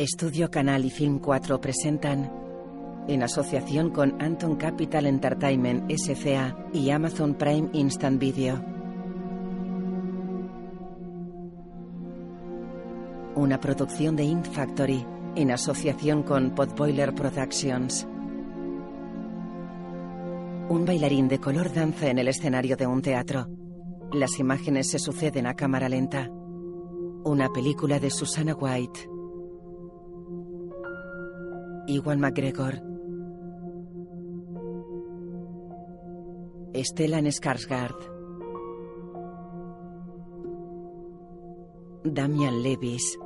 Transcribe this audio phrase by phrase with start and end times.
[0.00, 2.32] Estudio Canal y Film 4 presentan,
[3.06, 8.64] en asociación con Anton Capital Entertainment SCA y Amazon Prime Instant Video,
[13.34, 15.04] una producción de Int Factory
[15.36, 18.08] en asociación con Podboiler Productions.
[20.70, 23.48] Un bailarín de color danza en el escenario de un teatro.
[24.14, 26.30] Las imágenes se suceden a cámara lenta.
[27.22, 29.09] Una película de Susana White.
[31.90, 32.74] Iwan McGregor.
[36.72, 37.98] Stellan Skarsgård.
[42.04, 43.18] Damian Levis.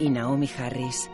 [0.00, 1.08] Y Naomi Harris.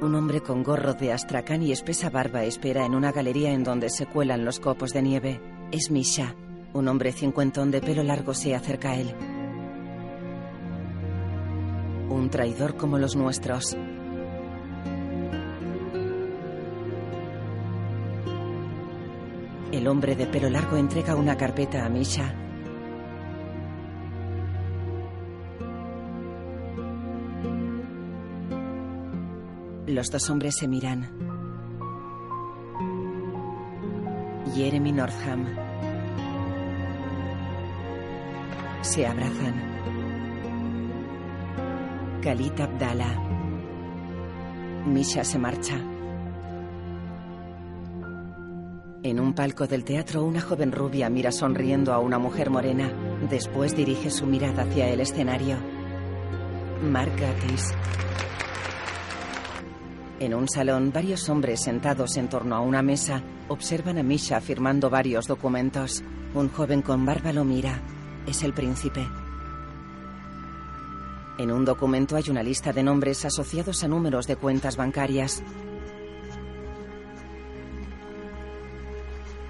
[0.00, 3.90] Un hombre con gorro de astracán y espesa barba espera en una galería en donde
[3.90, 5.40] se cuelan los copos de nieve.
[5.70, 6.34] Es Misha.
[6.72, 9.14] Un hombre cincuentón de pelo largo se acerca a él.
[12.10, 13.76] Un traidor como los nuestros.
[19.72, 22.34] El hombre de pelo largo entrega una carpeta a Misha.
[29.86, 31.08] Los dos hombres se miran.
[34.54, 35.67] Jeremy Northam.
[38.88, 39.54] Se abrazan.
[42.22, 43.16] Khalid Abdallah.
[44.86, 45.74] Misha se marcha.
[49.02, 52.90] En un palco del teatro, una joven rubia mira sonriendo a una mujer morena.
[53.28, 55.58] Después dirige su mirada hacia el escenario.
[56.82, 57.74] Mark Gatiss.
[60.18, 64.88] En un salón, varios hombres sentados en torno a una mesa observan a Misha firmando
[64.88, 66.02] varios documentos.
[66.34, 67.82] Un joven con barba lo mira.
[68.28, 69.08] Es el príncipe.
[71.38, 75.42] En un documento hay una lista de nombres asociados a números de cuentas bancarias.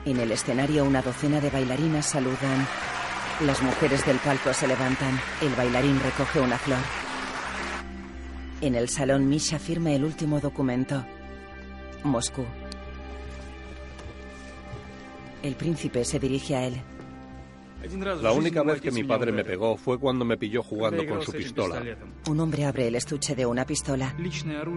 [0.05, 2.69] En el escenario, una docena de bailarinas saludan.
[3.41, 5.19] Las mujeres del palco se levantan.
[5.43, 6.79] El bailarín recoge una flor.
[8.61, 11.05] En el salón, Misha firma el último documento.
[12.05, 12.45] Moscú.
[15.43, 16.81] El príncipe se dirige a él.
[18.21, 21.33] La única vez que mi padre me pegó fue cuando me pilló jugando con su
[21.33, 21.83] pistola.
[22.29, 24.15] Un hombre abre el estuche de una pistola.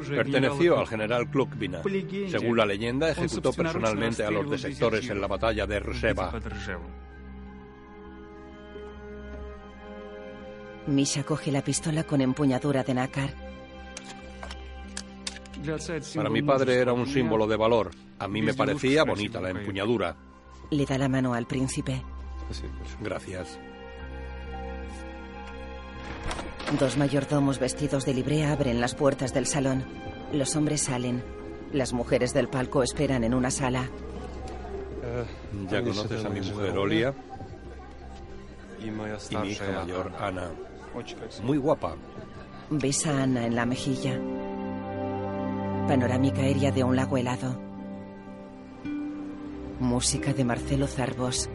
[0.10, 1.82] Perteneció al general Klukvina.
[2.30, 6.32] Según la leyenda, ejecutó personalmente a los desertores en la batalla de Rseva.
[10.88, 13.34] Misha coge la pistola con empuñadura de nácar.
[16.16, 17.92] Para mi padre era un símbolo de valor.
[18.20, 20.16] A mí me parecía bonita la empuñadura.
[20.70, 22.02] Le da la mano al príncipe.
[23.02, 23.60] Gracias.
[26.80, 29.84] Dos mayordomos vestidos de librea abren las puertas del salón.
[30.32, 31.24] Los hombres salen.
[31.74, 33.90] Las mujeres del palco esperan en una sala.
[35.70, 37.14] ¿Ya conoces a mi mujer Olia?
[38.80, 40.52] Y mi hija mayor, Ana.
[41.44, 41.96] Muy guapa.
[42.70, 44.20] Besa a Ana en la mejilla.
[45.88, 47.60] Panorámica aérea de un lago helado.
[49.80, 51.50] Música de Marcelo Zarbos.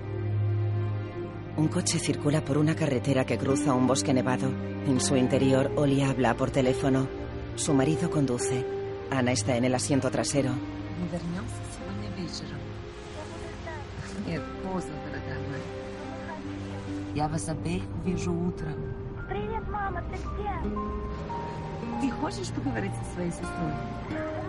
[1.57, 4.49] Un coche circula por una carretera que cruza un bosque nevado.
[4.87, 7.09] En su interior, Oli habla por teléfono.
[7.55, 8.67] Su marido conduce.
[9.11, 10.51] Ana está en el asiento trasero.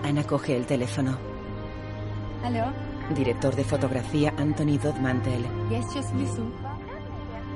[0.03, 1.18] Ana coge el teléfono.
[2.44, 2.65] ¿Aló?
[3.15, 5.45] Director de fotografía Anthony Dodmantel.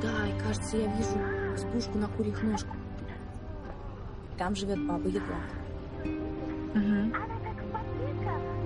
[0.02, 1.18] Да, и кажется, я вижу
[1.54, 2.76] избушку на курьих ножках.
[4.38, 5.38] Там живет баба Яга.
[6.74, 7.16] Угу.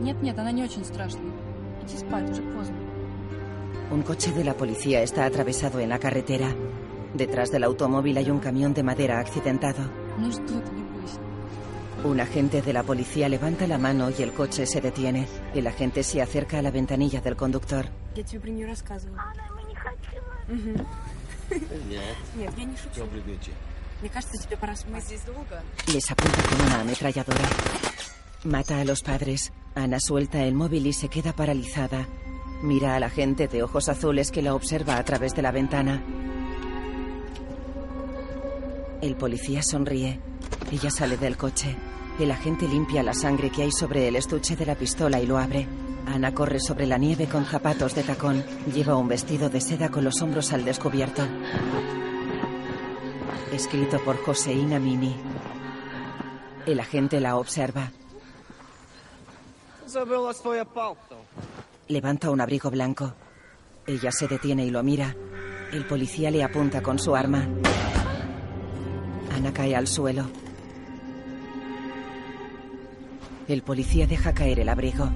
[0.00, 1.32] Нет-нет, она не очень страшная.
[1.82, 2.76] Иди спать, уже поздно.
[3.90, 6.48] Un coche de la policía está atravesado en la carretera.
[7.14, 9.82] Detrás del automóvil hay un camión de madera accidentado.
[10.16, 11.18] Ну что ты, не бойся.
[12.04, 15.26] Un agente de la policía levanta la mano y el coche se detiene.
[15.54, 17.86] El agente se acerca a la ventanilla del conductor.
[21.50, 22.14] Я тебе про нее рассказывала.
[22.40, 22.40] Мы не хотим.
[22.40, 22.40] Угу.
[22.40, 23.10] Нет, я не шучу.
[24.00, 24.92] Мне кажется, тебе пора спать.
[24.92, 25.62] Мы здесь долго?
[25.88, 27.48] Les apunta con una ametralladora.
[28.44, 29.52] Mata a los padres.
[29.74, 32.06] Ana suelta el móvil y se queda paralizada.
[32.62, 36.02] Mira a la gente de ojos azules que la observa a través de la ventana.
[39.02, 40.20] El policía sonríe.
[40.70, 41.76] Ella sale del coche.
[42.18, 45.38] El agente limpia la sangre que hay sobre el estuche de la pistola y lo
[45.38, 45.66] abre.
[46.07, 48.43] Ana corre sobre la nieve con zapatos de tacón.
[48.73, 51.23] Lleva un vestido de seda con los hombros al descubierto.
[53.51, 55.15] Escrito por Joseína Mini.
[56.65, 57.91] El agente la observa.
[61.87, 63.13] Levanta un abrigo blanco.
[63.87, 65.15] Ella se detiene y lo mira.
[65.71, 67.47] El policía le apunta con su arma.
[69.35, 70.25] Ana cae al suelo.
[73.47, 75.11] El policía deja caer el abrigo.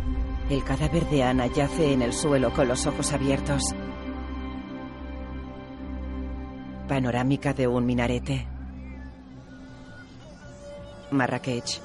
[0.50, 3.62] El cadáver de Ana yace en el suelo con los ojos abiertos.
[6.88, 8.48] Panorámica de un minarete.
[11.12, 11.80] Marrakech.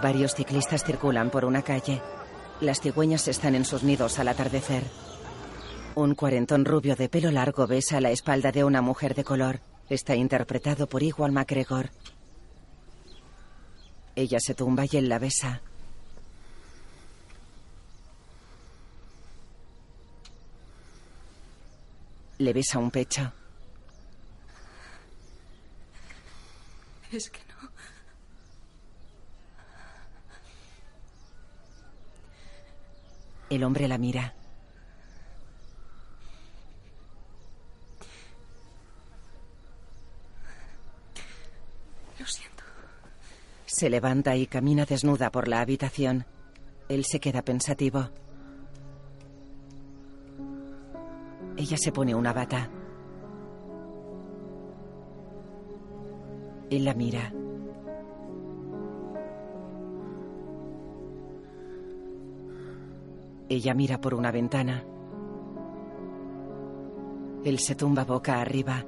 [0.00, 2.00] Varios ciclistas circulan por una calle.
[2.60, 4.84] Las cigüeñas están en sus nidos al atardecer.
[5.96, 9.58] Un cuarentón rubio de pelo largo besa la espalda de una mujer de color.
[9.88, 11.90] Está interpretado por Igual MacGregor.
[14.14, 15.60] Ella se tumba y él la besa.
[22.38, 23.32] Le besa un pecho.
[27.12, 27.70] Es que no.
[33.50, 34.32] El hombre la mira.
[42.18, 42.62] Lo siento.
[43.80, 46.26] Se levanta y camina desnuda por la habitación.
[46.90, 48.10] Él se queda pensativo.
[51.56, 52.68] Ella se pone una bata.
[56.68, 57.32] Él la mira.
[63.48, 64.84] Ella mira por una ventana.
[67.46, 68.84] Él se tumba boca arriba.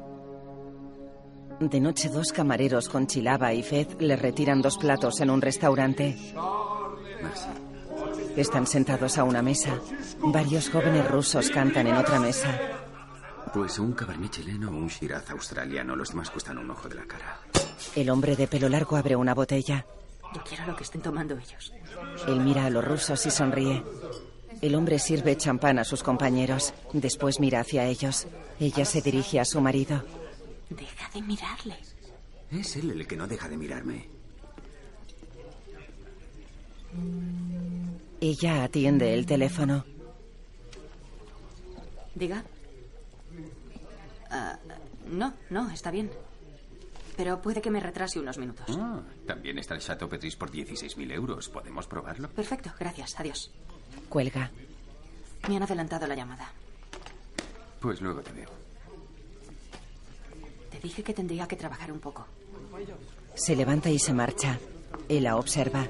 [1.63, 6.19] De noche dos camareros con Chilaba y Fez le retiran dos platos en un restaurante.
[8.37, 9.79] Están sentados a una mesa.
[10.19, 12.59] Varios jóvenes rusos cantan en otra mesa.
[13.55, 15.95] Pues un cabernet chileno o un shiraz australiano.
[15.95, 17.39] Los demás cuestan un ojo de la cara.
[17.95, 19.87] El hombre de pelo largo abre una botella.
[20.35, 21.73] Yo quiero lo que estén tomando ellos.
[22.27, 23.85] Él mira a los rusos y sonríe.
[24.61, 26.75] El hombre sirve champán a sus compañeros.
[26.93, 28.27] Después mira hacia ellos.
[28.59, 30.03] Ella se dirige a su marido.
[30.77, 31.77] Deja de mirarle.
[32.51, 34.09] Es él el que no deja de mirarme.
[38.21, 39.85] Ella atiende el teléfono.
[42.15, 42.45] Diga.
[44.31, 44.59] Ah,
[45.11, 46.11] no, no, está bien.
[47.17, 48.77] Pero puede que me retrase unos minutos.
[48.79, 51.49] Ah, también está el Chateau Petris por 16.000 euros.
[51.49, 52.29] ¿Podemos probarlo?
[52.31, 53.19] Perfecto, gracias.
[53.19, 53.51] Adiós.
[54.09, 54.51] Cuelga.
[55.49, 56.53] Me han adelantado la llamada.
[57.81, 58.62] Pues luego te veo.
[60.83, 62.27] Dije que tendría que trabajar un poco.
[63.35, 64.59] Se levanta y se marcha.
[65.09, 65.87] Él la observa.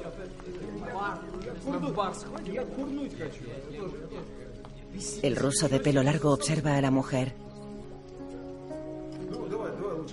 [5.22, 7.34] El ruso de pelo largo observa a la mujer.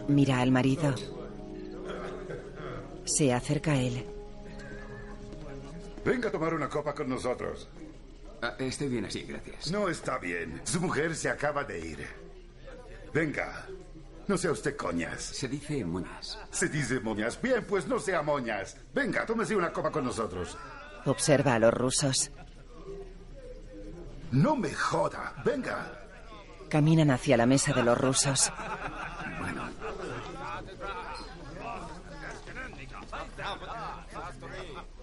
[0.07, 0.95] Mira al marido.
[3.05, 4.05] Se acerca a él.
[6.05, 7.67] Venga a tomar una copa con nosotros.
[8.41, 9.69] Ah, estoy bien así, gracias.
[9.69, 10.62] No está bien.
[10.63, 12.07] Su mujer se acaba de ir.
[13.13, 13.67] Venga.
[14.29, 15.24] No sea usted coñas.
[15.24, 16.38] Se dice moñas.
[16.51, 17.41] Se dice moñas.
[17.41, 18.77] Bien, pues no sea moñas.
[18.93, 20.55] Venga, tómese una copa con nosotros.
[21.05, 22.29] Observa a los rusos.
[24.31, 25.33] No me joda.
[25.43, 26.05] Venga.
[26.69, 28.53] Caminan hacia la mesa de los rusos.
[29.39, 29.67] Bueno.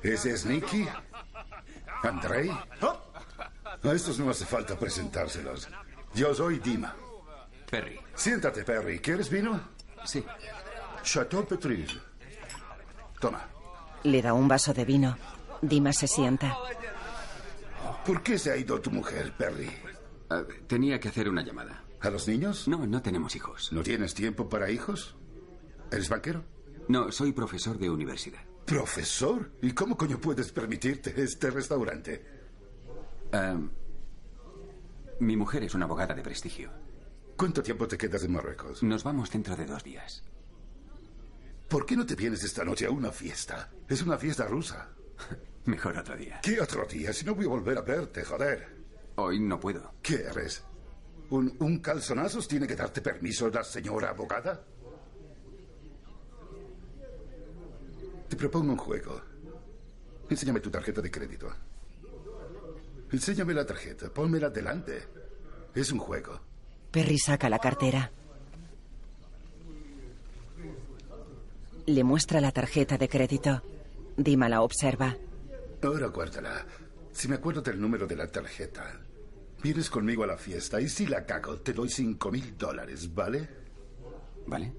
[0.04, 0.86] ¿Ese es Nicky?
[2.04, 2.48] ¿Andrei?
[2.48, 5.68] A estos no hace falta presentárselos.
[6.14, 6.94] Yo soy Dima.
[7.68, 8.05] Perry.
[8.16, 8.98] Siéntate, Perry.
[8.98, 9.60] ¿Quieres vino?
[10.04, 10.24] Sí.
[11.02, 11.96] Chateau Petris.
[13.20, 13.46] Toma.
[14.04, 15.16] Le da un vaso de vino.
[15.62, 16.56] Dima se sienta.
[18.04, 19.70] ¿Por qué se ha ido tu mujer, Perry?
[20.30, 21.82] Ah, tenía que hacer una llamada.
[22.00, 22.68] ¿A los niños?
[22.68, 23.72] No, no tenemos hijos.
[23.72, 25.16] ¿No tienes tiempo para hijos?
[25.90, 26.44] ¿Eres banquero?
[26.88, 28.40] No, soy profesor de universidad.
[28.64, 29.50] ¿Profesor?
[29.62, 32.24] ¿Y cómo coño puedes permitirte este restaurante?
[33.32, 33.56] Ah,
[35.20, 36.70] mi mujer es una abogada de prestigio.
[37.36, 38.82] ¿Cuánto tiempo te quedas en Marruecos?
[38.82, 40.22] Nos vamos dentro de dos días.
[41.68, 43.70] ¿Por qué no te vienes esta noche a una fiesta?
[43.86, 44.88] Es una fiesta rusa.
[45.66, 46.40] Mejor otro día.
[46.42, 47.12] ¿Qué otro día?
[47.12, 48.66] Si no voy a volver a verte, joder.
[49.16, 49.94] Hoy no puedo.
[50.00, 50.64] ¿Qué eres?
[51.28, 54.64] ¿Un, un calzonazos tiene que darte permiso la señora abogada?
[58.28, 59.20] Te propongo un juego.
[60.30, 61.52] Enséñame tu tarjeta de crédito.
[63.10, 64.08] Enséñame la tarjeta.
[64.08, 65.04] Pónmela delante.
[65.74, 66.40] Es un juego.
[66.90, 68.10] Perry saca la cartera.
[71.86, 73.62] Le muestra la tarjeta de crédito.
[74.16, 75.16] Dima la observa.
[75.82, 76.66] Ahora guárdala.
[77.12, 79.00] Si me acuerdo del número de la tarjeta,
[79.62, 83.48] vienes conmigo a la fiesta y si la cago, te doy cinco mil dólares, ¿vale?
[84.46, 84.72] ¿Vale?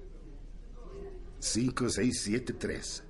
[1.40, 3.02] 5673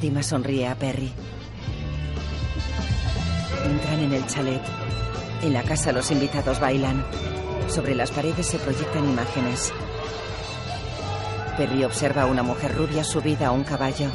[0.00, 1.12] Dima sonríe a Perry.
[3.64, 4.62] Entran en el chalet.
[5.42, 7.04] En la casa los invitados bailan.
[7.68, 9.72] Sobre las paredes se proyectan imágenes.
[11.56, 14.08] Perry observa a una mujer rubia subida a un caballo.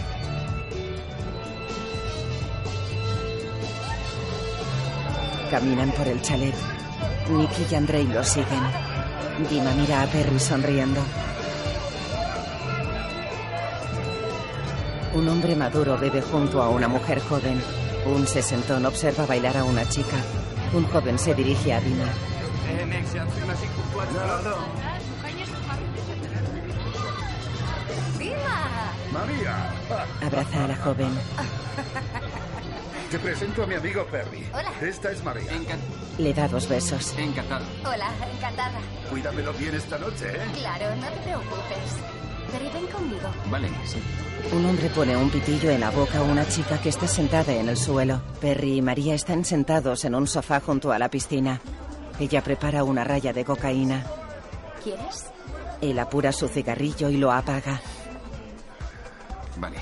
[5.52, 6.56] Caminan por el chalet.
[7.30, 8.64] Nicky y Andrei los siguen.
[9.50, 11.02] Dima mira a Perry sonriendo.
[15.14, 17.62] Un hombre maduro bebe junto a una mujer joven.
[18.08, 20.18] Un sesentón observa bailar a una chica.
[20.74, 22.33] Un joven se dirige a Dima.
[29.14, 29.70] María,
[30.26, 31.10] Abraza a la joven.
[33.12, 34.48] te presento a mi amigo Perry.
[34.54, 34.72] Hola.
[34.82, 35.52] Esta es María.
[36.18, 37.14] Le da dos besos.
[37.18, 37.64] Encantado.
[37.86, 38.80] Hola, encantada.
[39.10, 40.40] Cuídamelo bien esta noche, ¿eh?
[40.56, 41.78] Claro, no te preocupes.
[42.52, 43.30] Pero ven conmigo.
[43.52, 44.00] Vale, sí.
[44.52, 47.70] Un hombre pone un pitillo en la boca a una chica que está sentada en
[47.70, 48.22] el suelo.
[48.42, 51.62] Perry y María están sentados en un sofá junto a la piscina.
[52.20, 54.04] Ella prepara una raya de cocaína.
[54.84, 55.26] ¿Quieres?
[55.82, 57.80] Él apura su cigarrillo y lo apaga.
[59.58, 59.80] Vale.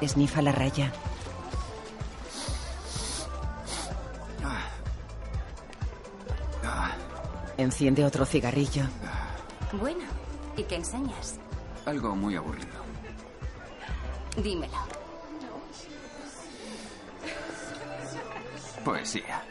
[0.00, 0.92] Esnifa la raya.
[6.64, 6.92] Ah,
[7.56, 8.84] Enciende otro cigarrillo.
[9.72, 10.04] Bueno,
[10.56, 11.38] ¿y qué enseñas?
[11.84, 12.68] algo muy aburrido.
[14.36, 14.78] Dímelo.
[18.84, 19.42] Poesía.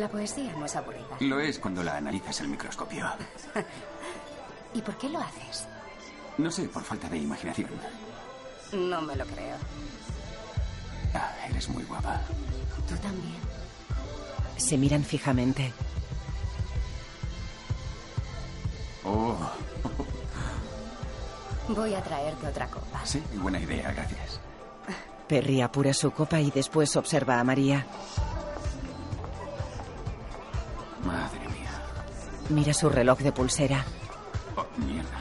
[0.00, 1.04] La poesía no es aburrida.
[1.20, 3.06] Lo es cuando la analizas al microscopio.
[4.74, 5.66] ¿Y por qué lo haces?
[6.38, 7.68] No sé, por falta de imaginación.
[8.72, 9.56] No me lo creo.
[11.12, 12.18] Ah, eres muy guapa.
[12.88, 13.34] Tú también.
[14.56, 15.70] Se miran fijamente.
[19.04, 19.36] Oh,
[21.68, 23.04] Voy a traerte otra copa.
[23.04, 24.40] sí, buena idea, gracias.
[25.28, 27.86] Perry apura su copa y después observa a María.
[32.50, 33.84] Mira su reloj de pulsera.
[34.56, 35.20] Oh, mierda.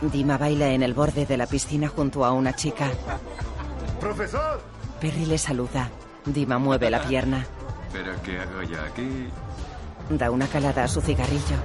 [0.00, 2.90] Dima baila en el borde de la piscina junto a una chica.
[4.00, 4.60] ¡Profesor!
[4.98, 5.90] Perry le saluda.
[6.24, 7.46] Dima mueve la pierna.
[7.92, 9.28] ¿Pero qué hago yo aquí?
[10.08, 11.56] Da una calada a su cigarrillo.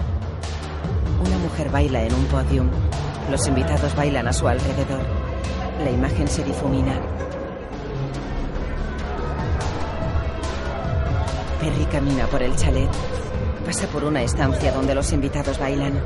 [1.26, 2.70] Una mujer baila en un podium.
[3.32, 5.02] Los invitados bailan a su alrededor.
[5.84, 7.00] La imagen se difumina.
[11.62, 12.90] Perry camina por el chalet.
[13.66, 16.00] Pasa por una estancia donde los invitados bailan.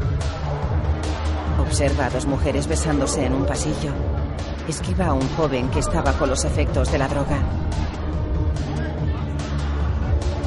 [1.60, 3.92] Observa a dos mujeres besándose en un pasillo.
[4.68, 7.38] Esquiva a un joven que está bajo los efectos de la droga.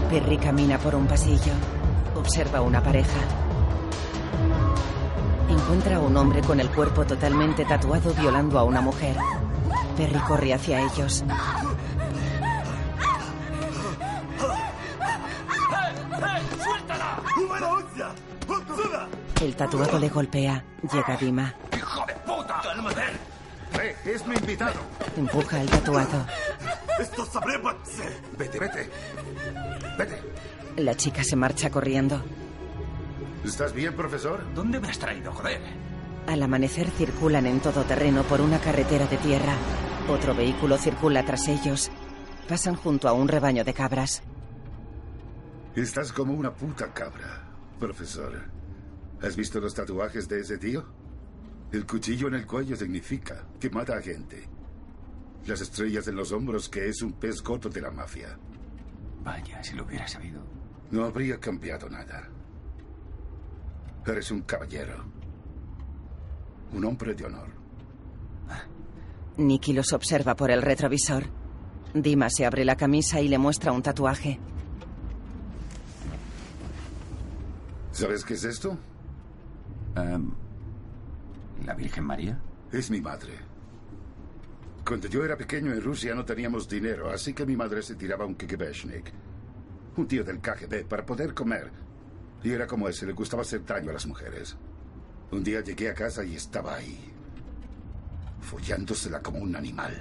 [0.08, 1.52] Perry camina por un pasillo.
[2.16, 3.20] Observa una pareja.
[5.50, 9.16] Encuentra a un hombre con el cuerpo totalmente tatuado violando a una mujer.
[9.98, 11.22] Perry corre hacia ellos.
[19.42, 20.64] El tatuado le golpea.
[20.92, 21.52] Llega Dima.
[21.76, 22.60] ¡Hijo de puta!
[22.62, 23.02] ¡Cálmate!
[23.82, 24.78] ¡Eh, es mi invitado!
[25.16, 26.24] Empuja al tatuado.
[27.00, 27.54] ¡Esto sabré
[28.38, 28.90] Vete, vete.
[29.98, 30.22] Vete.
[30.76, 32.22] La chica se marcha corriendo.
[33.44, 34.46] ¿Estás bien, profesor?
[34.54, 35.60] ¿Dónde me has traído, joder?
[36.28, 39.56] Al amanecer circulan en todo terreno por una carretera de tierra.
[40.08, 41.90] Otro vehículo circula tras ellos.
[42.48, 44.22] Pasan junto a un rebaño de cabras.
[45.74, 47.42] Estás como una puta cabra,
[47.80, 48.61] profesor.
[49.22, 50.84] ¿Has visto los tatuajes de ese tío?
[51.70, 54.48] El cuchillo en el cuello significa que mata a gente.
[55.46, 58.36] Las estrellas en los hombros que es un pez gordo de la mafia.
[59.22, 60.42] Vaya, si lo hubiera sabido.
[60.90, 62.28] No habría cambiado nada.
[64.04, 65.04] Eres un caballero.
[66.72, 67.48] Un hombre de honor.
[69.36, 71.24] Nicky los observa por el retrovisor.
[71.94, 74.40] Dima se abre la camisa y le muestra un tatuaje.
[77.92, 78.76] ¿Sabes qué es esto?
[79.94, 80.30] Em,
[81.66, 82.40] ¿La Virgen María?
[82.70, 83.34] Es mi madre.
[84.86, 88.26] Cuando yo era pequeño en Rusia no teníamos dinero, así que mi madre se tiraba
[88.26, 89.12] un KGBshnik,
[89.96, 91.70] un tío del KGB, para poder comer.
[92.42, 94.56] Y era como ese, le gustaba hacer daño a las mujeres.
[95.30, 96.98] Un día llegué a casa y estaba ahí,
[98.40, 99.94] follándosela como un animal,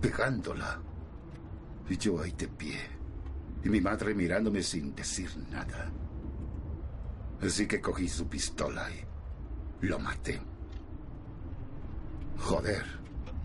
[0.00, 0.80] pegándola.
[1.90, 2.78] Y yo ahí de pie,
[3.62, 5.90] y mi madre mirándome sin decir nada.
[7.42, 10.40] Así que cogí su pistola y lo maté.
[12.38, 12.84] Joder,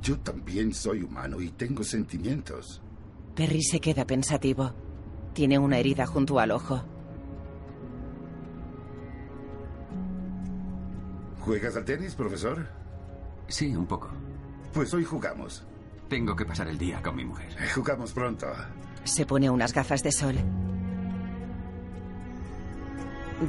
[0.01, 2.81] yo también soy humano y tengo sentimientos.
[3.35, 4.73] Perry se queda pensativo.
[5.33, 6.83] Tiene una herida junto al ojo.
[11.41, 12.67] ¿Juegas al tenis, profesor?
[13.47, 14.09] Sí, un poco.
[14.73, 15.65] Pues hoy jugamos.
[16.07, 17.51] Tengo que pasar el día con mi mujer.
[17.59, 18.47] Eh, jugamos pronto.
[19.03, 20.35] Se pone unas gafas de sol.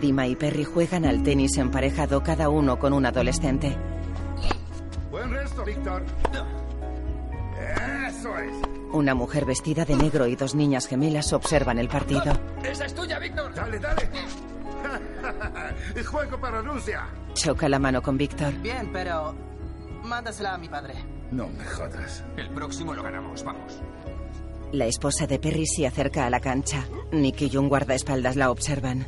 [0.01, 3.77] Dima y Perry juegan al tenis emparejado cada uno con un adolescente.
[5.11, 6.05] Buen resto, Víctor.
[8.09, 8.55] Eso es.
[8.93, 12.33] Una mujer vestida de negro y dos niñas gemelas observan el partido.
[12.63, 13.55] ¡Esa es tuya, Víctor!
[13.55, 14.11] Dale, dale.
[16.05, 17.07] Juego para Rusia.
[17.35, 18.53] Choca la mano con Víctor.
[18.61, 19.35] Bien, pero
[20.03, 20.95] mándasela a mi padre.
[21.31, 22.25] No me jodas.
[22.37, 23.81] El próximo lo ganamos, vamos.
[24.73, 26.85] La esposa de Perry se acerca a la cancha.
[27.13, 29.07] Nick y un guardaespaldas la observan.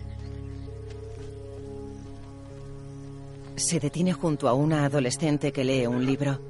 [3.56, 6.40] Se detiene junto a una adolescente que lee un libro.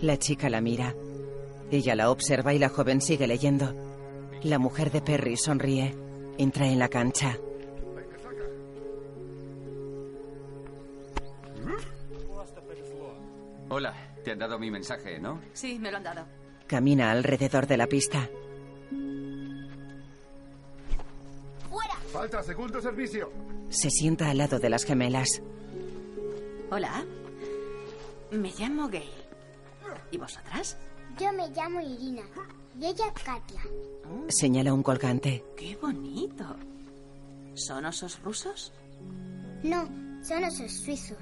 [0.00, 0.94] La chica la mira.
[1.70, 3.74] Ella la observa y la joven sigue leyendo.
[4.42, 5.94] La mujer de Perry sonríe.
[6.38, 7.38] Entra en la cancha.
[13.68, 15.40] Hola, te han dado mi mensaje, ¿no?
[15.52, 16.24] Sí, me lo han dado.
[16.66, 18.28] Camina alrededor de la pista.
[21.68, 21.94] ¡Fuera!
[22.12, 23.30] Falta segundo servicio.
[23.68, 25.42] Se sienta al lado de las gemelas.
[26.70, 27.04] Hola.
[28.30, 29.10] Me llamo Gail.
[30.10, 30.76] ¿Y vosotras?
[31.18, 32.22] Yo me llamo Irina
[32.78, 33.60] y ella Katia.
[34.28, 35.44] Señala un colgante.
[35.56, 36.44] ¡Qué bonito!
[37.54, 38.72] ¿Son osos rusos?
[39.62, 39.88] No,
[40.22, 41.18] son osos suizos.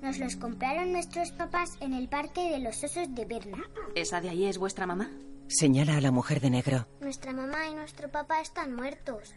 [0.00, 3.58] Nos los compraron nuestros papás en el parque de los osos de Berna.
[3.94, 5.10] ¿Esa de ahí es vuestra mamá?
[5.48, 6.86] Señala a la mujer de negro.
[7.00, 9.34] Nuestra mamá y nuestro papá están muertos.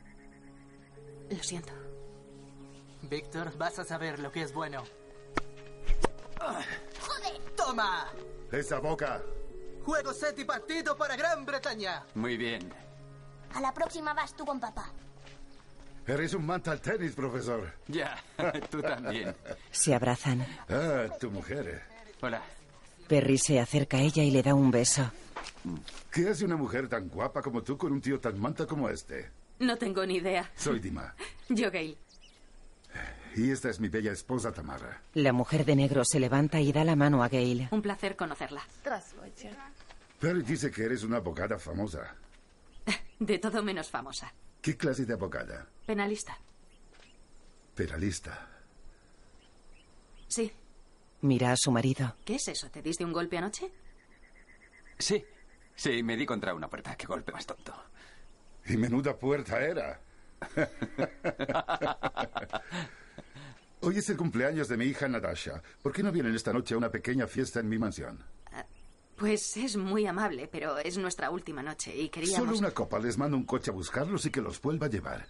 [1.29, 1.73] Lo siento.
[3.09, 4.83] Víctor, vas a saber lo que es bueno.
[6.39, 7.39] ¡Joder!
[7.55, 8.07] ¡Toma!
[8.51, 9.21] Esa boca.
[9.83, 12.03] Juego set y partido para Gran Bretaña.
[12.15, 12.71] Muy bien.
[13.53, 14.91] A la próxima vas tú con papá.
[16.05, 17.73] Eres un manta al tenis, profesor.
[17.87, 18.17] Ya,
[18.69, 19.35] tú también.
[19.71, 20.45] Se abrazan.
[20.69, 21.83] Ah, tu mujer.
[22.21, 22.41] Hola.
[23.07, 25.09] Perry se acerca a ella y le da un beso.
[26.11, 29.31] ¿Qué hace una mujer tan guapa como tú con un tío tan manta como este?
[29.59, 30.49] No tengo ni idea.
[30.55, 31.13] Soy Dima.
[31.49, 31.97] Yo, Gail.
[33.35, 35.01] Y esta es mi bella esposa Tamara.
[35.13, 37.67] La mujer de negro se levanta y da la mano a Gail.
[37.71, 38.61] Un placer conocerla.
[40.19, 42.15] Perry dice que eres una abogada famosa.
[43.19, 44.33] De todo menos famosa.
[44.61, 45.67] ¿Qué clase de abogada?
[45.85, 46.37] Penalista.
[47.75, 48.47] Penalista.
[50.27, 50.51] Sí.
[51.21, 52.15] Mira a su marido.
[52.25, 52.69] ¿Qué es eso?
[52.69, 53.71] ¿Te diste un golpe anoche?
[54.99, 55.23] Sí.
[55.75, 56.95] Sí, me di contra una puerta.
[56.95, 57.73] Qué golpe más tonto.
[58.65, 60.01] Y menuda puerta era.
[63.81, 65.61] Hoy es el cumpleaños de mi hija Natasha.
[65.81, 68.23] ¿Por qué no vienen esta noche a una pequeña fiesta en mi mansión?
[69.15, 72.45] Pues es muy amable, pero es nuestra última noche y queríamos...
[72.47, 72.99] Solo una copa.
[72.99, 75.27] Les mando un coche a buscarlos y que los vuelva a llevar.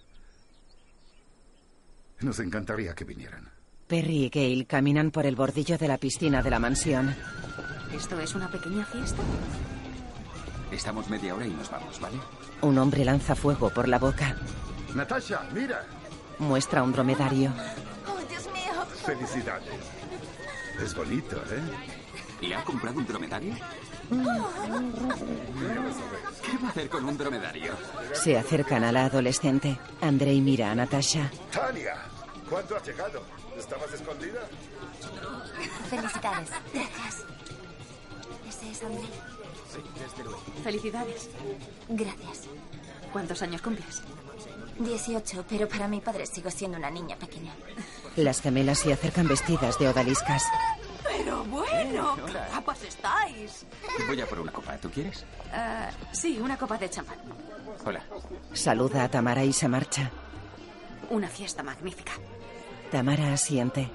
[2.19, 3.49] Nos encantaría que vinieran.
[3.87, 7.15] Perry y Gail caminan por el bordillo de la piscina de la mansión.
[7.93, 9.23] ¿Esto es una pequeña fiesta?
[10.71, 12.17] Estamos media hora y nos vamos, ¿vale?
[12.61, 14.35] Un hombre lanza fuego por la boca.
[14.93, 15.85] Natasha, mira.
[16.39, 17.53] Muestra un dromedario.
[19.07, 19.73] Felicidades.
[20.83, 21.61] Es bonito, ¿eh?
[22.41, 23.55] ¿Le ha comprado un dromedario?
[26.43, 27.71] ¿Qué va a hacer con un dromedario?
[28.11, 29.79] Se acercan a la adolescente.
[30.01, 31.31] Andrei mira a Natasha.
[31.53, 31.95] Tania,
[32.49, 33.23] ¿cuándo has llegado?
[33.57, 34.41] ¿Estabas escondida?
[35.89, 36.49] Felicidades.
[36.73, 37.23] Gracias.
[38.49, 39.07] ¿Ese es André?
[40.65, 41.29] Felicidades.
[41.87, 42.41] Gracias.
[43.13, 44.01] ¿Cuántos años cumples?
[44.79, 47.53] 18, pero para mi padre sigo siendo una niña pequeña.
[48.15, 50.43] Las gemelas se acercan vestidas de odaliscas.
[51.03, 53.65] Pero bueno, ¿qué guapas estáis?
[54.07, 54.77] Voy a por una copa.
[54.77, 55.25] ¿Tú quieres?
[55.51, 57.17] Ah, sí, una copa de champán.
[57.85, 58.03] Hola.
[58.53, 60.11] Saluda a Tamara y se marcha.
[61.09, 62.13] Una fiesta magnífica.
[62.91, 63.89] Tamara asiente.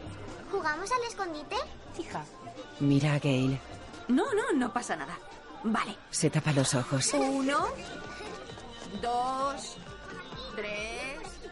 [0.51, 1.57] ¿Jugamos al escondite?
[1.95, 2.25] Fija.
[2.81, 3.59] Mira a Gail.
[4.09, 5.19] No, no, no pasa nada.
[5.65, 5.97] Vale.
[6.11, 7.13] Se tapa los ojos.
[7.15, 7.67] Uno,
[9.01, 9.77] dos,
[10.57, 11.51] tres,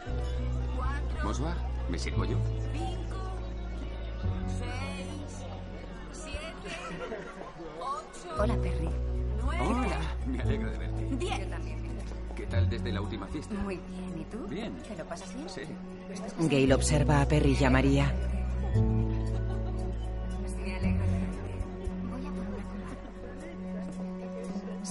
[0.75, 1.55] cuatro, ¿Mosba?
[1.89, 2.37] ¿Me sirvo yo?
[2.73, 3.17] cinco,
[4.47, 5.45] seis,
[6.11, 6.75] siete,
[8.39, 8.89] Hola, Perry.
[9.59, 11.07] Hola, me alegro de verte.
[11.15, 11.49] Bien.
[11.49, 11.81] también.
[12.35, 13.53] ¿Qué tal desde la última fiesta?
[13.55, 14.19] Muy bien.
[14.19, 14.47] ¿Y tú?
[14.47, 14.73] Bien.
[14.87, 15.49] ¿Te lo pasas bien?
[15.49, 15.61] Sí.
[16.49, 18.13] Gail observa a Perry y a María.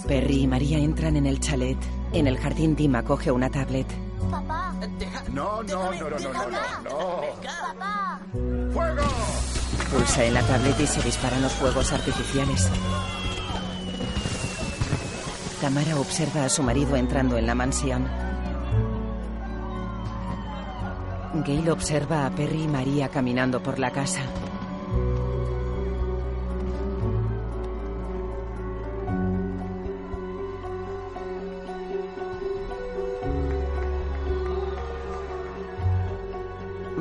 [0.06, 1.78] Perry y María entran en el chalet.
[2.12, 3.86] En el jardín, Dima coge una tablet.
[4.30, 4.72] Papá,
[5.32, 6.50] No, no, no, no, no, no, no,
[6.84, 7.20] no.
[7.42, 8.20] papá.
[8.72, 9.02] ¡Fuego!
[9.92, 12.68] Pulsa en la tablet y se disparan los fuegos artificiales.
[15.60, 18.06] Tamara observa a su marido entrando en la mansión.
[21.44, 24.20] Gail observa a Perry y María caminando por la casa.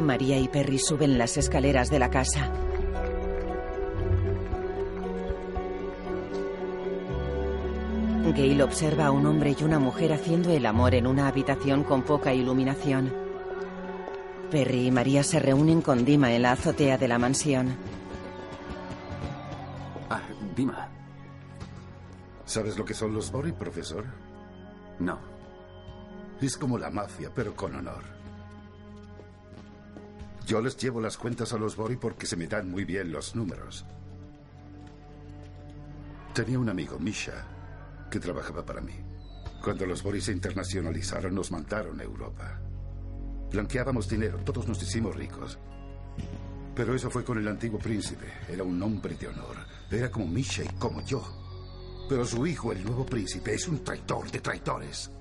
[0.10, 2.52] María y Perry suben las escaleras de la casa.
[8.36, 12.02] Gail observa a un hombre y una mujer haciendo el amor en una habitación con
[12.02, 13.14] poca iluminación.
[14.50, 17.76] Perry y María se reúnen con Dima en la azotea de la mansión.
[20.10, 20.24] Ah,
[20.56, 20.90] Dima.
[22.46, 24.06] ¿Sabes lo que son los Bori, profesor?
[24.98, 25.20] No.
[26.42, 28.19] Es como la mafia, pero con honor.
[30.50, 33.36] Yo les llevo las cuentas a los Bori porque se me dan muy bien los
[33.36, 33.86] números.
[36.34, 37.46] Tenía un amigo, Misha,
[38.10, 38.96] que trabajaba para mí.
[39.64, 42.60] Cuando los Bori se internacionalizaron, nos mandaron a Europa.
[43.52, 45.60] Blanqueábamos dinero, todos nos hicimos ricos.
[46.74, 48.26] Pero eso fue con el antiguo príncipe.
[48.48, 49.56] Era un hombre de honor.
[49.92, 51.22] Era como Misha y como yo.
[52.10, 55.12] Pero su hijo, el nuevo príncipe, es un traidor de traidores.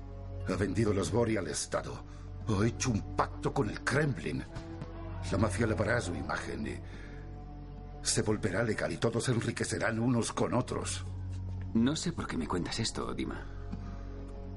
[0.47, 2.03] Ha vendido los Bori al Estado.
[2.47, 4.43] Ha hecho un pacto con el Kremlin.
[5.31, 6.79] La mafia lavará su imagen y
[8.01, 11.05] se volverá legal y todos se enriquecerán unos con otros.
[11.73, 13.45] No sé por qué me cuentas esto, Dima.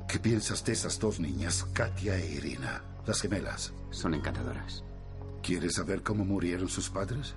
[0.09, 3.73] ¿Qué piensas de esas dos niñas, Katia e Irina, las gemelas?
[3.91, 4.85] Son encantadoras.
[5.43, 7.35] ¿Quieres saber cómo murieron sus padres?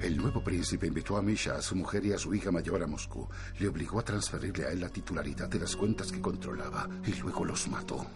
[0.00, 2.86] El nuevo príncipe invitó a Misha, a su mujer y a su hija mayor a
[2.86, 3.26] Moscú.
[3.58, 7.44] Le obligó a transferirle a él la titularidad de las cuentas que controlaba y luego
[7.44, 8.06] los mató.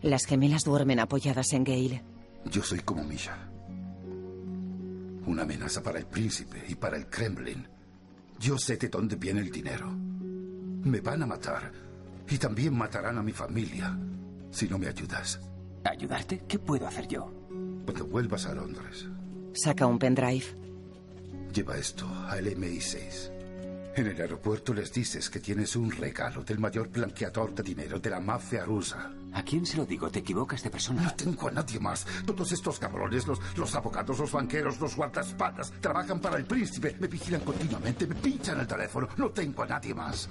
[0.00, 2.02] Las gemelas duermen apoyadas en Gail.
[2.50, 3.36] Yo soy como Misha.
[5.26, 7.66] Una amenaza para el príncipe y para el Kremlin.
[8.38, 9.90] Yo sé de dónde viene el dinero.
[9.90, 11.72] Me van a matar.
[12.28, 13.96] Y también matarán a mi familia.
[14.50, 15.40] Si no me ayudas.
[15.84, 16.44] ¿Ayudarte?
[16.48, 17.32] ¿Qué puedo hacer yo?
[17.84, 19.06] Cuando vuelvas a Londres,
[19.52, 20.44] Saca un pendrive.
[21.52, 23.32] lleva esto al MI6.
[23.96, 28.10] En el aeropuerto les dices que tienes un regalo del mayor blanqueador de dinero de
[28.10, 29.10] la mafia rusa.
[29.36, 30.10] ¿A quién se lo digo?
[30.10, 31.02] Te equivocas de persona.
[31.02, 32.06] No tengo a nadie más.
[32.24, 36.96] Todos estos cabrones, los, los abogados, los banqueros, los guardaespaldas, trabajan para el príncipe.
[36.98, 39.08] Me vigilan continuamente, me pinchan el teléfono.
[39.18, 40.30] No tengo a nadie más.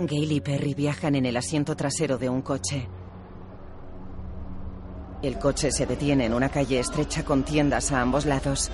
[0.00, 2.88] Gail y Perry viajan en el asiento trasero de un coche.
[5.22, 8.72] El coche se detiene en una calle estrecha con tiendas a ambos lados.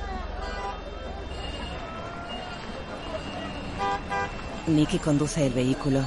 [4.68, 6.00] Nicky conduce el vehículo.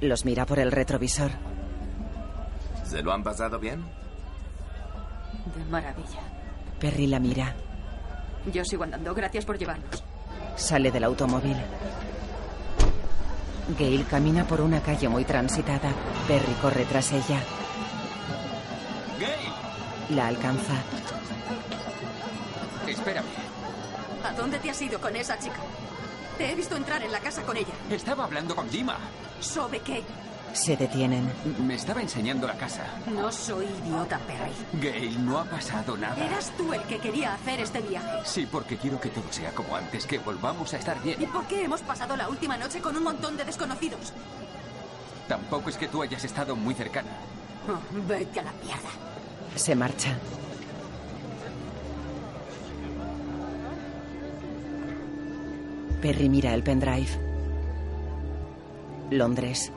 [0.00, 1.30] Los mira por el retrovisor.
[2.84, 3.84] ¿Se lo han pasado bien?
[5.54, 6.20] De maravilla.
[6.80, 7.54] Perry la mira.
[8.52, 9.14] Yo sigo andando.
[9.14, 10.02] Gracias por llevarnos.
[10.56, 11.56] Sale del automóvil.
[13.78, 15.92] Gail camina por una calle muy transitada.
[16.26, 17.40] Perry corre tras ella.
[19.18, 20.16] ¡Gail!
[20.16, 20.74] La alcanza.
[22.88, 23.26] Espérame.
[24.24, 25.60] ¿A dónde te has ido con esa chica?
[26.40, 27.74] Te he visto entrar en la casa con ella.
[27.90, 28.96] Estaba hablando con Dima.
[29.40, 30.02] ¿Sobre qué?
[30.54, 31.30] Se detienen.
[31.66, 32.82] Me estaba enseñando la casa.
[33.08, 34.50] No soy idiota, Perry.
[34.80, 36.16] Gail, no ha pasado nada.
[36.16, 38.20] Eras tú el que quería hacer este viaje.
[38.24, 41.30] Sí, porque quiero que todo sea como antes, que volvamos a estar ¿Y bien.
[41.30, 44.14] por qué hemos pasado la última noche con un montón de desconocidos?
[45.28, 47.10] Tampoco es que tú hayas estado muy cercana.
[47.68, 48.88] Oh, vete a la mierda.
[49.56, 50.16] Se marcha.
[56.00, 57.08] Perry mira el pendrive.
[59.10, 59.70] Londres.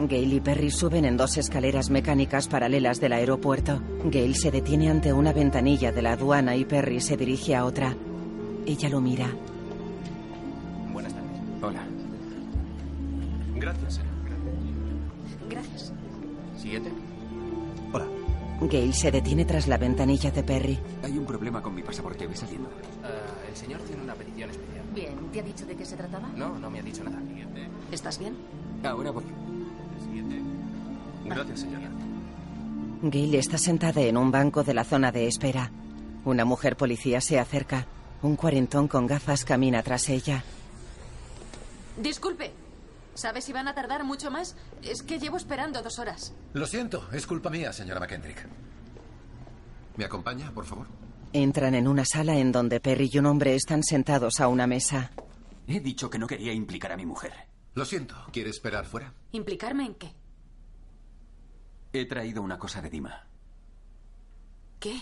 [0.00, 3.80] Gail y Perry suben en dos escaleras mecánicas paralelas del aeropuerto.
[4.04, 7.94] Gail se detiene ante una ventanilla de la aduana y Perry se dirige a otra.
[8.66, 9.28] Ella lo mira.
[10.92, 11.30] Buenas tardes.
[11.62, 11.84] Hola.
[13.54, 14.00] Gracias.
[15.48, 15.92] Gracias.
[16.56, 16.90] Siguiente.
[17.92, 18.06] Hola.
[18.62, 20.78] Gail se detiene tras la ventanilla de Perry.
[21.04, 22.26] Hay un problema con mi pasaporte.
[22.26, 22.68] Voy saliendo.
[23.04, 23.23] Ah,
[23.54, 24.84] el señor tiene una petición especial.
[24.92, 26.28] Bien, ¿te ha dicho de qué se trataba?
[26.34, 27.20] No, no me ha dicho nada.
[27.20, 27.68] Siguiente.
[27.92, 28.36] ¿Estás bien?
[28.82, 29.24] Ahora voy.
[30.02, 30.42] Siguiente.
[31.24, 31.88] Gracias, señora.
[33.02, 35.70] Gail está sentada en un banco de la zona de espera.
[36.24, 37.86] Una mujer policía se acerca.
[38.22, 40.42] Un cuarentón con gafas camina tras ella.
[41.96, 42.52] Disculpe.
[43.14, 44.56] ¿Sabe si van a tardar mucho más?
[44.82, 46.34] Es que llevo esperando dos horas.
[46.54, 48.48] Lo siento, es culpa mía, señora McKendrick.
[49.96, 50.88] ¿Me acompaña, por favor?
[51.36, 55.10] Entran en una sala en donde Perry y un hombre están sentados a una mesa.
[55.66, 57.32] He dicho que no quería implicar a mi mujer.
[57.74, 59.12] Lo siento, ¿quiere esperar fuera?
[59.32, 60.14] ¿Implicarme en qué?
[61.92, 63.26] He traído una cosa de Dima.
[64.78, 64.96] ¿Qué?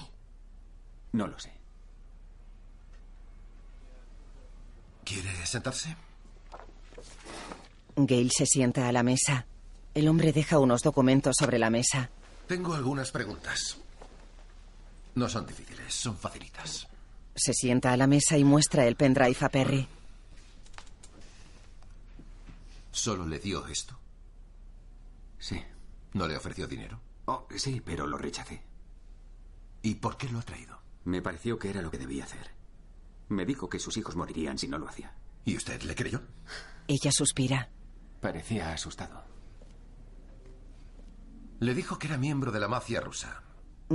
[1.12, 1.52] No lo sé.
[5.04, 5.94] ¿Quiere sentarse?
[7.94, 9.44] Gail se sienta a la mesa.
[9.92, 12.08] El hombre deja unos documentos sobre la mesa.
[12.46, 13.81] Tengo algunas preguntas.
[15.14, 16.86] No son difíciles, son facilitas.
[17.34, 19.88] Se sienta a la mesa y muestra el pendrive a Perry.
[22.90, 23.98] ¿Solo le dio esto?
[25.38, 25.62] Sí.
[26.12, 27.00] ¿No le ofreció dinero?
[27.24, 28.62] Oh, sí, pero lo rechacé.
[29.82, 30.78] ¿Y por qué lo ha traído?
[31.04, 32.50] Me pareció que era lo que debía hacer.
[33.28, 35.14] Me dijo que sus hijos morirían si no lo hacía.
[35.44, 36.22] ¿Y usted le creyó?
[36.86, 37.70] Ella suspira.
[38.20, 39.24] Parecía asustado.
[41.60, 43.42] Le dijo que era miembro de la mafia rusa.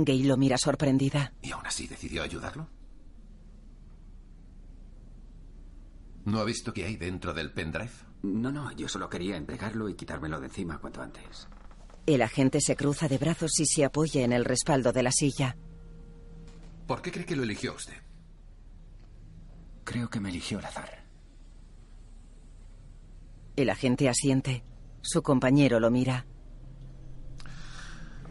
[0.04, 1.32] Gay lo mira sorprendida.
[1.42, 2.68] ¿Y aún así decidió ayudarlo?
[6.24, 7.90] ¿No ha visto qué hay dentro del pendrive?
[8.22, 11.48] No, no, yo solo quería entregarlo y quitármelo de encima cuanto antes.
[12.06, 15.56] El agente se cruza de brazos y se apoya en el respaldo de la silla.
[16.86, 17.96] ¿Por qué cree que lo eligió usted?
[19.84, 21.04] Creo que me eligió al azar.
[23.56, 24.64] El agente asiente.
[25.02, 26.26] Su compañero lo mira.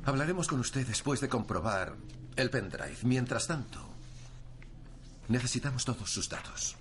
[0.07, 1.93] Hablaremos con usted después de comprobar
[2.37, 2.95] el pendrive.
[3.03, 3.77] Mientras tanto,
[5.27, 6.77] necesitamos todos sus datos.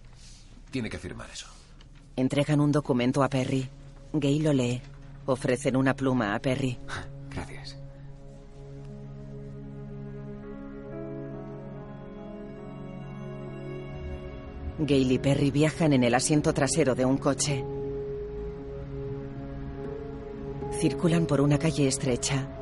[0.71, 1.49] Tiene que firmar eso.
[2.15, 3.69] Entregan un documento a Perry.
[4.12, 4.81] Gay lo lee.
[5.27, 6.79] Ofrecen una pluma a Perry.
[7.31, 7.77] Gracias.
[14.79, 17.65] Gail y Perry viajan en el asiento trasero de un coche.
[20.79, 22.57] Circulan por una calle estrecha.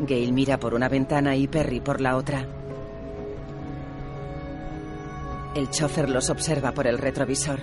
[0.00, 2.46] Gail mira por una ventana y Perry por la otra.
[5.54, 7.60] El chofer los observa por el retrovisor.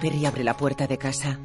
[0.00, 1.38] Perry abre la puerta de casa.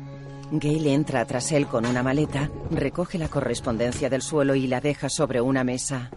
[0.51, 5.09] Gail entra tras él con una maleta, recoge la correspondencia del suelo y la deja
[5.09, 6.09] sobre una mesa.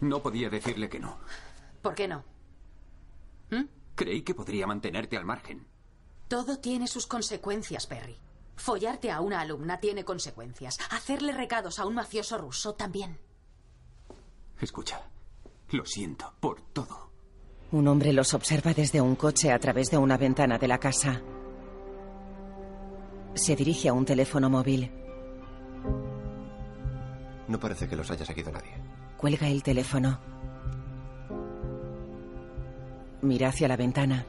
[0.00, 1.18] No podía decirle que no.
[1.82, 2.24] ¿Por qué no?
[3.50, 3.64] ¿Mm?
[3.94, 5.66] Creí que podría mantenerte al margen.
[6.28, 8.16] Todo tiene sus consecuencias, Perry.
[8.56, 10.78] Follarte a una alumna tiene consecuencias.
[10.90, 13.18] Hacerle recados a un mafioso ruso también.
[14.60, 15.00] Escucha,
[15.70, 17.10] lo siento por todo.
[17.72, 21.20] Un hombre los observa desde un coche a través de una ventana de la casa.
[23.34, 24.92] Se dirige a un teléfono móvil.
[27.48, 28.72] No parece que los haya seguido nadie.
[29.16, 30.20] Cuelga el teléfono.
[33.22, 34.24] Mira hacia la ventana.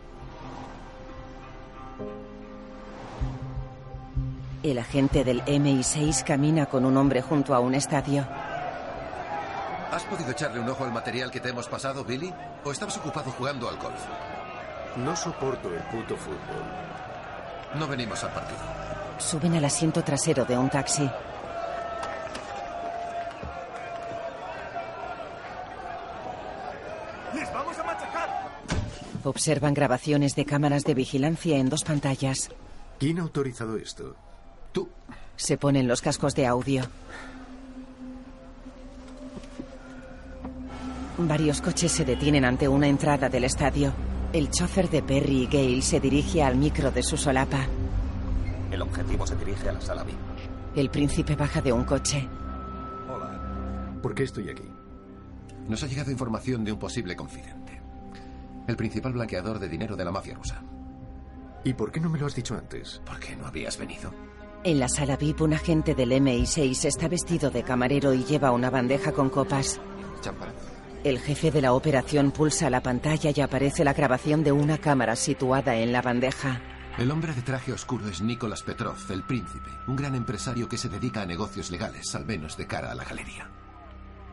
[4.66, 8.28] El agente del MI6 camina con un hombre junto a un estadio.
[9.92, 12.34] ¿Has podido echarle un ojo al material que te hemos pasado, Billy?
[12.64, 14.00] ¿O estabas ocupado jugando al golf?
[14.98, 16.64] No soporto el puto fútbol.
[17.76, 18.58] No venimos al partido.
[19.20, 21.08] Suben al asiento trasero de un taxi.
[27.36, 28.30] ¡Les vamos a machacar!
[29.24, 32.50] Observan grabaciones de cámaras de vigilancia en dos pantallas.
[32.98, 34.16] ¿Quién ha autorizado esto?
[34.76, 34.90] Tú.
[35.38, 36.84] Se ponen los cascos de audio.
[41.18, 43.94] Varios coches se detienen ante una entrada del estadio.
[44.34, 47.66] El chofer de Perry y Gale se dirige al micro de su solapa.
[48.70, 50.18] El objetivo se dirige a la sala VIP.
[50.76, 52.28] El príncipe baja de un coche.
[53.08, 54.00] Hola.
[54.02, 54.70] ¿Por qué estoy aquí?
[55.70, 57.82] Nos ha llegado información de un posible confidente.
[58.68, 60.62] El principal blanqueador de dinero de la mafia rusa.
[61.64, 63.02] ¿Y por qué no me lo has dicho antes?
[63.06, 64.12] ¿Por qué no habías venido?
[64.66, 68.72] En la sala VIP, un agente del MI6 está vestido de camarero y lleva una
[68.72, 69.80] bandeja con copas.
[70.22, 70.50] Champán.
[71.04, 75.16] El jefe de la operación pulsa la pantalla y aparece la grabación de una cámara
[75.16, 76.64] situada en la bandeja.
[76.98, 80.90] El hombre de traje oscuro es Nicolás Petrov, el príncipe, un gran empresario que se
[80.90, 83.48] dedica a negocios legales, al menos de cara a la galería.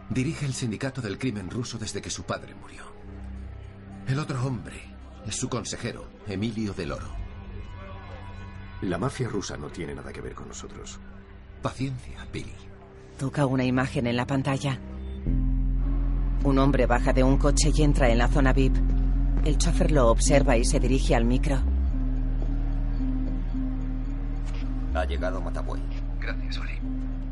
[0.08, 2.84] Dirige el sindicato del crimen ruso desde que su padre murió.
[4.06, 4.80] El otro hombre
[5.26, 7.21] es su consejero, Emilio Del Oro.
[8.82, 10.98] La mafia rusa no tiene nada que ver con nosotros.
[11.62, 12.52] Paciencia, Billy.
[13.16, 14.76] Toca una imagen en la pantalla.
[16.42, 18.74] Un hombre baja de un coche y entra en la zona VIP.
[19.44, 21.60] El chofer lo observa y se dirige al micro.
[24.94, 25.80] Ha llegado Matabuey.
[26.20, 26.78] Gracias, Oli.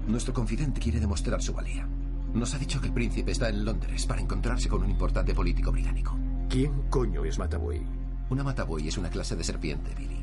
[0.07, 1.87] Nuestro confidente quiere demostrar su valía.
[2.33, 5.73] Nos ha dicho que el príncipe está en Londres para encontrarse con un importante político
[5.73, 6.17] británico.
[6.49, 7.83] ¿Quién coño es Matabuey?
[8.31, 10.20] Una Matabuey es una clase de serpiente, Billy.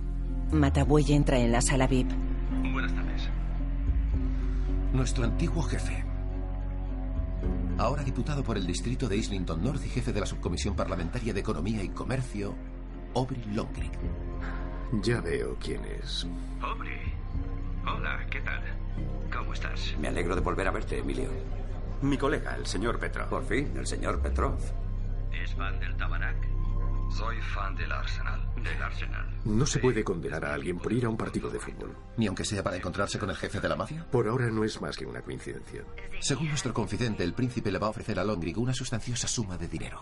[0.51, 2.09] Matabuey entra en la sala VIP.
[2.71, 3.29] Buenas tardes.
[4.93, 6.05] Nuestro antiguo jefe.
[7.77, 11.41] Ahora diputado por el distrito de Islington North y jefe de la subcomisión parlamentaria de
[11.41, 12.55] Economía y Comercio,
[13.13, 13.91] Aubrey Longrick.
[15.03, 16.25] Ya veo quién es.
[16.61, 17.13] Aubrey.
[17.85, 18.61] Hola, ¿qué tal?
[19.31, 19.95] ¿Cómo estás?
[19.99, 21.29] Me alegro de volver a verte, Emilio.
[22.01, 23.27] Mi colega, el señor Petrov.
[23.29, 24.57] Por fin, el señor Petrov.
[25.31, 26.56] ¿Es fan del Tabarak?
[27.09, 28.47] Soy fan del Arsenal.
[28.55, 29.41] Del Arsenal.
[29.45, 31.95] No se puede condenar a alguien por ir a un partido de fútbol.
[32.17, 34.05] Ni aunque sea para encontrarse con el jefe de la mafia.
[34.11, 35.83] Por ahora no es más que una coincidencia.
[36.19, 39.67] Según nuestro confidente, el príncipe le va a ofrecer a Longrig una sustanciosa suma de
[39.67, 40.01] dinero.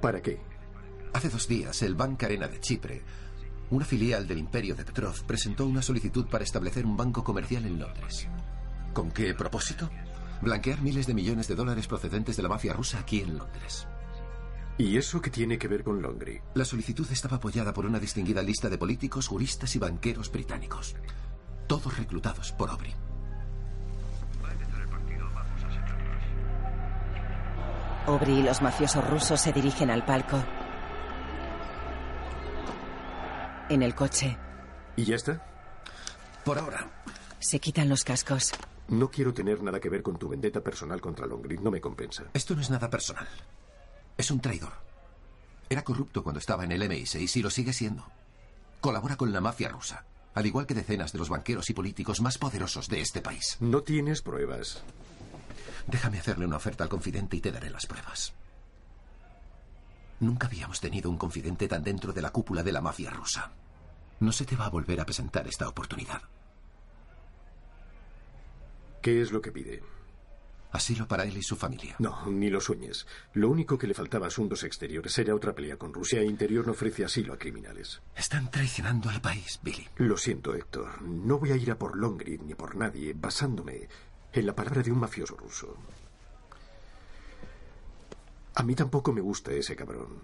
[0.00, 0.40] ¿Para qué?
[1.12, 3.02] Hace dos días, el Bank Arena de Chipre,
[3.70, 7.78] una filial del imperio de Petrov, presentó una solicitud para establecer un banco comercial en
[7.78, 8.28] Londres.
[8.92, 9.90] ¿Con qué propósito?
[10.42, 13.86] Blanquear miles de millones de dólares procedentes de la mafia rusa aquí en Londres.
[14.80, 16.40] ¿Y eso qué tiene que ver con Longry?
[16.54, 20.96] La solicitud estaba apoyada por una distinguida lista de políticos, juristas y banqueros británicos.
[21.66, 22.94] Todos reclutados por Aubrey.
[28.06, 30.42] Aubrey y los mafiosos rusos se dirigen al palco.
[33.68, 34.38] En el coche.
[34.96, 35.44] ¿Y ya está?
[36.42, 36.90] Por ahora.
[37.38, 38.52] Se quitan los cascos.
[38.88, 41.60] No quiero tener nada que ver con tu vendetta personal contra Longrid.
[41.60, 42.30] No me compensa.
[42.32, 43.28] Esto no es nada personal.
[44.20, 44.74] Es un traidor.
[45.70, 48.04] Era corrupto cuando estaba en el MI6 y lo sigue siendo.
[48.82, 50.04] Colabora con la mafia rusa,
[50.34, 53.56] al igual que decenas de los banqueros y políticos más poderosos de este país.
[53.60, 54.82] No tienes pruebas.
[55.86, 58.34] Déjame hacerle una oferta al confidente y te daré las pruebas.
[60.20, 63.52] Nunca habíamos tenido un confidente tan dentro de la cúpula de la mafia rusa.
[64.18, 66.20] No se te va a volver a presentar esta oportunidad.
[69.00, 69.82] ¿Qué es lo que pide?
[70.72, 71.96] Asilo para él y su familia.
[71.98, 73.06] No, ni lo sueñes.
[73.34, 76.64] Lo único que le faltaba a asuntos exteriores era otra pelea con Rusia e Interior
[76.64, 78.00] no ofrece asilo a criminales.
[78.14, 79.88] Están traicionando al país, Billy.
[79.96, 81.02] Lo siento, Héctor.
[81.02, 83.88] No voy a ir a por Longrid ni por nadie basándome
[84.32, 85.76] en la palabra de un mafioso ruso.
[88.54, 90.20] A mí tampoco me gusta ese cabrón.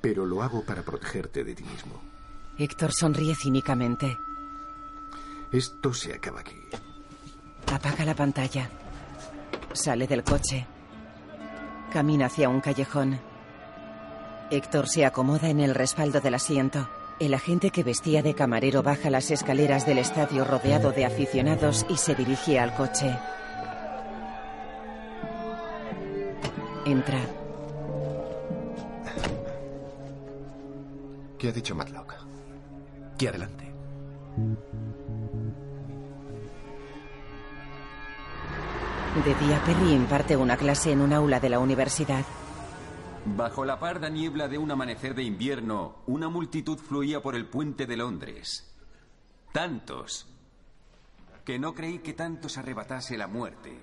[0.00, 2.02] Pero lo hago para protegerte de ti mismo.
[2.58, 4.16] Héctor sonríe cínicamente.
[5.52, 6.56] Esto se acaba aquí.
[7.66, 8.68] Apaga la pantalla.
[9.74, 10.66] Sale del coche.
[11.92, 13.18] Camina hacia un callejón.
[14.50, 16.88] Héctor se acomoda en el respaldo del asiento.
[17.18, 21.96] El agente que vestía de camarero baja las escaleras del estadio rodeado de aficionados y
[21.96, 23.16] se dirige al coche.
[26.84, 27.20] Entra.
[31.38, 32.14] ¿Qué ha dicho Matlock?
[33.16, 33.72] Que adelante.
[39.14, 42.24] De día, Perry imparte una clase en un aula de la universidad.
[43.26, 47.84] Bajo la parda niebla de un amanecer de invierno, una multitud fluía por el puente
[47.84, 48.74] de Londres.
[49.52, 50.26] Tantos
[51.44, 53.78] que no creí que tantos arrebatase la muerte.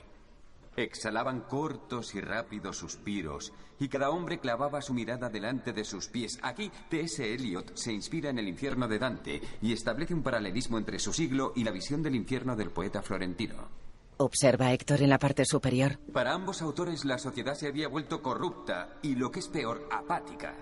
[0.76, 6.40] Exhalaban cortos y rápidos suspiros, y cada hombre clavaba su mirada delante de sus pies.
[6.42, 7.34] Aquí, T.S.
[7.34, 11.54] Eliot se inspira en el infierno de Dante y establece un paralelismo entre su siglo
[11.56, 13.79] y la visión del infierno del poeta florentino.
[14.22, 15.98] Observa Héctor en la parte superior.
[16.12, 20.54] Para ambos autores la sociedad se había vuelto corrupta y, lo que es peor, apática.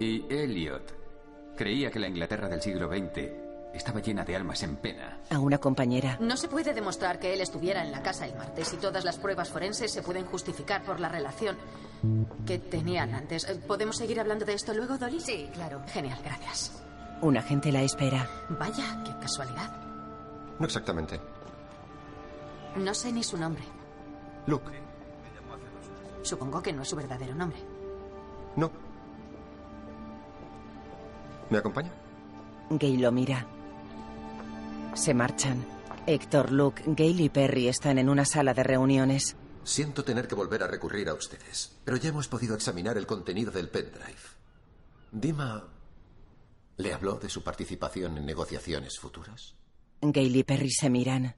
[0.00, 3.28] Y Eliot creía que la Inglaterra del siglo XX
[3.74, 5.20] estaba llena de almas en pena.
[5.28, 6.16] A una compañera.
[6.18, 9.18] No se puede demostrar que él estuviera en la casa el martes y todas las
[9.18, 11.58] pruebas forenses se pueden justificar por la relación
[12.46, 13.44] que tenían antes.
[13.66, 15.20] ¿Podemos seguir hablando de esto luego, Dolly?
[15.20, 15.82] Sí, claro.
[15.88, 16.72] Genial, gracias.
[17.20, 18.26] Un agente la espera.
[18.48, 19.70] Vaya, qué casualidad.
[20.58, 21.35] No exactamente.
[22.76, 23.64] No sé ni su nombre.
[24.46, 24.70] Luke.
[26.22, 27.58] Supongo que no es su verdadero nombre.
[28.56, 28.70] No.
[31.50, 31.92] ¿Me acompaña?
[32.70, 33.46] Gay lo mira.
[34.94, 35.64] Se marchan.
[36.06, 39.36] Héctor, Luke, Gail y Perry están en una sala de reuniones.
[39.64, 43.50] Siento tener que volver a recurrir a ustedes, pero ya hemos podido examinar el contenido
[43.50, 44.14] del pendrive.
[45.10, 45.64] Dima
[46.76, 49.54] le habló de su participación en negociaciones futuras.
[50.00, 51.34] Gail y Perry se miran.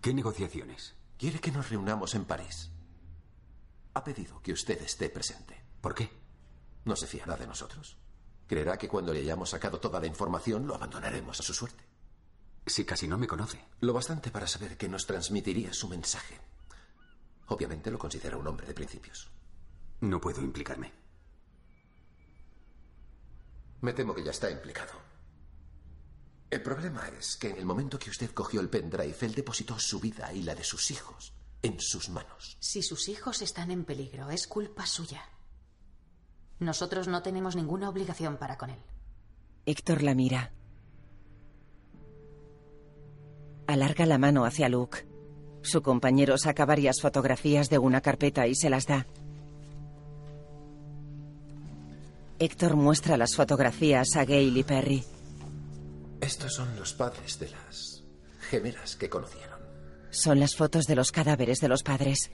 [0.00, 0.94] ¿Qué negociaciones?
[1.18, 2.70] Quiere que nos reunamos en París.
[3.92, 5.62] Ha pedido que usted esté presente.
[5.82, 6.08] ¿Por qué?
[6.86, 7.98] No se fiará de nosotros.
[8.46, 11.84] Creerá que cuando le hayamos sacado toda la información lo abandonaremos a su suerte.
[12.66, 13.62] Si casi no me conoce.
[13.80, 16.40] Lo bastante para saber que nos transmitiría su mensaje.
[17.48, 19.30] Obviamente lo considera un hombre de principios.
[20.00, 20.94] No puedo implicarme.
[23.82, 25.09] Me temo que ya está implicado.
[26.50, 30.00] El problema es que en el momento que usted cogió el pendrive, él depositó su
[30.00, 31.32] vida y la de sus hijos
[31.62, 32.56] en sus manos.
[32.58, 35.22] Si sus hijos están en peligro, es culpa suya.
[36.58, 38.82] Nosotros no tenemos ninguna obligación para con él.
[39.66, 40.52] Héctor la mira.
[43.66, 45.06] Alarga la mano hacia Luke.
[45.62, 49.06] Su compañero saca varias fotografías de una carpeta y se las da.
[52.38, 55.04] Héctor muestra las fotografías a Gail y Perry.
[56.20, 58.04] Estos son los padres de las
[58.50, 59.60] gemelas que conocieron.
[60.10, 62.30] Son las fotos de los cadáveres de los padres.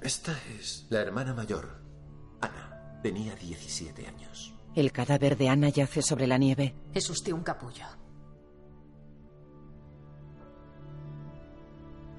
[0.00, 1.82] Esta es la hermana mayor,
[2.40, 3.00] Ana.
[3.02, 4.54] Tenía 17 años.
[4.74, 6.76] El cadáver de Ana yace sobre la nieve.
[6.94, 7.86] Es usted un capullo.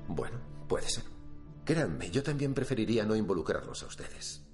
[0.07, 1.03] Bueno, puede ser.
[1.63, 4.46] Créanme, yo también preferiría no involucrarlos a ustedes.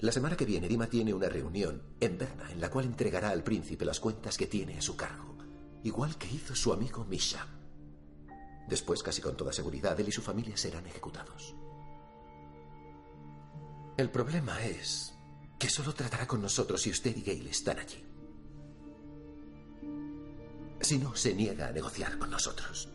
[0.00, 3.42] La semana que viene, Dima tiene una reunión en Berna en la cual entregará al
[3.42, 5.36] príncipe las cuentas que tiene a su cargo,
[5.82, 7.46] igual que hizo su amigo Misha.
[8.68, 11.56] Después, casi con toda seguridad, él y su familia serán ejecutados.
[13.96, 15.14] El problema es
[15.58, 18.04] que solo tratará con nosotros si usted y Gail están allí.
[20.80, 22.88] Si no, se niega a negociar con nosotros.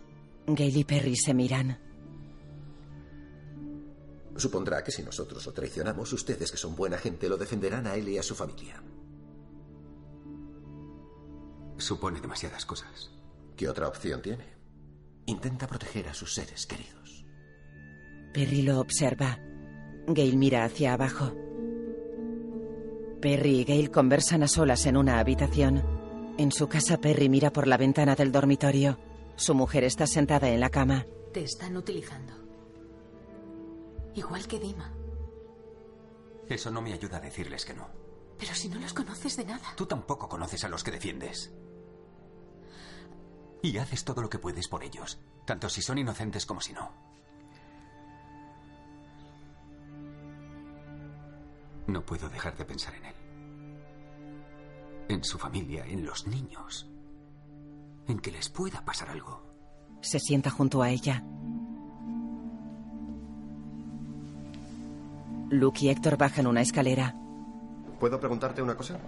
[0.48, 1.93] Gail y Perry se miran.
[4.36, 8.10] Supondrá que si nosotros lo traicionamos, ustedes, que son buena gente, lo defenderán a él
[8.10, 8.82] y a su familia.
[11.78, 13.12] Supone demasiadas cosas.
[13.56, 14.46] ¿Qué otra opción tiene?
[15.26, 17.26] Intenta proteger a sus seres queridos.
[18.34, 19.40] Perry lo observa.
[20.08, 21.34] Gail mira hacia abajo.
[23.22, 25.84] Perry y Gail conversan a solas en una habitación.
[26.38, 28.98] En su casa, Perry mira por la ventana del dormitorio.
[29.36, 31.06] Su mujer está sentada en la cama.
[31.32, 32.43] Te están utilizando.
[34.16, 34.94] Igual que Dima.
[36.48, 37.88] Eso no me ayuda a decirles que no.
[38.38, 39.74] Pero si no los conoces de nada.
[39.76, 41.54] Tú tampoco conoces a los que defiendes.
[43.62, 46.92] Y haces todo lo que puedes por ellos, tanto si son inocentes como si no.
[51.88, 53.16] No puedo dejar de pensar en él.
[55.10, 56.90] En su familia, en los niños.
[58.08, 59.44] En que les pueda pasar algo.
[60.02, 61.24] Se sienta junto a ella.
[65.54, 67.14] Luke y Héctor bajan una escalera.
[68.00, 69.00] ¿Puedo preguntarte una cosa?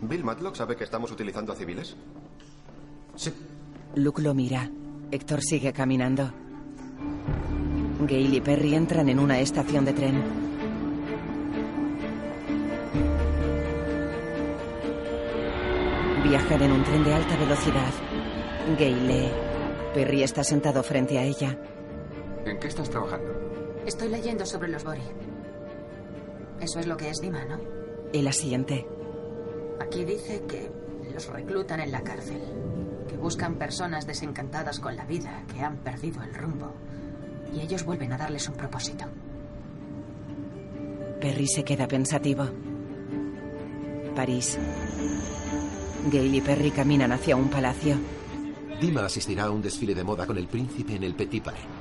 [0.00, 1.94] ¿Bill Matlock sabe que estamos utilizando a civiles?
[3.16, 3.32] Sí.
[3.96, 4.70] Luke lo mira.
[5.10, 6.32] Héctor sigue caminando.
[8.06, 10.22] Gail y Perry entran en una estación de tren.
[16.24, 17.92] Viajan en un tren de alta velocidad.
[18.78, 19.30] Gail lee.
[19.92, 21.58] Perry está sentado frente a ella.
[22.46, 23.49] ¿En qué estás trabajando?
[23.86, 25.02] Estoy leyendo sobre los Bori.
[26.60, 27.58] Eso es lo que es Dima, ¿no?
[28.12, 28.86] Él asiente.
[29.80, 30.70] Aquí dice que
[31.12, 32.40] los reclutan en la cárcel,
[33.08, 36.72] que buscan personas desencantadas con la vida, que han perdido el rumbo,
[37.54, 39.06] y ellos vuelven a darles un propósito.
[41.20, 42.46] Perry se queda pensativo.
[44.14, 44.58] París.
[46.10, 47.96] Gail y Perry caminan hacia un palacio.
[48.80, 51.79] Dima asistirá a un desfile de moda con el príncipe en el Petit Palais.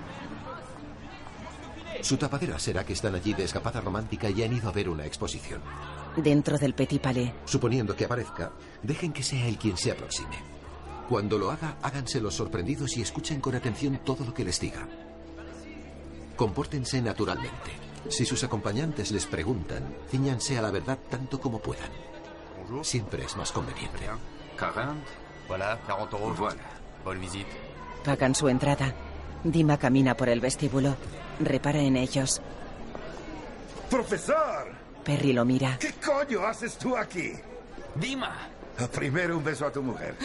[2.01, 5.05] Su tapadera será que están allí de escapada romántica y han ido a ver una
[5.05, 5.61] exposición.
[6.15, 7.31] Dentro del Petit Palais.
[7.45, 10.37] Suponiendo que aparezca, dejen que sea él quien se aproxime.
[11.07, 14.87] Cuando lo haga, háganse los sorprendidos y escuchen con atención todo lo que les diga.
[16.35, 17.71] Compórtense naturalmente.
[18.07, 21.89] Si sus acompañantes les preguntan, ciñanse a la verdad tanto como puedan.
[22.81, 24.07] Siempre es más conveniente.
[24.57, 24.93] 40.
[25.47, 26.37] Voilà, 40 euros.
[26.37, 26.61] Voilà.
[27.03, 27.49] Bonne visite.
[28.05, 28.93] Pagan su entrada.
[29.43, 30.95] Dima camina por el vestíbulo.
[31.39, 32.41] Repara en ellos.
[33.89, 34.67] ¡Profesor!
[35.03, 35.77] Perry lo mira.
[35.79, 37.33] ¿Qué coño haces tú aquí?
[37.95, 38.47] Dima.
[38.93, 40.15] Primero un beso a tu mujer.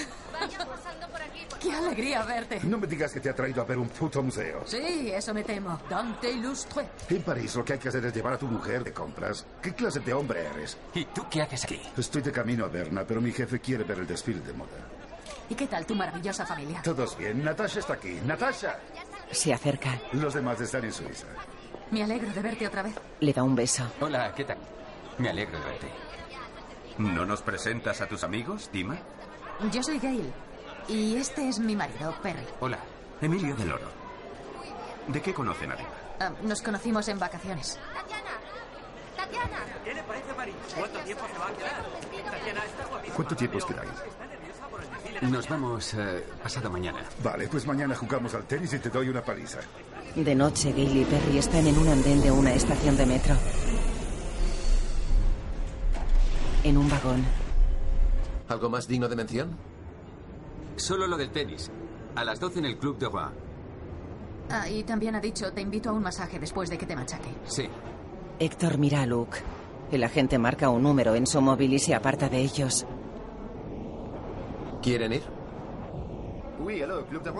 [1.61, 2.61] ¡Qué alegría verte!
[2.65, 4.62] No me digas que te ha traído a ver un puto museo.
[4.67, 5.81] Sí, eso me temo.
[5.89, 6.87] Dante Illustre.
[7.09, 9.47] En París lo que hay que hacer es llevar a tu mujer de compras.
[9.62, 10.77] ¿Qué clase de hombre eres?
[10.95, 11.81] ¿Y tú qué haces aquí?
[11.97, 14.71] Estoy de camino a Berna, pero mi jefe quiere ver el desfile de moda.
[15.49, 16.83] ¿Y qué tal tu maravillosa familia?
[16.83, 17.43] Todos bien.
[17.43, 18.21] Natasha está aquí.
[18.27, 18.79] ¡Natasha!
[19.31, 19.99] Se acerca.
[20.12, 21.27] Los demás están en Suiza.
[21.91, 22.95] Me alegro de verte otra vez.
[23.20, 23.85] Le da un beso.
[24.01, 24.59] Hola, ¿qué tal?
[25.18, 25.89] Me alegro de verte.
[26.99, 28.97] ¿No nos presentas a tus amigos, Dima?
[29.72, 30.33] Yo soy Gail.
[30.89, 32.45] Y este es mi marido, Perry.
[32.61, 32.79] Hola,
[33.20, 33.89] Emilio del Oro.
[35.09, 35.89] ¿De qué conocen a Dima?
[36.20, 37.79] Ah, nos conocimos en vacaciones.
[39.16, 39.59] ¡Tatiana!
[39.85, 40.55] ¿Qué le parece París?
[40.77, 41.83] ¿Cuánto tiempo se va a quedar?
[42.31, 43.16] Tatiana, está guapísima.
[43.16, 43.91] ¿Cuánto tiempo os quedáis?
[45.23, 46.99] Nos vamos eh, pasado mañana.
[47.23, 49.61] Vale, pues mañana jugamos al tenis y te doy una paliza.
[50.15, 53.35] De noche, Gail y Perry están en un andén de una estación de metro.
[56.62, 57.25] En un vagón.
[58.49, 59.57] ¿Algo más digno de mención?
[60.77, 61.71] Solo lo del tenis.
[62.15, 63.33] A las 12 en el Club de Roi.
[64.51, 67.31] Ah, y también ha dicho, te invito a un masaje después de que te machaque.
[67.47, 67.69] Sí.
[68.39, 69.39] Héctor mira a Luke.
[69.91, 72.87] El agente marca un número en su móvil y se aparta de ellos.
[74.85, 75.22] ¿Quieren ir?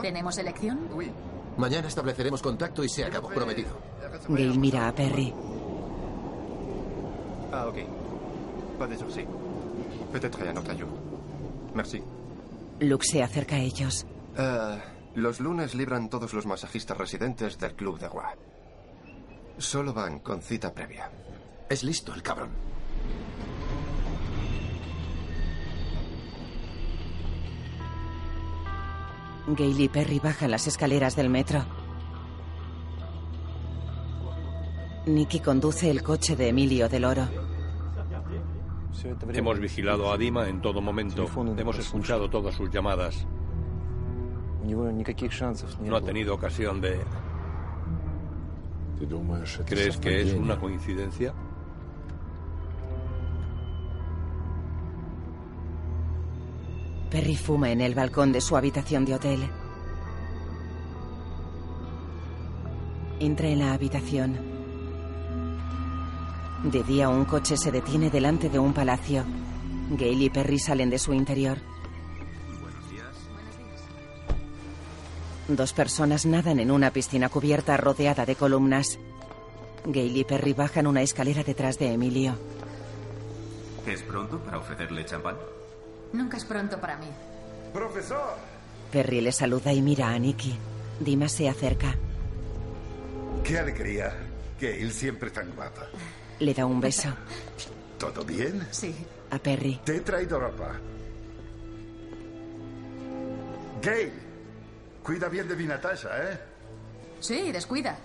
[0.01, 0.89] ¿Tenemos elección?
[1.59, 3.77] Mañana estableceremos contacto y se acabó, prometido.
[4.31, 5.35] Gail mira a Perry.
[7.53, 7.77] Ah, ok.
[8.79, 9.27] Pas de souci.
[10.11, 10.89] Peut-être un autre jour.
[11.75, 12.03] Merci.
[12.81, 14.07] Luke se acerca a ellos.
[14.39, 14.79] Ah,
[15.15, 18.25] los lunes libran todos los masajistas residentes del Club de Roi.
[19.59, 21.11] Solo van con cita previa.
[21.69, 22.49] Es listo el cabrón.
[29.47, 31.65] Gail y Perry bajan las escaleras del metro.
[35.07, 37.29] Nicky conduce el coche de Emilio del Oro.
[39.35, 41.27] Hemos vigilado a Dima en todo momento.
[41.59, 43.27] Hemos escuchado todas sus llamadas.
[44.65, 47.01] No ha tenido ocasión de...
[49.67, 51.35] ¿Crees que es una coincidencia?
[57.15, 59.49] Perry fuma en el balcón de su habitación de hotel.
[63.21, 64.37] Entra en la habitación.
[66.65, 69.25] De día un coche se detiene delante de un palacio.
[69.97, 71.59] Gail y Perry salen de su interior.
[75.47, 78.99] Dos personas nadan en una piscina cubierta rodeada de columnas.
[79.87, 82.37] Gail y Perry bajan una escalera detrás de Emilio.
[83.87, 85.37] ¿Es pronto para ofrecerle champán?
[86.15, 87.09] Nunca es pronto para mí.
[87.73, 88.37] ¡Profesor!
[88.93, 90.57] Perry le saluda y mira a Nicky.
[91.01, 91.97] Dima se acerca.
[93.43, 94.15] ¡Qué alegría!
[94.61, 95.89] Gail siempre tan guapa.
[96.39, 97.09] Le da un beso.
[97.99, 98.65] ¿Todo bien?
[98.71, 98.95] Sí.
[99.33, 99.81] A Perry.
[99.85, 100.71] Te he traído ropa.
[103.83, 104.13] Gail,
[105.03, 106.39] cuida bien de mi Natasha, ¿eh?
[107.19, 107.99] Sí, descuida.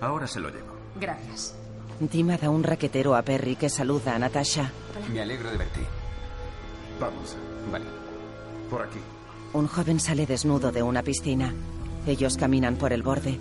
[0.00, 0.76] Ahora se lo llevo.
[1.00, 1.54] Gracias.
[2.00, 4.72] Dima da un raquetero a Perry que saluda a Natasha.
[5.12, 5.80] Me alegro de verte.
[7.00, 7.36] Vamos.
[7.70, 7.84] Vale.
[8.70, 8.98] Por aquí.
[9.52, 11.54] Un joven sale desnudo de una piscina.
[12.06, 13.38] Ellos caminan por el borde.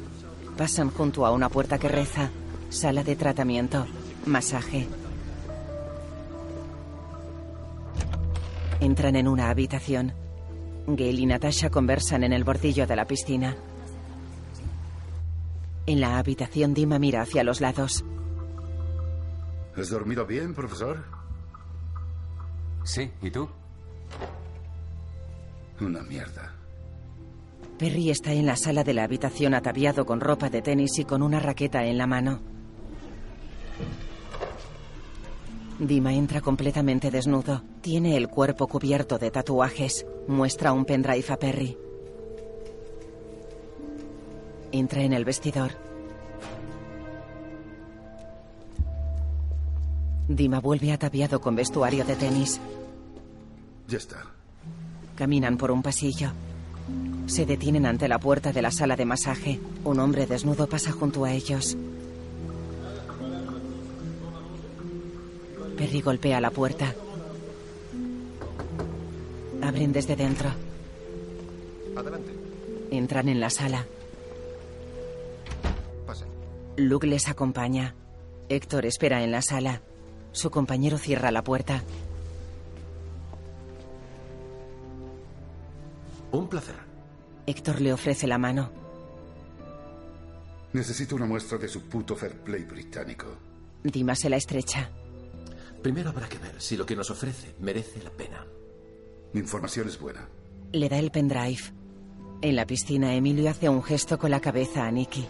[0.58, 2.30] Pasan junto a una puerta que reza.
[2.70, 3.86] Sala de tratamiento.
[4.26, 4.88] Masaje.
[8.80, 10.14] Entran en una habitación.
[10.88, 13.56] Gail y Natasha conversan en el bordillo de la piscina.
[15.88, 18.04] En la habitación Dima mira hacia los lados.
[19.76, 21.04] ¿Has dormido bien, profesor?
[22.86, 23.50] Sí, ¿y tú?
[25.82, 26.54] Una mierda.
[27.80, 31.22] Perry está en la sala de la habitación ataviado con ropa de tenis y con
[31.22, 32.40] una raqueta en la mano.
[35.80, 37.64] Dima entra completamente desnudo.
[37.82, 40.06] Tiene el cuerpo cubierto de tatuajes.
[40.28, 41.78] Muestra un pendrive a Perry.
[44.72, 45.72] Entra en el vestidor.
[50.28, 52.60] Dima vuelve ataviado con vestuario de tenis.
[53.88, 54.26] Ya está.
[55.16, 56.32] Caminan por un pasillo.
[57.28, 59.60] Se detienen ante la puerta de la sala de masaje.
[59.84, 61.78] Un hombre desnudo pasa junto a ellos.
[65.78, 66.94] Perry golpea la puerta.
[69.62, 70.50] Abren desde dentro.
[71.96, 72.32] Adelante.
[72.92, 73.86] Entran en la sala.
[76.06, 76.28] Pasen.
[76.78, 77.94] Luke les acompaña.
[78.50, 79.82] Héctor espera en la sala.
[80.36, 81.82] Su compañero cierra la puerta.
[86.34, 86.76] Un placer.
[87.46, 88.70] Héctor le ofrece la mano.
[90.74, 93.28] Necesito una muestra de su puto fair play británico.
[93.82, 94.90] Dima se la estrecha.
[95.82, 98.46] Primero habrá que ver si lo que nos ofrece merece la pena.
[99.32, 100.28] Mi información es buena.
[100.74, 101.62] Le da el pendrive.
[102.42, 105.26] En la piscina, Emilio hace un gesto con la cabeza a Nicky.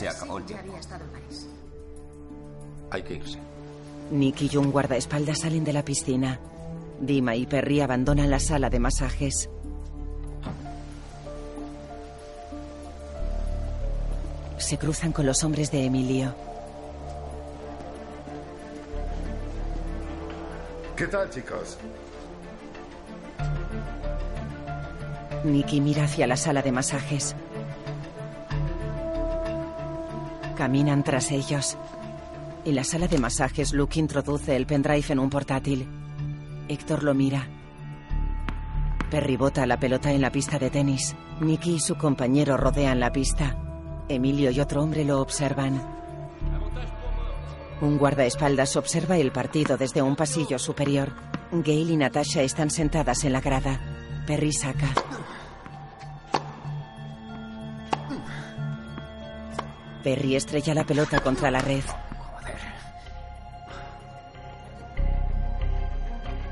[0.00, 0.72] Se acabó el tiempo.
[2.90, 3.38] Hay que irse.
[4.10, 6.40] Nicky y un guardaespaldas salen de la piscina.
[6.98, 9.50] Dima y Perry abandonan la sala de masajes.
[14.56, 16.34] Se cruzan con los hombres de Emilio.
[20.96, 21.76] ¿Qué tal, chicos?
[25.44, 27.36] Nicky mira hacia la sala de masajes.
[30.60, 31.78] Caminan tras ellos.
[32.66, 35.88] En la sala de masajes, Luke introduce el pendrive en un portátil.
[36.68, 37.48] Héctor lo mira.
[39.10, 41.16] Perry bota la pelota en la pista de tenis.
[41.40, 43.56] Nicky y su compañero rodean la pista.
[44.06, 45.82] Emilio y otro hombre lo observan.
[47.80, 51.14] Un guardaespaldas observa el partido desde un pasillo superior.
[51.52, 53.80] Gail y Natasha están sentadas en la grada.
[54.26, 54.92] Perry saca.
[60.02, 61.82] Perry estrella la pelota contra la red.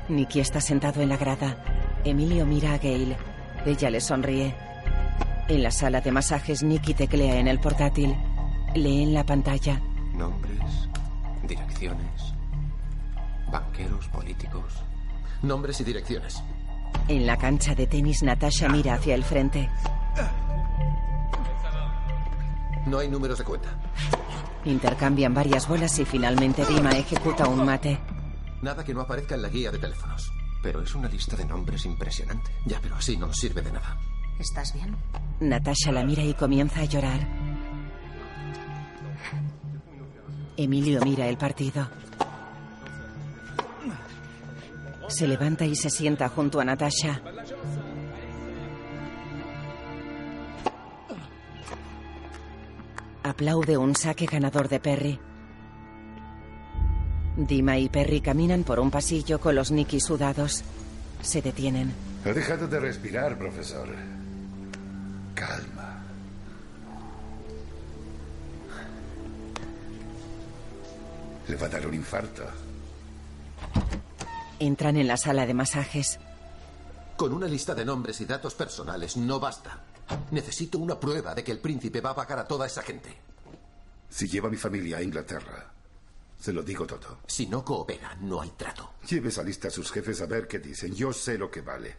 [0.07, 1.57] Nicky está sentado en la grada.
[2.03, 3.15] Emilio mira a Gail.
[3.65, 4.55] Ella le sonríe.
[5.47, 8.15] En la sala de masajes, Nicky teclea en el portátil.
[8.75, 9.81] Lee en la pantalla.
[10.13, 10.89] Nombres,
[11.47, 12.33] direcciones,
[13.51, 14.83] banqueros, políticos.
[15.41, 16.43] Nombres y direcciones.
[17.07, 19.69] En la cancha de tenis, Natasha mira hacia el frente.
[22.89, 23.69] No hay números de cuenta.
[24.65, 27.99] Intercambian varias bolas y finalmente Dima ejecuta un mate.
[28.63, 30.33] Nada que no aparezca en la guía de teléfonos.
[30.63, 32.51] Pero es una lista de nombres impresionante.
[32.65, 33.95] Ya, pero así no sirve de nada.
[34.39, 34.95] ¿Estás bien?
[35.39, 37.27] Natasha la mira y comienza a llorar.
[40.57, 41.87] Emilio mira el partido.
[45.09, 47.21] Se levanta y se sienta junto a Natasha.
[53.29, 55.19] Aplaude un saque ganador de Perry.
[57.37, 60.63] Dima y Perry caminan por un pasillo con los Nicky sudados.
[61.21, 61.93] Se detienen.
[62.25, 63.87] Ha dejado de respirar, profesor.
[65.35, 66.01] Calma.
[71.47, 72.43] Le va a dar un infarto.
[74.57, 76.19] Entran en la sala de masajes.
[77.15, 79.88] Con una lista de nombres y datos personales no basta.
[80.31, 83.15] Necesito una prueba de que el príncipe va a pagar a toda esa gente.
[84.09, 85.71] Si lleva a mi familia a Inglaterra,
[86.39, 87.19] se lo digo todo.
[87.27, 88.93] Si no coopera, no hay trato.
[89.07, 90.95] Lleves a lista a sus jefes a ver qué dicen.
[90.95, 91.95] Yo sé lo que vale.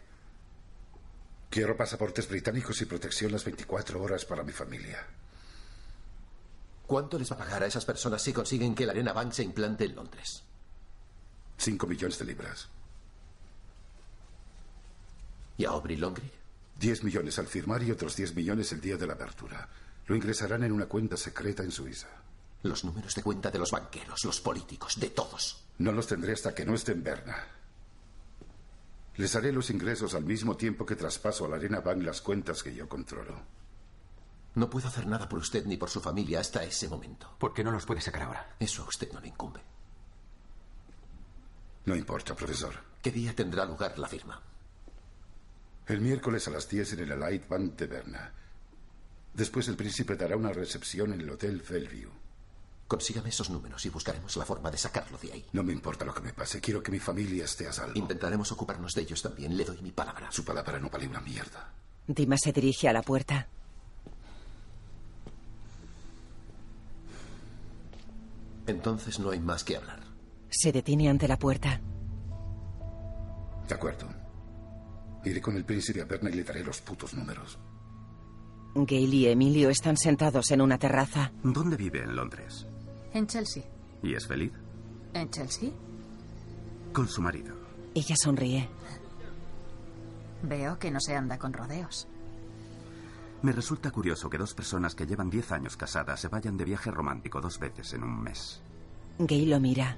[1.49, 5.05] Quiero pasaportes británicos y protección las 24 horas para mi familia.
[6.87, 9.43] ¿Cuánto les va a pagar a esas personas si consiguen que la Arena Bank se
[9.43, 10.43] implante en Londres?
[11.57, 12.67] Cinco millones de libras.
[15.57, 16.40] ¿Y a Aubrey Longry?
[16.81, 19.69] 10 millones al firmar y otros 10 millones el día de la apertura.
[20.07, 22.07] Lo ingresarán en una cuenta secreta en Suiza.
[22.63, 25.63] Los números de cuenta de los banqueros, los políticos, de todos.
[25.77, 27.37] No los tendré hasta que no esté en Berna.
[29.17, 32.63] Les haré los ingresos al mismo tiempo que traspaso a la Arena Bank las cuentas
[32.63, 33.39] que yo controlo.
[34.55, 37.35] No puedo hacer nada por usted ni por su familia hasta ese momento.
[37.37, 38.55] ¿Por qué no los puede sacar ahora?
[38.59, 39.61] Eso a usted no le incumbe.
[41.85, 42.73] No importa, profesor.
[43.03, 44.41] ¿Qué día tendrá lugar la firma?
[45.91, 48.31] El miércoles a las 10 en el Light Bank de Berna.
[49.33, 52.13] Después el príncipe dará una recepción en el Hotel Bellevue.
[52.87, 55.45] Consígame esos números y buscaremos la forma de sacarlo de ahí.
[55.51, 56.61] No me importa lo que me pase.
[56.61, 57.99] Quiero que mi familia esté a salvo.
[57.99, 59.57] Intentaremos ocuparnos de ellos también.
[59.57, 60.31] Le doy mi palabra.
[60.31, 61.73] Su palabra no vale una mierda.
[62.07, 63.49] Dima se dirige a la puerta.
[68.65, 69.99] Entonces no hay más que hablar.
[70.49, 71.81] Se detiene ante la puerta.
[73.67, 74.20] De acuerdo.
[75.23, 77.57] Iré con el príncipe a Berna y le daré los putos números.
[78.73, 81.31] Gail y Emilio están sentados en una terraza.
[81.43, 82.65] ¿Dónde vive en Londres?
[83.13, 83.63] En Chelsea.
[84.01, 84.51] ¿Y es feliz?
[85.13, 85.69] ¿En Chelsea?
[86.93, 87.53] Con su marido.
[87.93, 88.69] Ella sonríe.
[90.43, 92.07] Veo que no se anda con rodeos.
[93.41, 96.91] Me resulta curioso que dos personas que llevan 10 años casadas se vayan de viaje
[96.91, 98.61] romántico dos veces en un mes.
[99.19, 99.97] Gay lo mira.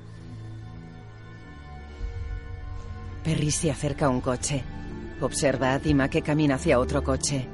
[3.24, 4.64] Perry se acerca a un coche.
[5.24, 7.48] Observa a Dima que camina hacia otro coche.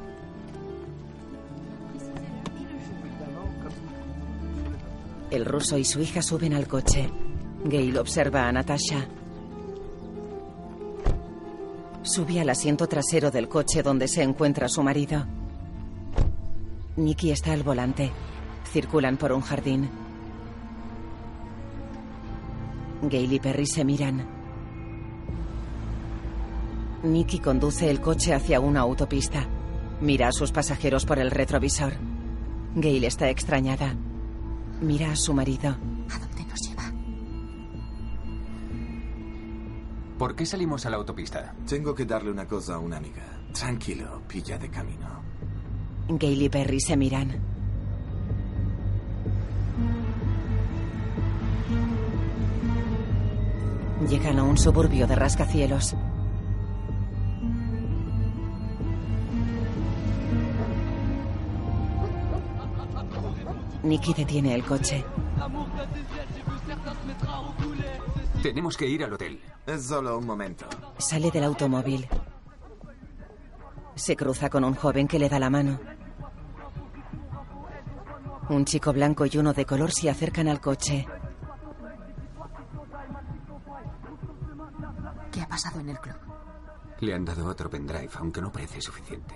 [5.29, 7.11] El ruso y su hija suben al coche.
[7.63, 9.07] Gail observa a Natasha.
[12.01, 15.27] Sube al asiento trasero del coche donde se encuentra su marido.
[16.95, 18.11] Nicky está al volante.
[18.73, 19.87] Circulan por un jardín.
[23.03, 24.38] Gail y Perry se miran.
[27.03, 29.47] Nicky conduce el coche hacia una autopista.
[30.01, 31.93] Mira a sus pasajeros por el retrovisor.
[32.75, 33.95] Gail está extrañada.
[34.81, 35.69] Mira a su marido.
[35.69, 36.91] ¿A dónde nos lleva?
[40.17, 41.55] ¿Por qué salimos a la autopista?
[41.67, 43.23] Tengo que darle una cosa a una amiga.
[43.53, 45.07] Tranquilo, pilla de camino.
[46.09, 47.39] Gail y Perry se miran.
[54.09, 55.95] Llegan a un suburbio de rascacielos.
[63.83, 65.05] Nicky detiene el coche.
[68.43, 69.41] Tenemos que ir al hotel.
[69.65, 70.65] Es solo un momento.
[70.97, 72.07] Sale del automóvil.
[73.95, 75.79] Se cruza con un joven que le da la mano.
[78.49, 81.05] Un chico blanco y uno de color se acercan al coche.
[85.31, 86.15] ¿Qué ha pasado en el club?
[87.01, 89.35] Le han dado otro pendrive, aunque no parece suficiente.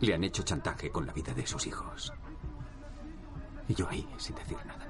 [0.00, 2.12] Le han hecho chantaje con la vida de sus hijos.
[3.72, 4.86] Y yo ahí, sin decir nada.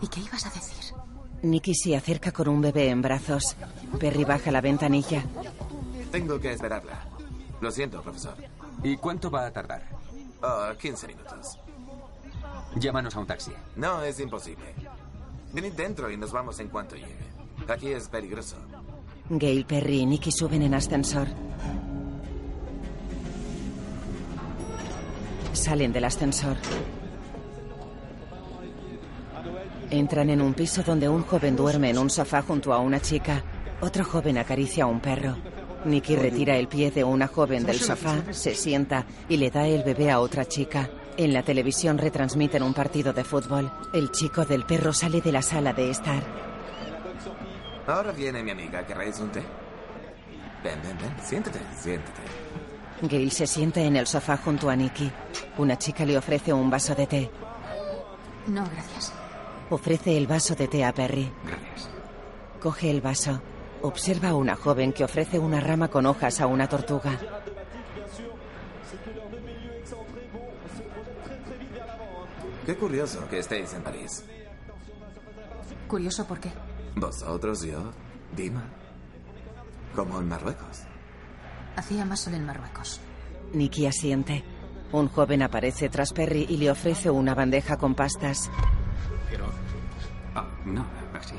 [0.00, 0.94] ¿Y qué ibas a decir?
[1.42, 3.54] Nicky se acerca con un bebé en brazos.
[4.00, 5.22] Perry baja la ventanilla.
[6.10, 7.06] Tengo que esperarla.
[7.60, 8.36] Lo siento, profesor.
[8.82, 9.82] ¿Y cuánto va a tardar?
[10.42, 11.58] Oh, 15 minutos.
[12.76, 13.52] Llámanos a un taxi.
[13.76, 14.74] No, es imposible.
[15.52, 17.28] Venid dentro y nos vamos en cuanto llegue.
[17.68, 18.56] Aquí es peligroso.
[19.28, 21.28] Gail, Perry y Nicky suben en ascensor.
[25.54, 26.56] Salen del ascensor.
[29.90, 33.42] Entran en un piso donde un joven duerme en un sofá junto a una chica.
[33.80, 35.36] Otro joven acaricia a un perro.
[35.84, 39.84] Nicky retira el pie de una joven del sofá, se sienta y le da el
[39.84, 40.88] bebé a otra chica.
[41.16, 43.70] En la televisión retransmiten un partido de fútbol.
[43.92, 46.22] El chico del perro sale de la sala de estar.
[47.86, 48.84] Ahora viene mi amiga.
[48.84, 49.42] ¿Querréis un té?
[50.64, 51.14] Ven, ven, ven.
[51.24, 52.22] Siéntate, siéntate.
[53.02, 55.10] Gail se sienta en el sofá junto a Nicky.
[55.58, 57.30] Una chica le ofrece un vaso de té.
[58.46, 59.12] No, gracias.
[59.70, 61.30] Ofrece el vaso de té a Perry.
[61.44, 61.88] Gracias.
[62.60, 63.40] Coge el vaso.
[63.82, 67.18] Observa a una joven que ofrece una rama con hojas a una tortuga.
[72.64, 74.24] Qué curioso que estéis en París.
[75.86, 76.50] ¿Curioso por qué?
[76.96, 77.92] Vosotros, yo,
[78.34, 78.64] Dima.
[79.94, 80.82] Como en Marruecos.
[81.76, 83.00] Hacía más sol en Marruecos.
[83.52, 84.44] Nicky asiente.
[84.92, 88.50] Un joven aparece tras Perry y le ofrece una bandeja con pastas.
[89.28, 89.46] Pero...
[90.34, 91.34] Ah, no, así.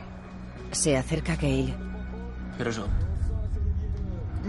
[0.71, 1.73] Se acerca a Gail.
[2.57, 2.85] Pero yo...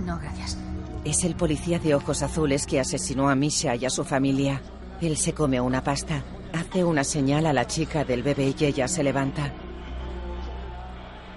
[0.05, 0.59] No, gracias.
[1.05, 4.61] Es el policía de ojos azules que asesinó a Misha y a su familia.
[5.01, 6.22] Él se come una pasta.
[6.53, 9.53] Hace una señal a la chica del bebé y ella se levanta.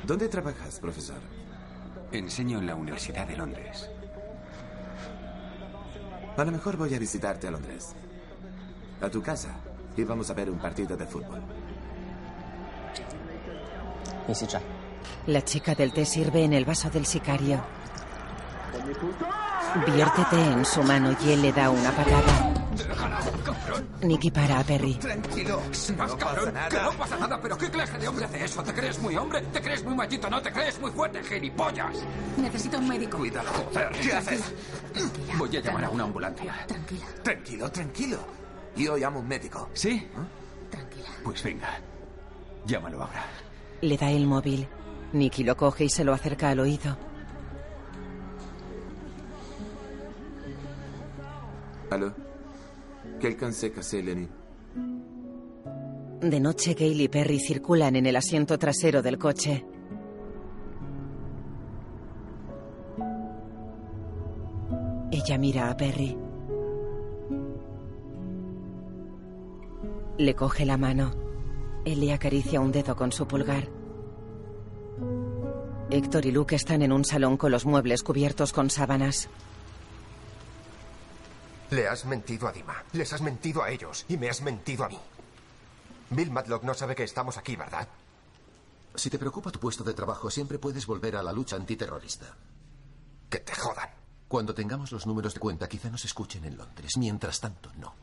[0.05, 1.19] ¿Dónde trabajas, profesor?
[2.11, 3.89] Enseño en la Universidad de Londres.
[6.39, 7.93] A lo mejor voy a visitarte a Londres.
[9.01, 9.49] A tu casa.
[9.97, 11.41] Y vamos a ver un partido de fútbol.
[15.27, 17.59] La chica del té sirve en el vaso del sicario.
[19.85, 22.53] Vierte té en su mano y él le da una patada.
[24.01, 24.93] Nicky para a Perry.
[24.95, 25.61] Tranquilo,
[25.97, 28.63] más cabrón, que no pasa nada, pero ¿qué clase de hombre hace eso?
[28.63, 29.41] ¿Te crees muy hombre?
[29.41, 30.29] ¿Te crees muy machito?
[30.29, 31.97] ¿No te crees muy fuerte, gilipollas?
[32.37, 33.17] Necesito un médico.
[33.17, 34.53] Cuidado, joder, ¿qué haces?
[35.37, 36.65] Voy a llamar a una ambulancia.
[36.65, 37.05] Tranquila.
[37.23, 38.17] Tranquilo, tranquilo.
[38.77, 39.69] Yo llamo a un médico.
[39.73, 40.07] ¿Sí?
[40.69, 41.09] Tranquila.
[41.23, 41.79] Pues venga.
[42.65, 43.25] Llámalo ahora.
[43.81, 44.67] Le da el móvil.
[45.11, 46.97] Nicky lo coge y se lo acerca al oído.
[51.91, 52.28] Allô
[53.19, 53.71] Quelqu'un sait
[56.21, 59.65] De noche, Gail y Perry circulan en el asiento trasero del coche.
[65.11, 66.17] Ella mira a Perry.
[70.17, 71.11] Le coge la mano.
[71.85, 73.69] Él le acaricia un dedo con su pulgar.
[75.89, 79.29] Héctor y Luke están en un salón con los muebles cubiertos con sábanas.
[81.71, 84.89] Le has mentido a Dima, les has mentido a ellos y me has mentido a
[84.89, 84.99] mí.
[86.09, 87.87] Bill Matlock no sabe que estamos aquí, ¿verdad?
[88.95, 92.35] Si te preocupa tu puesto de trabajo, siempre puedes volver a la lucha antiterrorista.
[93.29, 93.89] Que te jodan.
[94.27, 96.97] Cuando tengamos los números de cuenta, quizá nos escuchen en Londres.
[96.97, 97.93] Mientras tanto, no.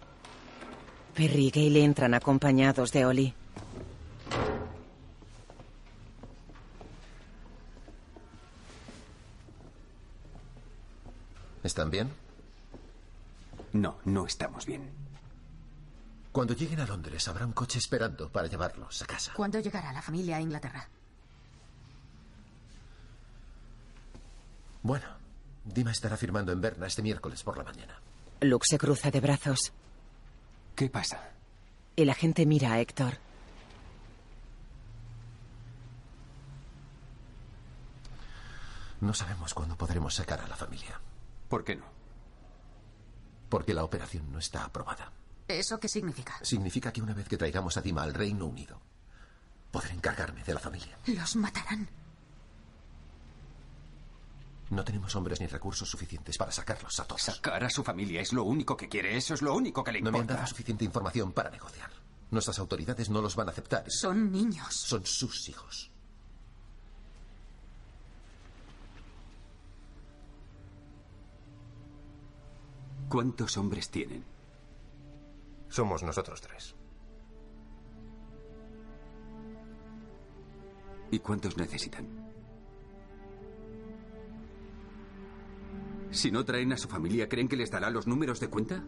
[1.14, 3.34] Perry y Gail entran acompañados de Oli.
[11.64, 12.25] ¿Están bien?
[13.76, 14.90] No, no estamos bien.
[16.32, 19.32] Cuando lleguen a Londres, habrá un coche esperando para llevarlos a casa.
[19.34, 20.88] ¿Cuándo llegará la familia a Inglaterra?
[24.82, 25.06] Bueno,
[25.64, 28.00] Dima estará firmando en Berna este miércoles por la mañana.
[28.40, 29.72] Luke se cruza de brazos.
[30.74, 31.30] ¿Qué pasa?
[31.96, 33.14] El agente mira a Héctor.
[39.02, 40.98] No sabemos cuándo podremos sacar a la familia.
[41.48, 41.95] ¿Por qué no?
[43.49, 45.12] Porque la operación no está aprobada.
[45.49, 46.38] ¿Eso qué significa?
[46.42, 48.80] Significa que una vez que traigamos a Dima al Reino Unido,
[49.70, 50.99] podré encargarme de la familia.
[51.07, 51.88] Los matarán.
[54.70, 57.22] No tenemos hombres ni recursos suficientes para sacarlos a todos.
[57.22, 59.16] Sacar a su familia es lo único que quiere.
[59.16, 60.26] Eso es lo único que le No importa.
[60.26, 61.90] me han dado suficiente información para negociar.
[62.32, 63.84] Nuestras autoridades no los van a aceptar.
[63.88, 64.74] Son niños.
[64.74, 65.92] Son sus hijos.
[73.09, 74.24] ¿Cuántos hombres tienen?
[75.68, 76.74] Somos nosotros tres.
[81.11, 82.07] ¿Y cuántos necesitan?
[86.11, 88.82] Si no traen a su familia, ¿creen que les dará los números de cuenta?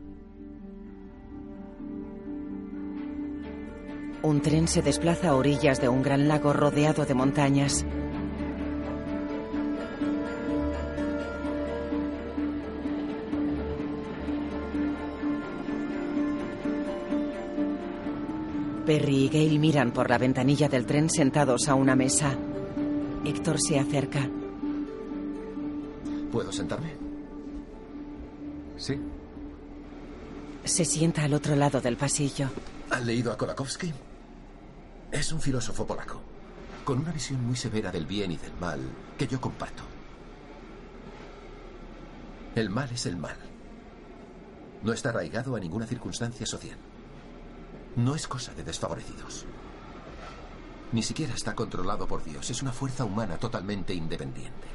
[4.23, 7.87] Un tren se desplaza a orillas de un gran lago rodeado de montañas.
[18.89, 22.34] Perry y Gail miran por la ventanilla del tren sentados a una mesa.
[23.22, 24.26] Héctor se acerca.
[26.32, 26.97] ¿Puedo sentarme?
[28.78, 28.99] Sí.
[30.64, 32.49] Se sienta al otro lado del pasillo.
[32.89, 33.93] ¿Han leído a Kolakowski?
[35.12, 36.22] Es un filósofo polaco,
[36.82, 38.80] con una visión muy severa del bien y del mal
[39.18, 39.82] que yo comparto.
[42.55, 43.36] El mal es el mal.
[44.82, 46.78] No está arraigado a ninguna circunstancia social.
[47.99, 49.45] No es cosa de desfavorecidos.
[50.93, 52.49] Ni siquiera está controlado por Dios.
[52.49, 54.69] Es una fuerza humana totalmente independiente.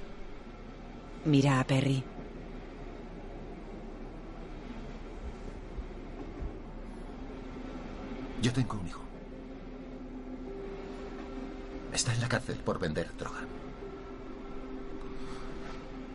[1.23, 2.03] Mira a Perry.
[8.41, 9.01] Yo tengo un hijo.
[11.93, 13.47] Está en la cárcel por vender droga.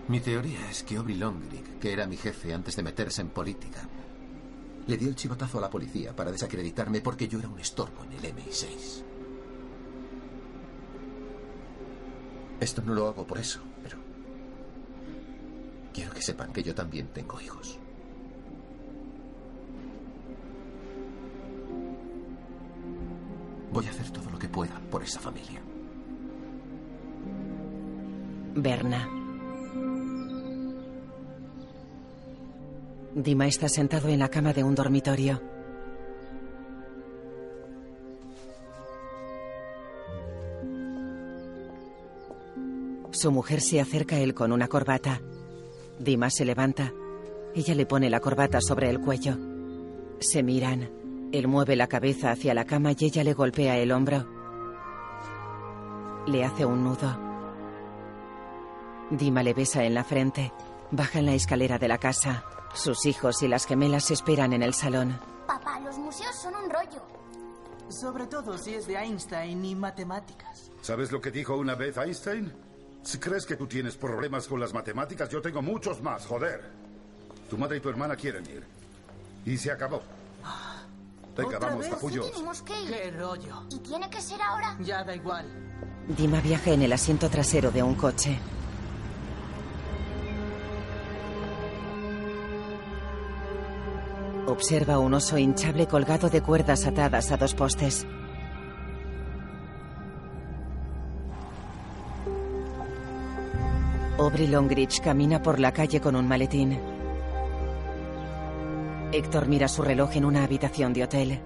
[0.09, 3.89] Mi teoría es que Aubrey Longrick, que era mi jefe antes de meterse en política,
[4.89, 8.13] le dio el chivotazo a la policía para desacreditarme porque yo era un estorbo en
[8.13, 9.05] el MI6.
[12.59, 13.99] Esto no lo hago por eso, pero
[15.93, 17.79] quiero que sepan que yo también tengo hijos.
[23.71, 25.61] Voy a hacer todo lo que pueda por esa familia.
[28.55, 29.18] Berna.
[33.19, 35.43] Dima está sentado en la cama de un dormitorio.
[43.11, 45.21] Su mujer se acerca a él con una corbata.
[45.99, 46.93] Dima se levanta.
[47.57, 49.37] Ella le pone la corbata sobre el cuello.
[50.21, 50.89] Se miran.
[51.33, 54.29] Él mueve la cabeza hacia la cama y ella le golpea el hombro.
[56.29, 57.19] Le hace un nudo.
[59.11, 60.53] Dima le besa en la frente.
[60.93, 62.45] Baja en la escalera de la casa.
[62.79, 65.19] Sus hijos y las gemelas esperan en el salón.
[65.49, 67.03] Papá, los museos son un rollo.
[67.89, 70.71] Sobre todo si es de Einstein y matemáticas.
[70.81, 72.53] ¿Sabes lo que dijo una vez Einstein?
[73.03, 76.71] Si crees que tú tienes problemas con las matemáticas, yo tengo muchos más, joder.
[77.51, 78.65] Tu madre y tu hermana quieren ir.
[79.45, 80.01] Y se acabó.
[81.37, 81.95] Venga, ¿Otra vamos, vez?
[81.95, 82.31] capullos.
[82.31, 82.91] Tenemos que ir.
[82.91, 83.65] ¡Qué rollo!
[83.71, 84.77] ¿Y tiene que ser ahora?
[84.81, 85.47] Ya da igual.
[86.17, 88.39] Dima viaja en el asiento trasero de un coche.
[94.59, 98.05] Observa un oso hinchable colgado de cuerdas atadas a dos postes.
[104.19, 106.77] Aubrey Longridge camina por la calle con un maletín.
[109.13, 111.41] Héctor mira su reloj en una habitación de hotel.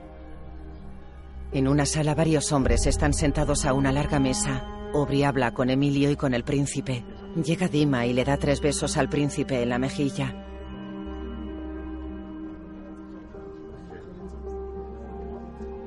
[1.53, 4.65] En una sala varios hombres están sentados a una larga mesa.
[4.95, 7.05] Aubrey habla con Emilio y con el príncipe.
[7.45, 10.49] Llega Dima y le da tres besos al príncipe en la mejilla.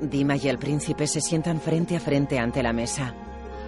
[0.09, 3.13] Dima y el príncipe se sientan frente a frente ante la mesa.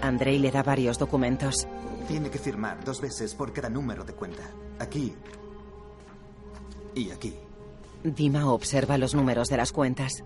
[0.01, 1.67] Andrei le da varios documentos.
[2.07, 4.43] Tiene que firmar dos veces por cada número de cuenta.
[4.79, 5.13] Aquí
[6.95, 7.35] y aquí.
[8.03, 10.23] Dima observa los números de las cuentas.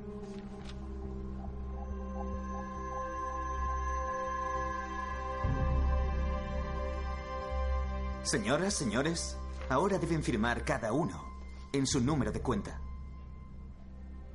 [8.23, 9.37] Señoras, señores,
[9.69, 11.25] ahora deben firmar cada uno
[11.73, 12.79] en su número de cuenta.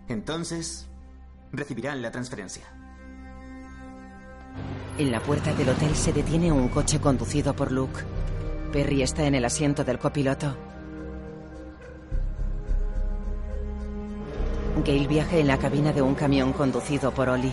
[0.09, 0.89] Entonces,
[1.57, 2.65] recibirán la transferencia.
[4.99, 8.01] En la puerta del hotel se detiene un coche conducido por Luke.
[8.73, 10.57] Perry está en el asiento del copiloto.
[14.85, 17.53] Gail viaja en la cabina de un camión conducido por Oli.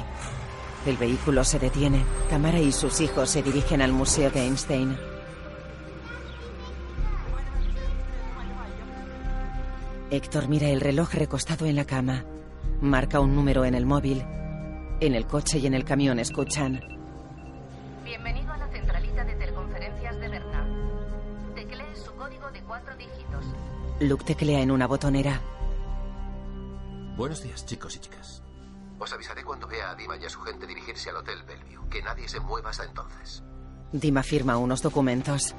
[0.86, 2.04] El vehículo se detiene.
[2.30, 4.98] Tamara y sus hijos se dirigen al Museo de Einstein.
[10.12, 12.26] Héctor mira el reloj recostado en la cama.
[12.84, 14.26] Marca un número en el móvil.
[15.00, 16.82] En el coche y en el camión escuchan.
[18.04, 20.68] Bienvenido a la centralita de teleconferencias de Berna.
[21.56, 23.46] Teclee su código de cuatro dígitos.
[24.02, 25.40] Luke teclea en una botonera.
[27.16, 28.44] Buenos días, chicos y chicas.
[29.00, 31.88] Os avisaré cuando vea a Dima y a su gente dirigirse al Hotel Bellevue.
[31.90, 33.46] Que nadie se mueva hasta entonces.
[33.94, 35.56] Dima firma unos documentos.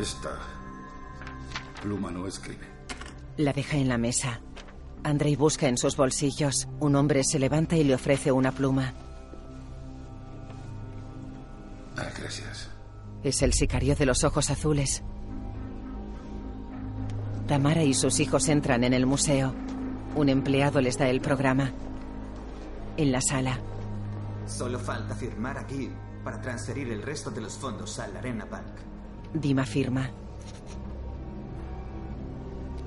[0.00, 0.38] Esta
[1.82, 2.66] pluma no escribe.
[3.38, 4.40] La deja en la mesa.
[5.02, 6.68] Andrei busca en sus bolsillos.
[6.80, 8.92] Un hombre se levanta y le ofrece una pluma.
[11.96, 12.68] Ah, gracias.
[13.22, 15.02] Es el sicario de los ojos azules.
[17.46, 19.54] Tamara y sus hijos entran en el museo.
[20.14, 21.72] Un empleado les da el programa.
[22.96, 23.58] En la sala.
[24.46, 25.90] Solo falta firmar aquí
[26.22, 28.95] para transferir el resto de los fondos al Arena Bank.
[29.40, 30.10] Dima firma.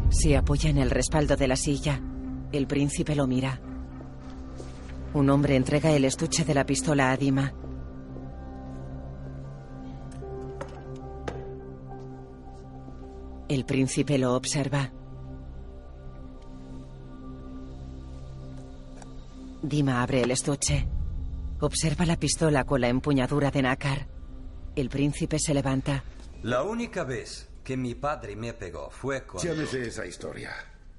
[0.10, 2.02] Se apoya en el respaldo de la silla.
[2.52, 3.62] El príncipe lo mira.
[5.14, 7.54] Un hombre entrega el estuche de la pistola a Dima.
[13.48, 14.92] El príncipe lo observa.
[19.62, 20.88] Dima abre el estuche.
[21.60, 24.08] Observa la pistola con la empuñadura de nácar.
[24.76, 26.04] El príncipe se levanta.
[26.44, 29.52] La única vez que mi padre me pegó fue cuando...
[29.52, 30.54] Llámese esa historia.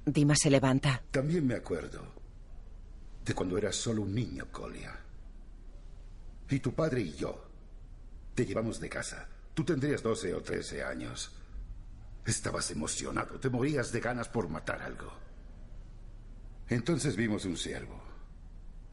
[0.05, 1.01] Dima se levanta.
[1.09, 2.05] También me acuerdo
[3.25, 4.97] de cuando eras solo un niño, Colia.
[6.49, 7.43] Y tu padre y yo
[8.35, 9.27] te llevamos de casa.
[9.53, 11.31] Tú tendrías 12 o 13 años.
[12.25, 15.11] Estabas emocionado, te morías de ganas por matar algo.
[16.69, 17.99] Entonces vimos un ciervo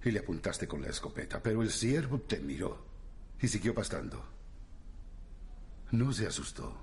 [0.03, 2.87] y le apuntaste con la escopeta, pero el ciervo te miró
[3.41, 4.38] y siguió pastando.
[5.91, 6.75] No se asustó.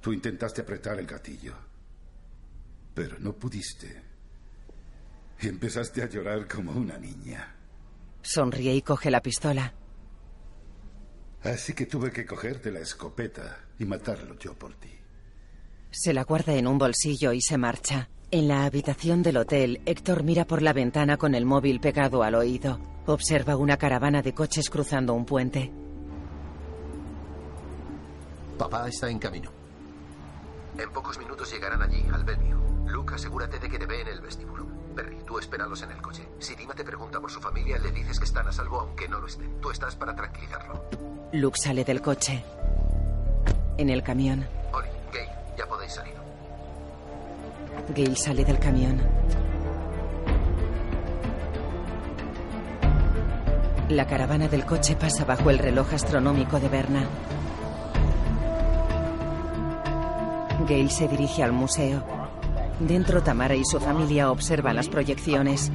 [0.00, 1.54] Tú intentaste apretar el gatillo,
[2.94, 4.02] pero no pudiste.
[5.40, 7.54] Y empezaste a llorar como una niña.
[8.22, 9.74] Sonríe y coge la pistola.
[11.42, 14.90] Así que tuve que cogerte la escopeta y matarlo yo por ti.
[15.90, 18.08] Se la guarda en un bolsillo y se marcha.
[18.30, 22.34] En la habitación del hotel, Héctor mira por la ventana con el móvil pegado al
[22.34, 22.80] oído.
[23.06, 25.72] Observa una caravana de coches cruzando un puente.
[28.58, 29.50] Papá está en camino.
[30.78, 32.56] En pocos minutos llegarán allí, al venue.
[32.86, 34.66] Luke, asegúrate de que te ve en el vestíbulo.
[34.94, 36.26] Perry, tú espéralos en el coche.
[36.38, 39.20] Si Dima te pregunta por su familia, le dices que están a salvo aunque no
[39.20, 39.60] lo estén.
[39.60, 40.84] Tú estás para tranquilizarlo.
[41.32, 42.42] Luke sale del coche.
[43.76, 44.46] En el camión.
[44.72, 45.28] Oli, Gay,
[45.58, 46.14] ya podéis salir.
[47.94, 49.00] Gail sale del camión.
[53.90, 57.06] La caravana del coche pasa bajo el reloj astronómico de Berna.
[60.64, 62.02] Gail se dirige al museo.
[62.80, 65.70] Dentro, Tamara y su familia observan las proyecciones.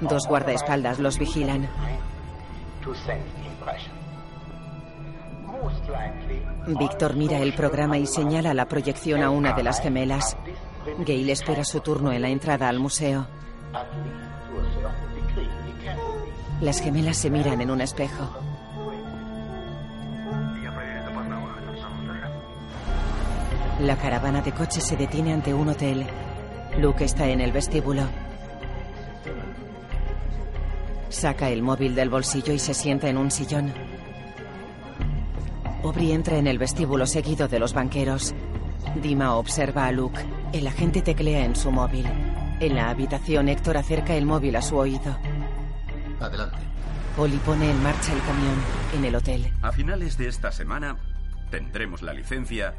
[0.00, 1.68] Dos guardaespaldas los vigilan.
[6.78, 10.36] Víctor mira el programa y señala la proyección a una de las gemelas.
[10.98, 13.26] Gail espera su turno en la entrada al museo.
[16.60, 18.45] Las gemelas se miran en un espejo.
[23.80, 26.06] La caravana de coches se detiene ante un hotel.
[26.78, 28.04] Luke está en el vestíbulo.
[31.10, 33.72] Saca el móvil del bolsillo y se sienta en un sillón.
[35.82, 38.34] Aubrey entra en el vestíbulo seguido de los banqueros.
[39.02, 40.20] Dima observa a Luke.
[40.54, 42.06] El agente teclea en su móvil.
[42.60, 45.18] En la habitación, Héctor acerca el móvil a su oído.
[46.18, 46.56] Adelante.
[47.14, 48.54] Polly pone en marcha el camión
[48.96, 49.52] en el hotel.
[49.60, 50.96] A finales de esta semana
[51.50, 52.74] tendremos la licencia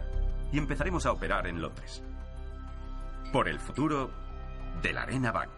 [0.51, 2.01] y empezaremos a operar en Londres.
[3.31, 4.09] Por el futuro
[4.81, 5.51] de la Arena Bank.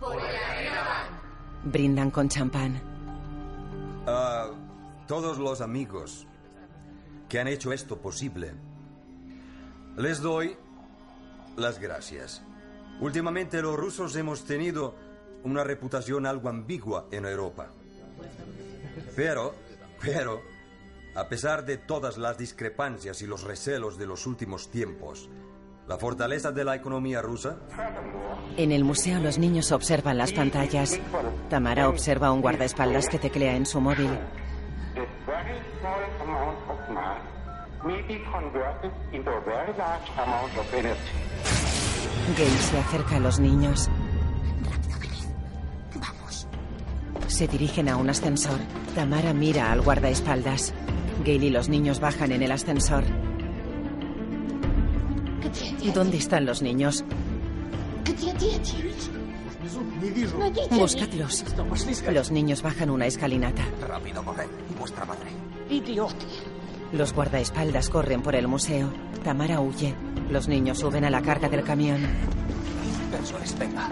[0.00, 1.64] Por la Arena Bank.
[1.64, 2.80] Brindan con champán.
[4.06, 4.48] A
[5.06, 6.26] todos los amigos
[7.28, 8.52] que han hecho esto posible,
[9.96, 10.56] les doy
[11.56, 12.42] las gracias.
[13.00, 14.94] Últimamente los rusos hemos tenido
[15.44, 17.68] una reputación algo ambigua en Europa.
[19.16, 19.54] Pero,
[20.00, 20.42] pero,
[21.14, 25.28] a pesar de todas las discrepancias y los recelos de los últimos tiempos,
[25.86, 27.58] la fortaleza de la economía rusa...
[28.56, 30.98] En el museo los niños observan las pantallas.
[31.50, 34.10] Tamara observa un guardaespaldas que teclea en su móvil.
[42.36, 43.90] Gail se acerca a los niños.
[45.96, 46.46] Vamos.
[47.26, 48.58] Se dirigen a un ascensor.
[48.94, 50.72] Tamara mira al guardaespaldas.
[51.22, 53.04] Gail y los niños bajan en el ascensor.
[55.94, 57.04] ¿Dónde están los niños?
[60.70, 61.44] Buscadlos.
[62.12, 63.64] Los niños bajan una escalinata.
[63.86, 64.48] Rápido, corred.
[64.70, 65.30] ¿Y vuestra madre?
[66.92, 68.90] Los guardaespaldas corren por el museo.
[69.22, 69.94] Tamara huye.
[70.30, 72.00] Los niños suben a la carga del camión.
[73.58, 73.90] Venga.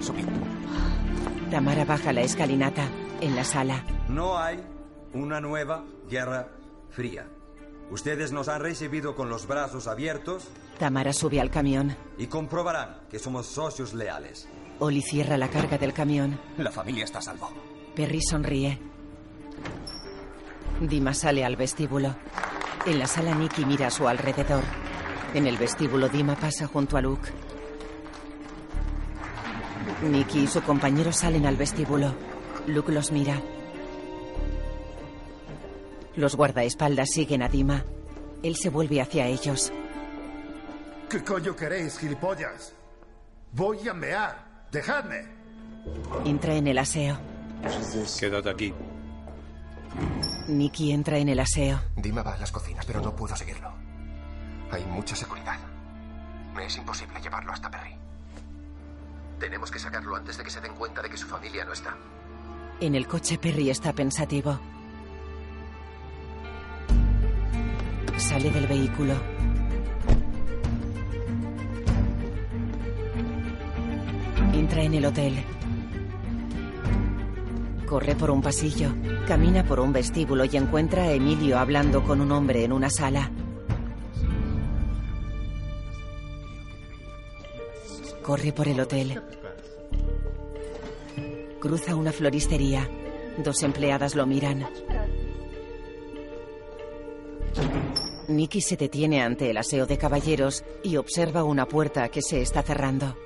[0.00, 0.26] Subid.
[1.50, 2.86] Tamara baja la escalinata.
[3.20, 3.84] En la sala.
[4.08, 4.62] No hay
[5.14, 6.48] una nueva guerra
[6.94, 7.28] fría.
[7.90, 10.48] Ustedes nos han recibido con los brazos abiertos.
[10.78, 11.94] Tamara sube al camión.
[12.16, 14.48] Y comprobarán que somos socios leales.
[14.78, 16.40] Oli cierra la carga del camión.
[16.56, 17.50] La familia está a salvo.
[17.94, 18.78] Perry sonríe.
[20.80, 22.14] Dima sale al vestíbulo.
[22.86, 24.62] En la sala Nicky mira a su alrededor.
[25.34, 27.28] En el vestíbulo Dima pasa junto a Luke.
[30.02, 32.14] Nicky y su compañero salen al vestíbulo.
[32.66, 33.40] Luke los mira.
[36.16, 37.84] Los guardaespaldas siguen a Dima.
[38.42, 39.72] Él se vuelve hacia ellos.
[41.08, 42.74] ¿Qué coño queréis, gilipollas?
[43.52, 44.66] Voy a mear.
[44.70, 45.26] Dejadme.
[46.24, 47.18] Entra en el aseo.
[48.18, 48.74] Quédate aquí.
[50.48, 51.80] Nicky entra en el aseo.
[51.96, 53.72] Dima va a las cocinas, pero no puedo seguirlo.
[54.70, 55.58] Hay mucha seguridad.
[56.54, 57.96] Me es imposible llevarlo hasta Perry.
[59.38, 61.96] Tenemos que sacarlo antes de que se den cuenta de que su familia no está.
[62.80, 64.58] En el coche Perry está pensativo.
[68.16, 69.14] Sale del vehículo.
[74.52, 75.34] Entra en el hotel.
[77.86, 78.94] Corre por un pasillo,
[79.26, 83.30] camina por un vestíbulo y encuentra a Emilio hablando con un hombre en una sala.
[88.22, 89.20] Corre por el hotel.
[91.60, 92.88] Cruza una floristería.
[93.44, 94.66] Dos empleadas lo miran.
[98.28, 102.62] Nicky se detiene ante el aseo de caballeros y observa una puerta que se está
[102.62, 103.16] cerrando.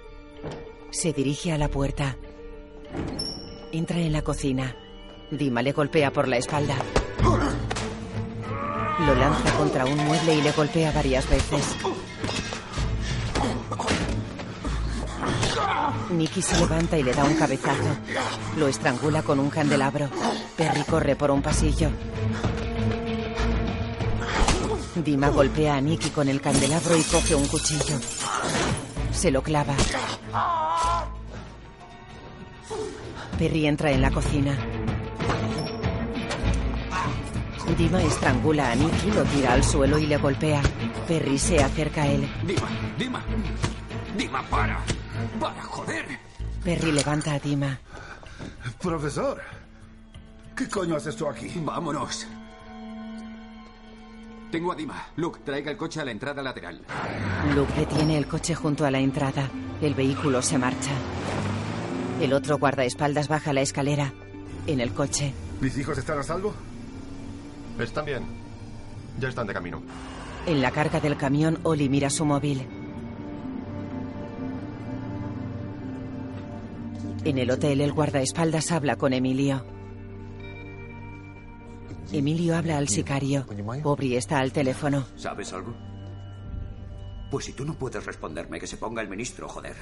[0.91, 2.17] Se dirige a la puerta.
[3.73, 4.77] Entra en la cocina.
[5.31, 6.77] Dima le golpea por la espalda.
[9.07, 11.77] Lo lanza contra un mueble y le golpea varias veces.
[16.11, 17.97] Nicky se levanta y le da un cabezazo.
[18.57, 20.09] Lo estrangula con un candelabro.
[20.57, 21.91] Perry corre por un pasillo.
[24.97, 27.99] Dima golpea a Nicky con el candelabro y coge un cuchillo.
[29.13, 29.75] Se lo clava.
[33.39, 34.57] Perry entra en la cocina.
[37.77, 40.63] Dima estrangula a Nicky, lo tira al suelo y le golpea.
[41.07, 42.29] Perry se acerca a él.
[42.45, 42.69] Dima,
[42.99, 43.25] Dima.
[44.17, 44.81] Dima, para.
[45.39, 46.07] Para, joder.
[46.65, 47.79] Perry levanta a Dima.
[48.81, 49.41] Profesor,
[50.57, 51.53] ¿qué coño haces tú aquí?
[51.57, 52.27] Vámonos.
[54.51, 55.07] Tengo a Dima.
[55.17, 56.81] Luke, traiga el coche a la entrada lateral.
[57.55, 59.51] Luke detiene el coche junto a la entrada.
[59.83, 60.93] El vehículo se marcha.
[62.21, 64.13] El otro guardaespaldas baja la escalera.
[64.67, 65.35] En el coche.
[65.61, 66.55] ¿Mis hijos están a salvo?
[67.79, 68.25] Están bien.
[69.21, 69.83] Ya están de camino.
[70.47, 72.67] En la carga del camión, Oli mira su móvil.
[77.25, 79.63] En el hotel, el guardaespaldas habla con Emilio.
[82.13, 83.47] Emilio habla al sicario.
[83.85, 85.07] Aubrey está al teléfono.
[85.17, 85.75] ¿Sabes algo?
[87.31, 89.77] Pues si tú no puedes responderme, que se ponga el ministro, joder.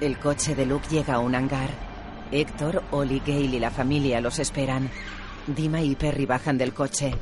[0.00, 1.70] El coche de Luke llega a un hangar.
[2.30, 4.90] Héctor, Oli, Gale y la familia los esperan.
[5.46, 7.14] Dima y Perry bajan del coche.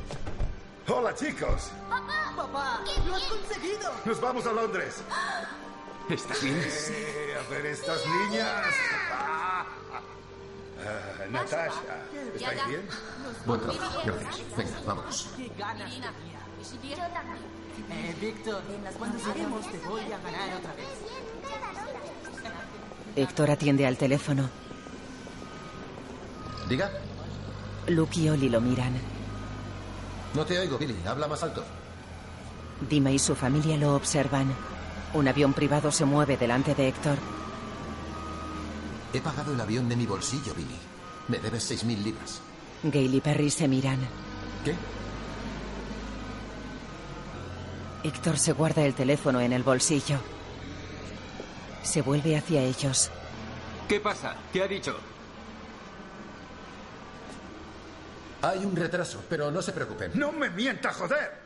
[0.89, 1.71] Hola, chicos.
[1.89, 2.33] ¡Papá!
[2.37, 2.81] ¡Papá!
[3.07, 3.91] ¡Lo has conseguido!
[4.05, 5.03] Nos vamos a Londres.
[6.09, 6.61] ¿Estás bien?
[6.69, 6.95] Sí,
[7.39, 8.75] a ver estas niñas.
[10.83, 11.73] Ah, Natasha,
[12.35, 12.89] ¿estáis bien?
[13.47, 14.57] Buen trabajo, gracias.
[14.57, 15.29] Venga, vámonos.
[15.37, 16.41] ¡Qué ganas tenía!
[17.91, 18.63] Eh, Víctor,
[18.99, 20.89] cuando lleguemos te voy a ganar otra vez.
[23.17, 24.49] Héctor atiende al teléfono.
[26.69, 26.91] Diga.
[27.89, 28.95] Luke y Oli lo miran.
[30.35, 30.97] No te oigo, Billy.
[31.07, 31.65] Habla más alto.
[32.89, 34.55] Dima y su familia lo observan.
[35.15, 37.19] Un avión privado se mueve delante de Héctor.
[39.13, 40.79] He pagado el avión de mi bolsillo, Billy.
[41.29, 42.41] Me debes seis mil libras.
[42.83, 43.99] Gale y Perry se miran.
[44.65, 44.75] ¿Qué?
[48.03, 50.19] Héctor se guarda el teléfono en el bolsillo.
[51.83, 53.11] Se vuelve hacia ellos.
[53.89, 54.37] ¿Qué pasa?
[54.53, 54.97] ¿Qué ha dicho?
[58.43, 60.13] Hay un retraso, pero no se preocupen.
[60.15, 61.39] ¡No me mienta, joder!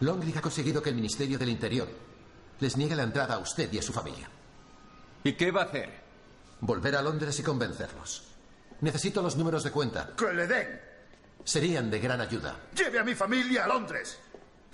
[0.00, 1.88] Longrig ha conseguido que el Ministerio del Interior
[2.62, 4.30] les niegue la entrada a usted y a su familia.
[5.24, 5.90] ¿Y qué va a hacer?
[6.60, 8.22] Volver a Londres y convencerlos.
[8.80, 10.12] Necesito los números de cuenta.
[10.16, 10.80] ¡Que le den!
[11.44, 12.56] Serían de gran ayuda.
[12.76, 14.18] ¡Lleve a mi familia a Londres!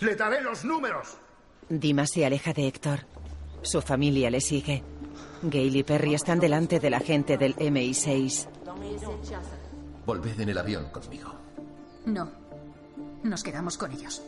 [0.01, 1.16] ¡Le daré los números!
[1.69, 3.01] Dima se aleja de Héctor.
[3.62, 4.82] Su familia le sigue.
[5.43, 8.48] Gale y Perry están delante del agente del MI6.
[10.05, 11.35] Volved en el avión conmigo.
[12.05, 12.31] No.
[13.23, 14.23] Nos quedamos con ellos.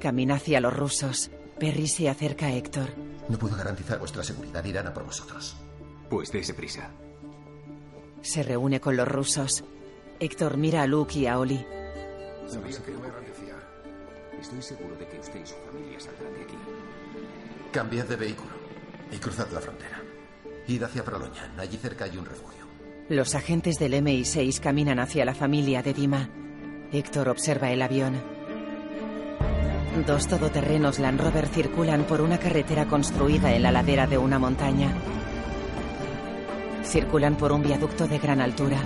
[0.00, 1.30] Camina hacia los rusos.
[1.58, 2.90] Perry se acerca a Héctor.
[3.28, 4.64] No puedo garantizar vuestra seguridad.
[4.64, 5.56] Irán a por vosotros.
[6.10, 6.90] Pues dése prisa.
[8.20, 9.64] Se reúne con los rusos.
[10.20, 11.64] Héctor mira a Luke y a Oli.
[14.40, 16.56] Estoy seguro de que usted y su familia saldrán de aquí.
[17.72, 18.52] Cambiad de vehículo
[19.10, 20.02] y cruzad la frontera.
[20.68, 21.58] Id hacia Proloñan.
[21.58, 22.66] Allí cerca hay un refugio.
[23.08, 26.28] Los agentes del MI6 caminan hacia la familia de Dima.
[26.92, 28.35] Héctor observa el avión.
[30.06, 34.92] Dos todoterrenos Land Rover circulan por una carretera construida en la ladera de una montaña.
[36.84, 38.78] Circulan por un viaducto de gran altura.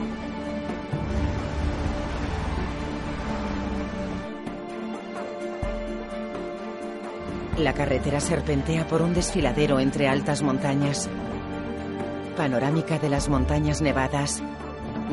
[7.59, 11.11] La carretera serpentea por un desfiladero entre altas montañas.
[12.37, 14.43] Panorámica de las montañas nevadas.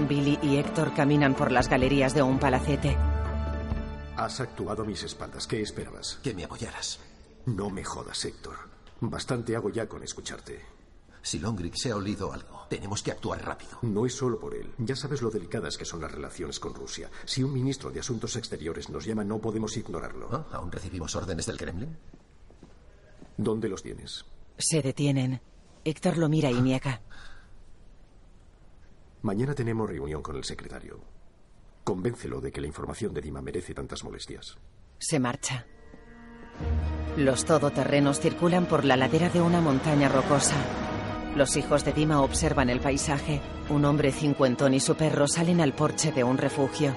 [0.08, 2.96] Billy y Héctor caminan por las galerías de un palacete.
[4.18, 5.45] Has actuado a mis espaldas.
[5.45, 6.19] ¿Qué esperabas?
[6.23, 6.99] Que me apoyaras.
[7.45, 8.56] No me jodas, Héctor.
[8.99, 10.60] Bastante hago ya con escucharte.
[11.22, 13.77] Si Longrick se ha olido algo, tenemos que actuar rápido.
[13.84, 14.73] No es solo por él.
[14.80, 17.11] Ya sabes lo delicadas que son las relaciones con Rusia.
[17.26, 20.30] Si un ministro de Asuntos Exteriores nos llama, no podemos ignorarlo.
[20.31, 20.48] ¿Ah?
[20.53, 21.95] ¿Aún recibimos órdenes del Kremlin?
[23.38, 24.26] ¿Dónde los tienes?
[24.57, 25.41] Se detienen.
[25.84, 27.02] Héctor lo mira y niega.
[29.22, 31.16] Mañana tenemos reunión con el secretario.
[31.88, 34.58] Convéncelo de que la información de Dima merece tantas molestias.
[35.00, 35.66] Se marcha.
[37.16, 40.58] Los todoterrenos circulan por la ladera de una montaña rocosa.
[41.34, 43.42] Los hijos de Dima observan el paisaje.
[43.70, 46.94] Un hombre cincuentón y su perro salen al porche de un refugio.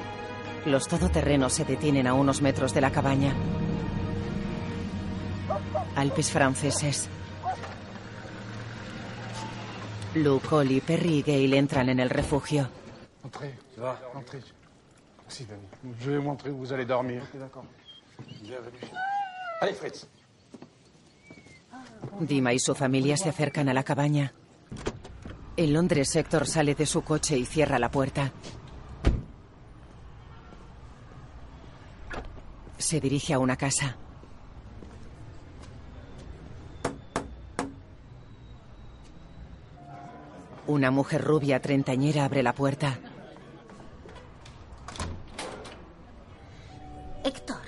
[0.66, 3.32] Los todoterrenos se detienen a unos metros de la cabaña.
[5.94, 7.08] Alpes franceses.
[10.16, 12.68] Luke, Oli, Perry y Gale entran en el refugio.
[13.22, 14.59] Entrez, va Entrez.
[15.30, 15.94] Merci, Danny.
[16.00, 17.22] Je vais vous montrer où vous allez dormir.
[17.22, 17.64] Ok, d'accord.
[18.42, 18.80] Bienvenue.
[19.60, 20.08] Allez, Fritz.
[22.18, 24.32] Dima y su familia se acercan a la cabaña.
[25.56, 28.32] En Londres, Héctor sale de su coche y cierra la puerta.
[32.78, 33.96] Se dirige a una casa.
[40.66, 42.98] Una mujer rubia treintañera abre la puerta.
[47.24, 47.60] Héctor.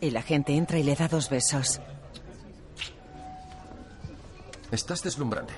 [0.00, 1.80] El agente entra y le da dos besos.
[4.70, 5.54] Estás deslumbrante.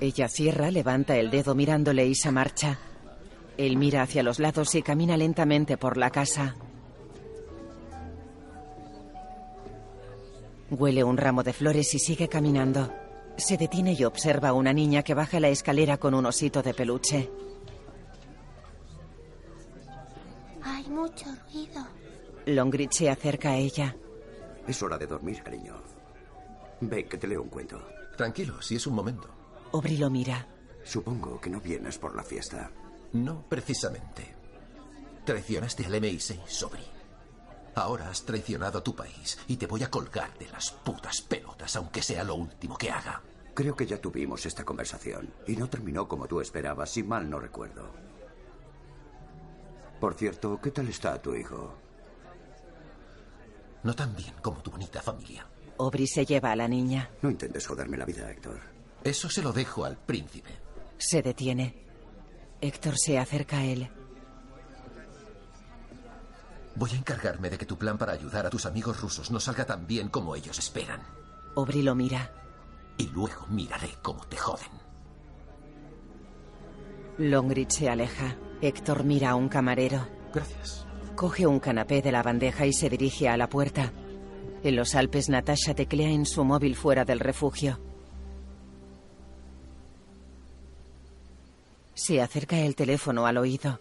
[0.00, 2.78] Ella cierra, levanta el dedo mirándole y se marcha.
[3.56, 6.54] Él mira hacia los lados y camina lentamente por la casa.
[10.70, 12.92] Huele un ramo de flores y sigue caminando.
[13.36, 16.74] Se detiene y observa a una niña que baja la escalera con un osito de
[16.74, 17.30] peluche.
[20.62, 21.84] Hay mucho ruido.
[22.46, 23.96] Longridge se acerca a ella.
[24.66, 25.76] Es hora de dormir, cariño.
[26.80, 27.80] Ve que te leo un cuento.
[28.16, 29.28] Tranquilo, si es un momento.
[29.72, 30.46] Aubrey lo mira.
[30.84, 32.70] Supongo que no vienes por la fiesta.
[33.12, 34.34] No, precisamente.
[35.24, 36.82] Traicionaste al MI6, Sobri.
[37.76, 41.74] Ahora has traicionado a tu país y te voy a colgar de las putas pelotas,
[41.76, 43.20] aunque sea lo último que haga.
[43.54, 47.40] Creo que ya tuvimos esta conversación y no terminó como tú esperabas, si mal no
[47.40, 47.90] recuerdo.
[50.00, 51.74] Por cierto, ¿qué tal está tu hijo?
[53.84, 55.46] No tan bien como tu bonita familia.
[55.78, 57.10] Aubrey se lleva a la niña.
[57.22, 58.60] No intentes joderme la vida, Héctor.
[59.02, 60.50] Eso se lo dejo al príncipe.
[60.96, 61.84] Se detiene.
[62.60, 63.90] Héctor se acerca a él.
[66.76, 69.66] Voy a encargarme de que tu plan para ayudar a tus amigos rusos no salga
[69.66, 71.02] tan bien como ellos esperan.
[71.54, 72.32] Aubrey lo mira.
[72.96, 74.70] Y luego miraré cómo te joden.
[77.18, 78.36] Longridge se aleja.
[78.62, 80.06] Héctor mira a un camarero.
[80.32, 80.86] Gracias.
[81.16, 83.92] Coge un canapé de la bandeja y se dirige a la puerta.
[84.62, 87.78] En los Alpes, Natasha teclea en su móvil fuera del refugio.
[91.94, 93.78] Se acerca el teléfono al oído.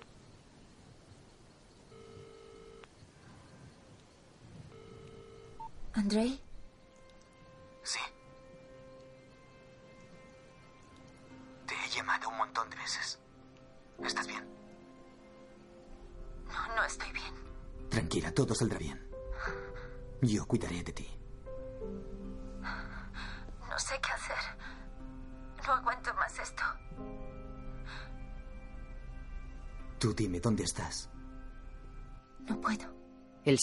[5.94, 6.43] ¿Andrei?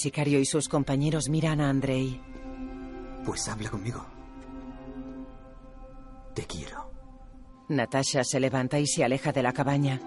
[0.00, 2.20] Sicario y sus compañeros miran a Andrei.
[3.24, 4.04] Pues habla conmigo.
[6.34, 6.90] Te quiero.
[7.68, 10.00] Natasha se levanta y se aleja de la cabaña.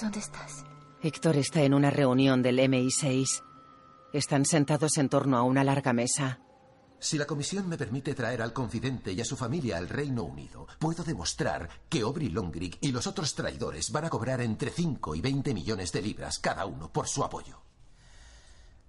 [0.00, 0.64] ¿Dónde estás?
[1.02, 3.42] Héctor está en una reunión del MI6.
[4.12, 6.40] Están sentados en torno a una larga mesa.
[6.98, 10.66] Si la comisión me permite traer al confidente y a su familia al Reino Unido,
[10.78, 15.20] puedo demostrar que Aubrey Longrick y los otros traidores van a cobrar entre 5 y
[15.20, 17.65] 20 millones de libras cada uno por su apoyo.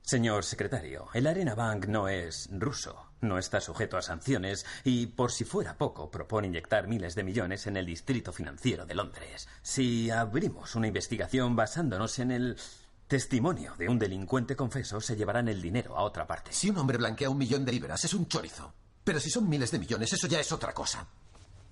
[0.07, 5.33] Señor secretario, el Arena Bank no es ruso, no está sujeto a sanciones y, por
[5.33, 9.49] si fuera poco, propone inyectar miles de millones en el distrito financiero de Londres.
[9.61, 12.57] Si abrimos una investigación basándonos en el
[13.09, 16.53] testimonio de un delincuente confeso, se llevarán el dinero a otra parte.
[16.53, 18.73] Si un hombre blanquea un millón de libras, es un chorizo.
[19.03, 21.05] Pero si son miles de millones, eso ya es otra cosa.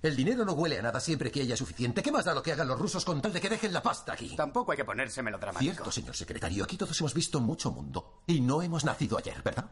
[0.06, 2.00] El dinero no huele a nada siempre que haya suficiente.
[2.00, 4.12] ¿Qué más da lo que hagan los rusos con tal de que dejen la pasta
[4.12, 4.36] aquí?
[4.36, 5.72] Tampoco hay que ponerse melodramático.
[5.72, 6.62] Cierto, señor secretario.
[6.62, 8.22] Aquí todos hemos visto mucho mundo.
[8.28, 9.68] Y no hemos nacido ayer, ¿verdad?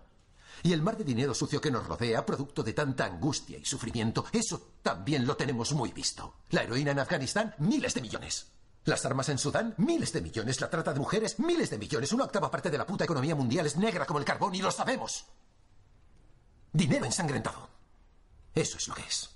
[0.65, 4.25] Y el mar de dinero sucio que nos rodea, producto de tanta angustia y sufrimiento,
[4.33, 6.35] eso también lo tenemos muy visto.
[6.51, 8.49] La heroína en Afganistán, miles de millones.
[8.87, 10.61] Las armas en Sudán, miles de millones.
[10.61, 12.13] La trata de mujeres, miles de millones.
[12.13, 14.73] Una octava parte de la puta economía mundial es negra como el carbón y lo
[14.73, 15.27] sabemos.
[16.73, 17.69] Dinero ensangrentado.
[18.53, 19.34] Eso es lo que es.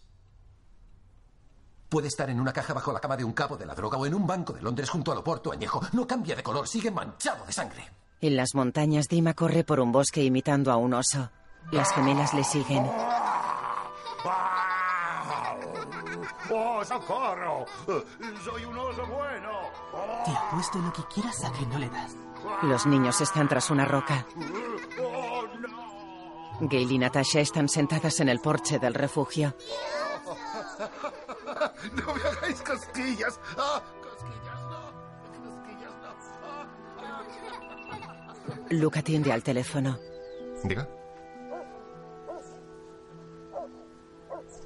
[1.89, 4.05] Puede estar en una caja bajo la cama de un cabo de la droga o
[4.05, 5.81] en un banco de Londres junto al Oporto añejo.
[5.93, 7.91] No cambia de color, sigue manchado de sangre.
[8.21, 11.31] En las montañas, Dima corre por un bosque imitando a un oso.
[11.73, 12.85] Las gemelas le siguen.
[16.51, 17.65] ¡Oh, socorro!
[18.45, 19.51] ¡Soy un oso bueno!
[20.25, 22.15] Te apuesto lo que quieras a que no le das.
[22.63, 24.27] Los niños están tras una roca.
[26.61, 29.55] Gail y Natasha están sentadas en el porche del refugio.
[31.95, 33.41] ¡No me hagáis cosquillas!
[33.57, 33.83] ¡Ah!
[34.03, 34.93] ¡Cosquillas no!
[35.51, 35.95] ¡Cosquillas
[38.71, 38.79] no!
[38.79, 39.99] Luke atiende al teléfono.
[40.65, 40.89] Diga.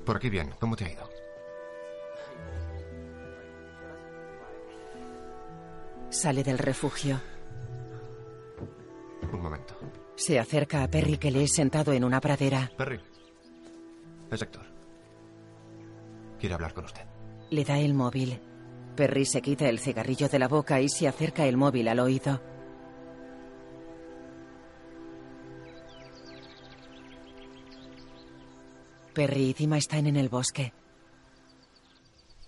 [0.04, 0.52] Por aquí bien.
[0.58, 1.08] ¿Cómo te ha ido?
[6.10, 7.20] Sale del refugio.
[9.32, 9.74] Un momento.
[10.14, 12.70] Se acerca a Perry que le es sentado en una pradera.
[12.76, 13.00] Perry.
[14.30, 14.71] Es Héctor.
[16.42, 17.06] Quiere hablar con usted.
[17.50, 18.40] Le da el móvil.
[18.96, 22.42] Perry se quita el cigarrillo de la boca y se acerca el móvil al oído.
[29.14, 30.72] Perry y Dima están en el bosque.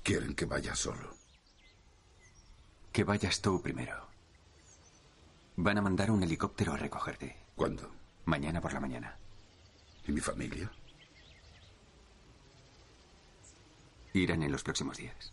[0.02, 1.14] Quieren que vaya solo.
[2.90, 4.08] Que vayas tú primero.
[5.54, 7.36] Van a mandar un helicóptero a recogerte.
[7.54, 7.92] ¿Cuándo?
[8.24, 9.16] Mañana por la mañana.
[10.04, 10.68] ¿Y mi familia?
[14.14, 15.32] Irán en los próximos días.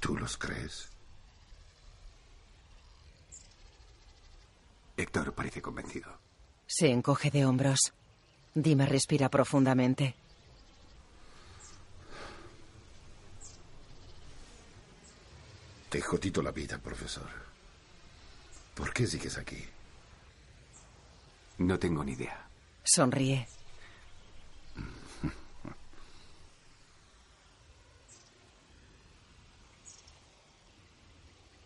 [0.00, 0.88] ¿Tú los crees?
[4.96, 6.10] Héctor parece convencido.
[6.66, 7.92] Se encoge de hombros.
[8.54, 10.16] Dima respira profundamente.
[15.88, 17.30] Te he jodido la vida, profesor.
[18.74, 19.64] ¿Por qué sigues aquí?
[21.58, 22.47] No tengo ni idea.
[22.88, 23.46] Sonríe.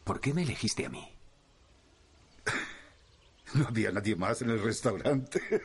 [0.05, 1.09] ¿Por qué me elegiste a mí?
[3.55, 5.43] No había nadie más en el restaurante.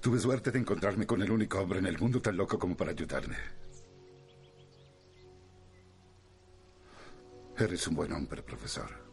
[0.00, 2.90] Tuve suerte de encontrarme con el único hombre en el mundo tan loco como para
[2.90, 3.36] ayudarme.
[7.56, 9.09] Eres un buen hombre, profesor.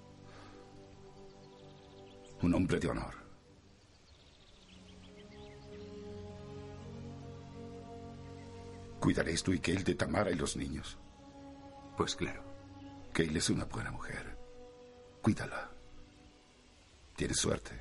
[2.42, 3.14] Un hombre de honor.
[9.00, 10.98] ¿Cuidaréis tú y Gail de Tamara y los niños?
[11.96, 12.44] Pues claro.
[13.14, 14.38] Gail es una buena mujer.
[15.22, 15.72] Cuídala.
[17.16, 17.72] Tienes suerte.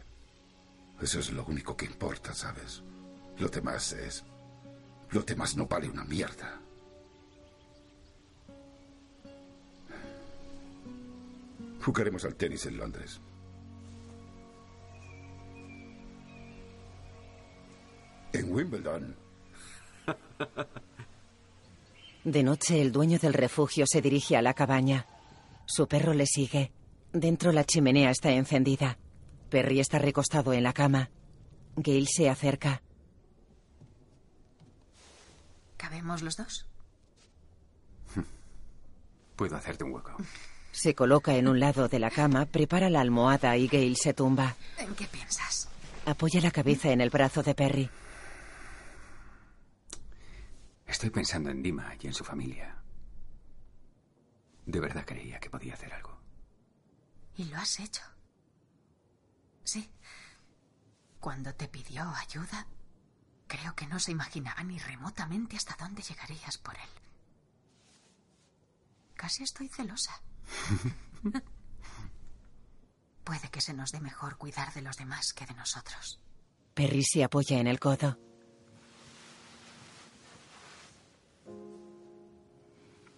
[1.00, 2.82] Eso es lo único que importa, ¿sabes?
[3.38, 4.24] Lo demás es...
[5.10, 6.60] Lo demás no vale una mierda.
[11.82, 13.20] Jugaremos al tenis en Londres.
[18.36, 19.16] En Wimbledon.
[22.22, 25.06] De noche, el dueño del refugio se dirige a la cabaña.
[25.64, 26.70] Su perro le sigue.
[27.14, 28.98] Dentro la chimenea está encendida.
[29.48, 31.08] Perry está recostado en la cama.
[31.76, 32.82] Gail se acerca.
[35.78, 36.66] ¿Cabemos los dos?
[39.36, 40.14] Puedo hacerte un hueco.
[40.72, 44.56] Se coloca en un lado de la cama, prepara la almohada y Gail se tumba.
[44.76, 45.68] ¿En qué piensas?
[46.04, 47.88] Apoya la cabeza en el brazo de Perry.
[50.86, 52.82] Estoy pensando en Dima y en su familia.
[54.64, 56.18] De verdad creía que podía hacer algo.
[57.36, 58.02] Y lo has hecho.
[59.64, 59.90] Sí.
[61.20, 62.66] Cuando te pidió ayuda,
[63.46, 66.88] creo que no se imaginaba ni remotamente hasta dónde llegarías por él.
[69.14, 70.22] Casi estoy celosa.
[73.24, 76.20] Puede que se nos dé mejor cuidar de los demás que de nosotros.
[76.74, 78.18] Perry se apoya en el codo.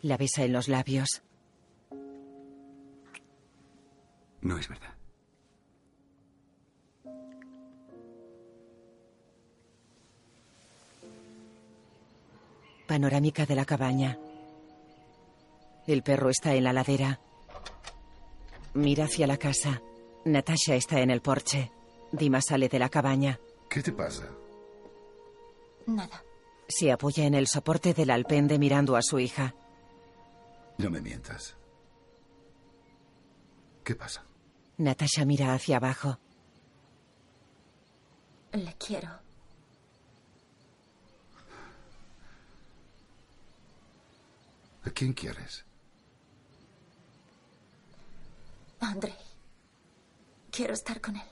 [0.02, 1.22] La besa en los labios.
[4.40, 4.94] No es verdad.
[12.86, 14.18] Panorámica de la cabaña.
[15.86, 17.20] El perro está en la ladera.
[18.74, 19.82] Mira hacia la casa.
[20.24, 21.70] Natasha está en el porche.
[22.12, 23.38] Dima sale de la cabaña.
[23.68, 24.28] ¿Qué te pasa?
[25.86, 26.22] Nada.
[26.68, 29.54] Se apoya en el soporte del alpende mirando a su hija.
[30.78, 31.54] No me mientas.
[33.84, 34.24] ¿Qué pasa?
[34.76, 36.18] Natasha mira hacia abajo.
[38.52, 39.08] Le quiero.
[44.84, 45.64] ¿A quién quieres?
[48.80, 49.14] Andrei.
[50.50, 51.28] Quiero estar con él.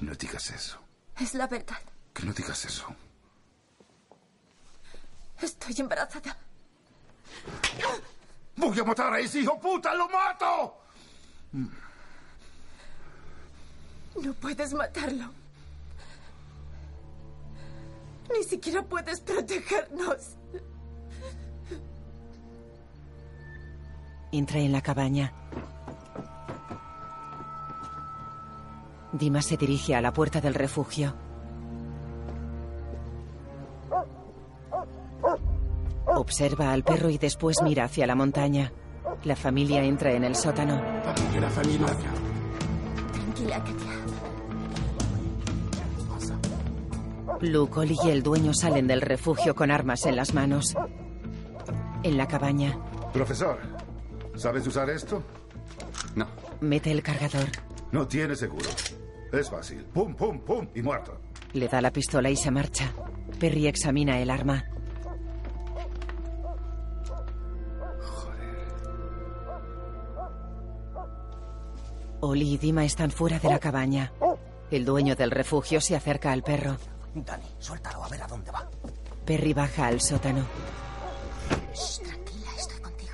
[0.00, 0.78] No digas eso.
[1.18, 1.80] Es la verdad.
[2.12, 2.94] Que no digas eso.
[5.44, 6.34] Estoy embarazada.
[8.56, 9.94] ¡Voy a matar a ese hijo puta!
[9.94, 10.78] ¡Lo mato!
[14.22, 15.30] No puedes matarlo.
[18.32, 20.36] Ni siquiera puedes protegernos.
[24.32, 25.32] Entra en la cabaña.
[29.12, 31.23] Dima se dirige a la puerta del refugio.
[36.16, 38.72] Observa al perro y después mira hacia la montaña.
[39.24, 40.76] La familia entra en el sótano.
[41.40, 41.86] La familia.
[43.12, 43.94] Tranquila, Katia.
[47.40, 50.74] Luke, Oli y el dueño salen del refugio con armas en las manos.
[52.02, 52.78] En la cabaña,
[53.12, 53.58] Profesor,
[54.34, 55.22] ¿sabes usar esto?
[56.14, 56.26] No.
[56.60, 57.46] mete el cargador.
[57.92, 58.68] No tiene seguro.
[59.32, 59.84] Es fácil.
[59.92, 61.18] Pum, pum, pum y muerto.
[61.52, 62.92] Le da la pistola y se marcha.
[63.38, 64.64] Perry examina el arma.
[72.24, 74.12] Oli y Dima están fuera de la cabaña.
[74.70, 76.78] El dueño del refugio se acerca al perro.
[77.14, 78.68] Dani, suéltalo a ver a dónde va.
[79.26, 80.44] Perry baja al sótano.
[81.74, 83.12] Shh, tranquila, estoy contigo.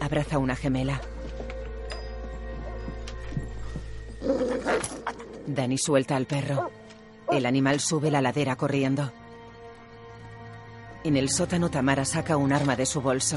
[0.00, 1.00] Abraza una gemela.
[5.46, 6.70] Dani suelta al perro.
[7.30, 9.12] El animal sube la ladera corriendo.
[11.04, 13.36] En el sótano Tamara saca un arma de su bolso.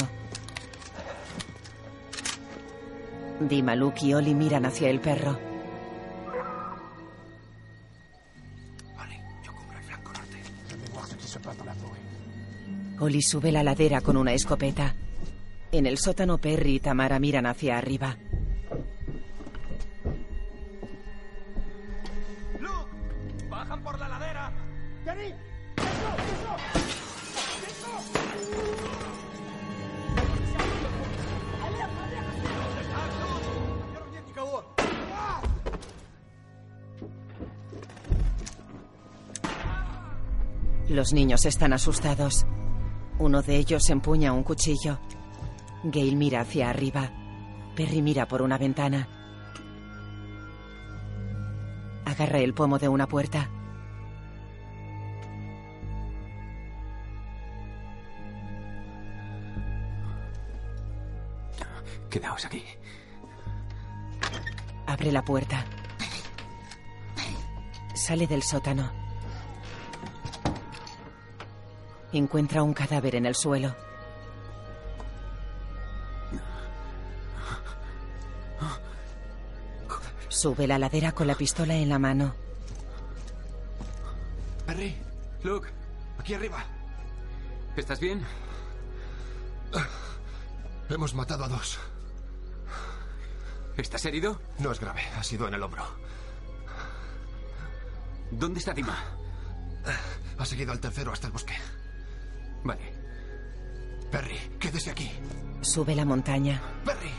[3.40, 5.38] Dima, Luke y Oli miran hacia el perro.
[13.00, 14.94] Oli sube la ladera con una escopeta.
[15.72, 18.18] En el sótano Perry y Tamara miran hacia arriba.
[23.50, 24.52] ¡Bajan por la ladera!
[25.06, 25.34] ¡Dani!
[40.90, 42.48] Los niños están asustados.
[43.20, 45.00] Uno de ellos empuña un cuchillo.
[45.84, 47.12] Gail mira hacia arriba.
[47.76, 49.08] Perry mira por una ventana.
[52.06, 53.52] Agarra el pomo de una puerta.
[62.10, 62.64] Quedaos aquí.
[64.88, 65.64] Abre la puerta.
[67.94, 68.99] Sale del sótano.
[72.12, 73.76] Encuentra un cadáver en el suelo.
[80.28, 82.34] Sube la ladera con la pistola en la mano.
[84.66, 84.96] Perry,
[85.44, 85.70] Luke,
[86.18, 86.64] aquí arriba.
[87.76, 88.24] ¿Estás bien?
[90.90, 91.78] Hemos matado a dos.
[93.78, 94.42] ¿Estás herido?
[94.60, 95.86] No es grave, ha sido en el hombro.
[98.32, 98.98] ¿Dónde está Dima?
[100.38, 101.56] Ha seguido al tercero hasta el bosque.
[102.64, 102.94] Vale.
[104.12, 105.10] Perry, quédese aquí.
[105.62, 106.62] Sube la montaña.
[106.86, 107.12] Perry.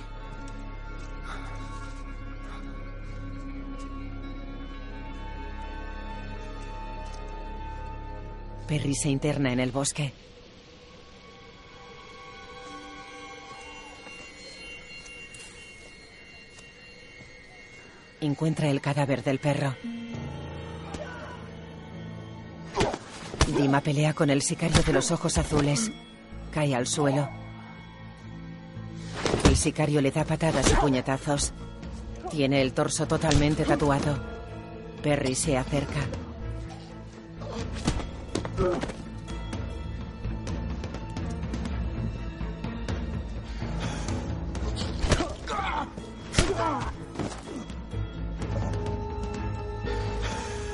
[8.67, 10.13] Perry se interna en el bosque.
[18.21, 19.75] Encuentra el cadáver del perro.
[23.61, 25.93] Dima pelea con el sicario de los ojos azules.
[26.51, 27.29] Cae al suelo.
[29.45, 31.53] El sicario le da patadas y puñetazos.
[32.31, 34.19] Tiene el torso totalmente tatuado.
[35.03, 36.01] Perry se acerca.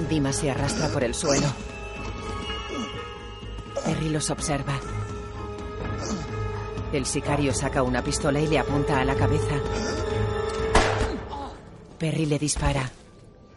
[0.09, 1.66] Dima se arrastra por el suelo.
[4.07, 4.79] Perry los observa.
[6.93, 9.61] El sicario saca una pistola y le apunta a la cabeza.
[11.99, 12.89] Perry le dispara.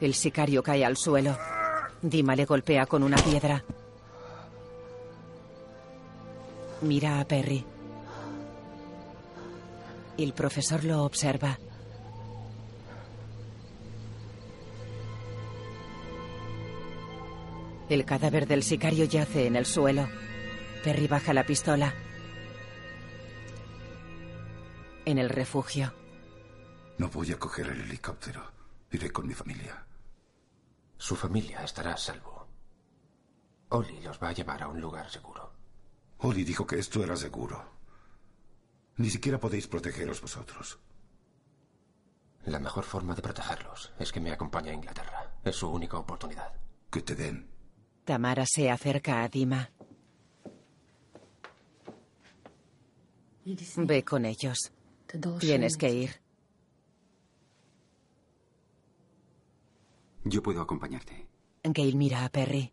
[0.02, 1.38] El sicario cae al suelo.
[2.02, 3.64] Dima le golpea con una piedra.
[6.82, 7.64] Mira a Perry.
[10.18, 11.60] El profesor lo observa.
[17.90, 20.08] El cadáver del sicario yace en el suelo.
[20.84, 21.94] Perry baja la pistola.
[25.06, 25.94] En el refugio.
[26.98, 28.52] No voy a coger el helicóptero.
[28.92, 29.86] Iré con mi familia.
[30.98, 32.48] Su familia estará a salvo.
[33.70, 35.54] Oli los va a llevar a un lugar seguro.
[36.20, 37.64] Oli dijo que esto era seguro.
[38.98, 40.80] Ni siquiera podéis protegeros vosotros.
[42.46, 45.40] La mejor forma de protegerlos es que me acompañe a Inglaterra.
[45.44, 46.54] Es su única oportunidad.
[46.90, 47.50] Que te den.
[48.06, 49.70] Tamara se acerca a Dima.
[53.46, 54.72] Ve con ellos.
[55.40, 56.22] Tienes que ir.
[60.24, 61.28] Yo puedo acompañarte.
[61.64, 62.72] Gail mira a Perry.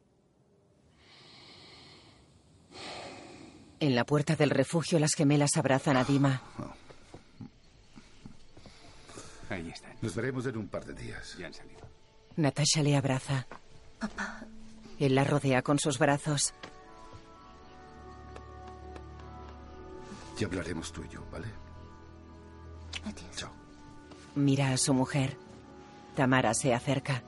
[3.78, 6.42] En la puerta del refugio las gemelas abrazan a Dima.
[9.48, 9.92] Ahí están.
[10.02, 11.36] Nos veremos en un par de días.
[11.38, 11.80] Ya han salido.
[12.36, 13.46] Natasha le abraza.
[13.98, 14.44] Papá.
[14.98, 16.52] Él la rodea con sus brazos.
[20.36, 21.46] Ya hablaremos tú y yo, ¿vale?
[23.04, 23.36] Adiós.
[23.36, 23.50] Chao.
[24.34, 25.38] Mira a su mujer.
[26.14, 27.22] Tamara se acerca.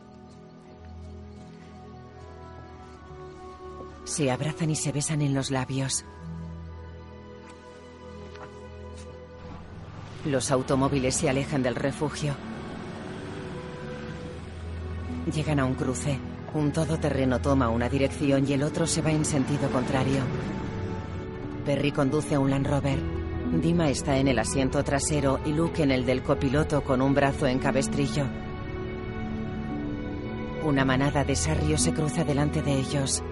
[4.05, 6.05] Se abrazan y se besan en los labios.
[10.25, 12.35] Los automóviles se alejan del refugio.
[15.33, 16.19] Llegan a un cruce.
[16.55, 20.23] Un todoterreno toma una dirección y el otro se va en sentido contrario.
[21.65, 22.99] Perry conduce un Land Rover.
[23.63, 27.47] Dima está en el asiento trasero y Luke en el del copiloto con un brazo
[27.47, 28.25] en cabestrillo.
[30.65, 33.23] Una manada de sarrios se cruza delante de ellos.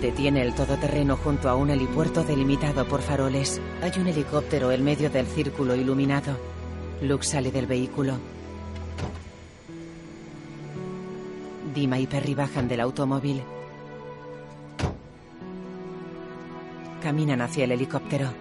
[0.00, 3.60] Detiene el todoterreno junto a un helipuerto delimitado por faroles.
[3.82, 6.36] Hay un helicóptero en medio del círculo iluminado.
[7.00, 8.18] Luke sale del vehículo.
[11.74, 13.42] Dima y Perry bajan del automóvil.
[17.02, 18.32] Caminan hacia el helicóptero.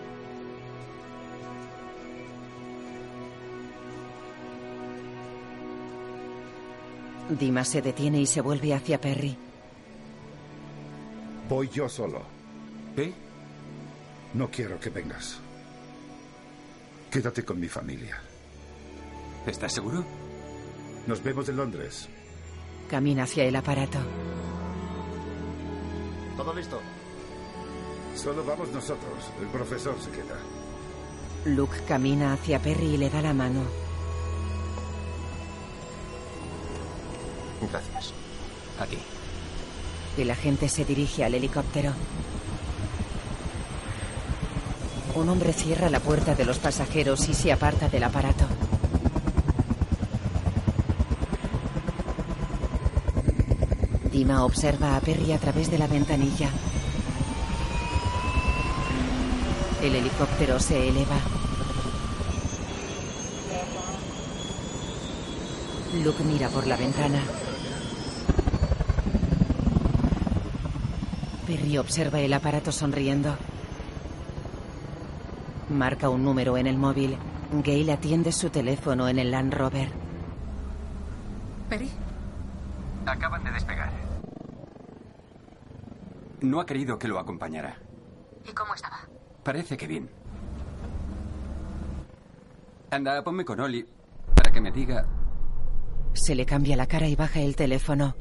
[7.30, 9.36] Dima se detiene y se vuelve hacia Perry.
[11.50, 12.22] Voy yo solo.
[12.96, 13.12] ¿Eh?
[14.36, 15.40] No quiero que vengas.
[17.10, 18.22] Quédate con mi familia.
[19.48, 20.06] ¿Estás seguro?
[21.08, 22.08] Nos vemos en Londres.
[22.90, 24.00] Camina hacia el aparato.
[26.38, 26.80] ¿Todo listo?
[28.16, 29.32] Solo vamos nosotros.
[29.42, 30.38] El profesor se queda.
[31.46, 33.62] Luke camina hacia Perry y le da la mano.
[37.72, 38.14] Gracias.
[38.80, 38.98] Aquí.
[40.18, 41.92] El agente se dirige al helicóptero.
[45.16, 48.46] Un hombre cierra la puerta de los pasajeros y se aparta del aparato.
[54.14, 56.48] Dima observa a Perry a través de la ventanilla.
[59.82, 61.16] El helicóptero se eleva.
[66.04, 67.24] Luke mira por la ventana.
[71.48, 73.36] Perry observa el aparato sonriendo.
[75.70, 77.18] Marca un número en el móvil.
[77.64, 79.90] Gail atiende su teléfono en el Land Rover.
[81.68, 81.90] Perry.
[83.08, 84.03] Acaban de despegar.
[86.44, 87.78] No ha querido que lo acompañara.
[88.46, 88.98] ¿Y cómo estaba?
[89.44, 90.10] Parece que bien.
[92.92, 93.88] Anda, ponme con Oli
[94.36, 95.08] para que me diga.
[96.14, 98.16] Se le cambia la cara y baja el teléfono.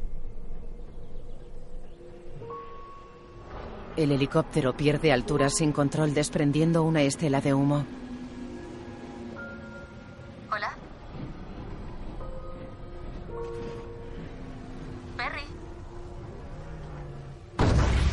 [3.96, 7.84] El helicóptero pierde altura sin control desprendiendo una estela de humo.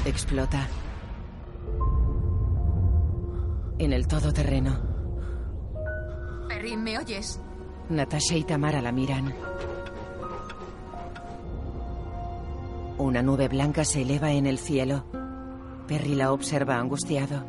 [0.06, 0.68] Explota.
[3.78, 4.80] En el todoterreno.
[6.48, 7.40] Perry, ¿me oyes?
[7.90, 9.34] Natasha y Tamara la miran.
[12.98, 15.06] Una nube blanca se eleva en el cielo.
[15.88, 17.46] Perry la observa angustiado.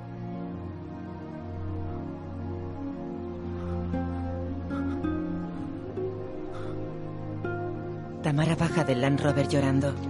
[8.23, 10.10] Tamara baja del Land Rover llorando.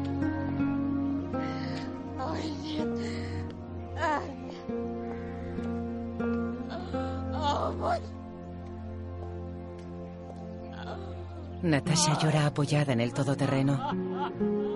[11.71, 13.79] Natasha llora apoyada en el todoterreno.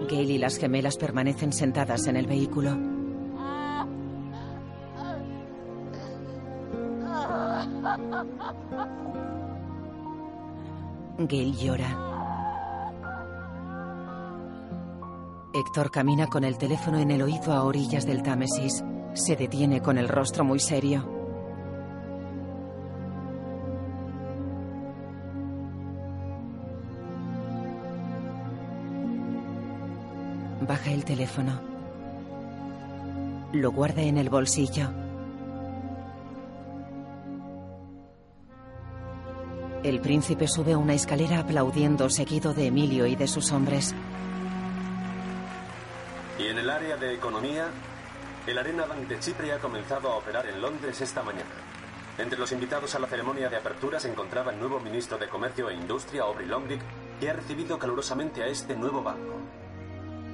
[0.09, 2.71] Gail y las gemelas permanecen sentadas en el vehículo.
[11.19, 11.99] Gail llora.
[15.53, 18.85] Héctor camina con el teléfono en el oído a orillas del Támesis.
[19.15, 21.24] Se detiene con el rostro muy serio.
[31.05, 31.61] El teléfono.
[33.53, 34.89] Lo guarda en el bolsillo.
[39.83, 43.95] El príncipe sube una escalera aplaudiendo seguido de Emilio y de sus hombres.
[46.39, 47.69] Y en el área de economía,
[48.47, 51.51] el Arena Bank de Chipre ha comenzado a operar en Londres esta mañana.
[52.17, 55.69] Entre los invitados a la ceremonia de apertura se encontraba el nuevo ministro de Comercio
[55.69, 56.81] e Industria, Aubrey Longdick,
[57.21, 59.35] que ha recibido calurosamente a este nuevo banco.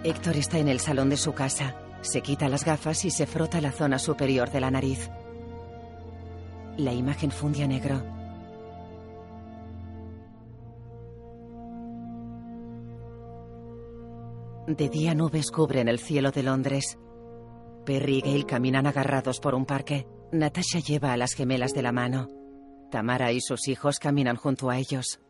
[0.03, 1.75] Héctor está en el salón de su casa.
[2.01, 5.11] Se quita las gafas y se frota la zona superior de la nariz.
[6.79, 8.03] La imagen funde negro.
[14.67, 16.99] De día nubes cubren el cielo de Londres.
[17.85, 20.07] Perry y Gail caminan agarrados por un parque.
[20.33, 22.29] Natasha lleva a las gemelas de la mano.
[22.91, 25.21] Tamara y sus hijos caminan junto a ellos.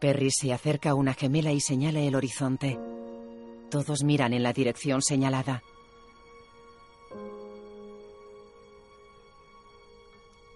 [0.00, 2.78] Perry se acerca a una gemela y señala el horizonte.
[3.70, 5.62] Todos miran en la dirección señalada.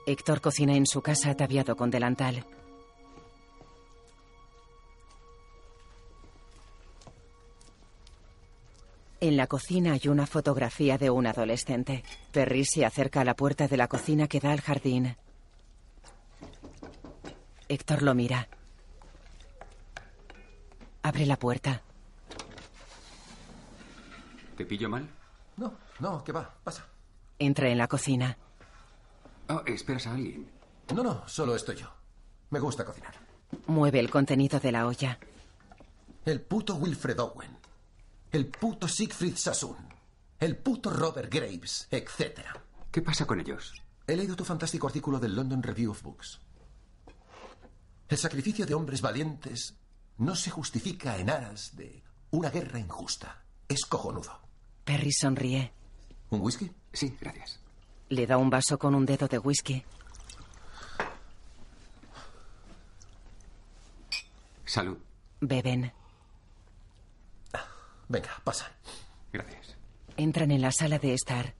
[0.06, 2.44] Héctor cocina en su casa ataviado con delantal.
[9.20, 12.02] En la cocina hay una fotografía de un adolescente.
[12.32, 15.16] Perry se acerca a la puerta de la cocina que da al jardín.
[17.68, 18.48] Héctor lo mira.
[21.02, 21.82] Abre la puerta.
[24.56, 25.08] ¿Te pillo mal?
[25.56, 26.86] No, no, que va, pasa.
[27.38, 28.36] Entra en la cocina.
[29.48, 30.50] Oh, ¿esperas a alguien?
[30.94, 31.90] No, no, solo estoy yo.
[32.50, 33.14] Me gusta cocinar.
[33.66, 35.18] Mueve el contenido de la olla.
[36.24, 37.56] El puto Wilfred Owen.
[38.30, 39.76] El puto Siegfried Sassoon.
[40.38, 42.40] El puto Robert Graves, etc.
[42.90, 43.74] ¿Qué pasa con ellos?
[44.06, 46.40] He leído tu fantástico artículo del London Review of Books.
[48.08, 49.79] El sacrificio de hombres valientes
[50.20, 53.42] no se justifica en aras de una guerra injusta.
[53.66, 54.38] Es cojonudo.
[54.84, 55.72] Perry sonríe.
[56.28, 56.70] ¿Un whisky?
[56.92, 57.58] Sí, gracias.
[58.10, 59.82] Le da un vaso con un dedo de whisky.
[64.66, 64.98] Salud.
[65.40, 65.90] Beben.
[68.08, 68.70] Venga, pasa.
[69.32, 69.74] Gracias.
[70.18, 71.54] Entran en la sala de estar.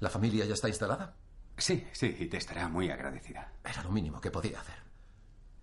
[0.00, 1.16] ¿La familia ya está instalada?
[1.56, 3.52] Sí, sí, y te estará muy agradecida.
[3.64, 4.82] Era lo mínimo que podía hacer.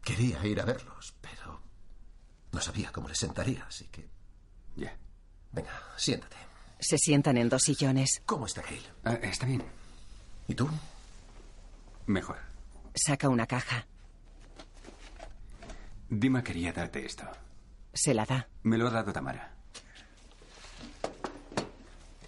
[0.04, 1.62] Quería ir a verlos, pero
[2.52, 4.10] no sabía cómo les sentaría, así que...
[4.76, 4.96] Ya.
[5.52, 6.38] Venga, siéntate.
[6.80, 8.22] Se sientan en dos sillones.
[8.26, 8.84] ¿Cómo está Gail?
[9.04, 9.64] Ah, está bien.
[10.48, 10.70] ¿Y tú?
[12.06, 12.38] Mejor.
[12.96, 13.86] Saca una caja.
[16.10, 17.26] Dima quería darte esto.
[17.94, 18.48] Se la da.
[18.64, 19.54] Me lo ha dado Tamara.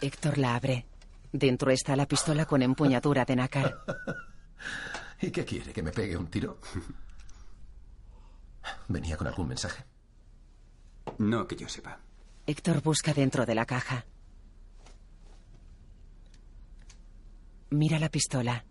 [0.02, 0.86] Héctor la abre.
[1.32, 3.78] Dentro está la pistola con empuñadura de nácar.
[5.22, 5.72] ¿Y qué quiere?
[5.72, 6.60] ¿Que me pegue un tiro?
[8.88, 9.86] ¿Venía con algún mensaje?
[11.18, 11.99] No que yo sepa.
[12.45, 14.06] Héctor busca dentro de la caja.
[17.70, 18.66] Mira la pistola.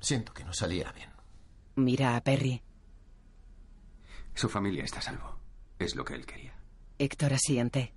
[0.00, 1.10] Siento que no saliera bien.
[1.76, 2.62] Mira a Perry.
[4.38, 5.36] Su familia está a salvo.
[5.80, 6.54] Es lo que él quería.
[6.96, 7.92] Héctor asiente.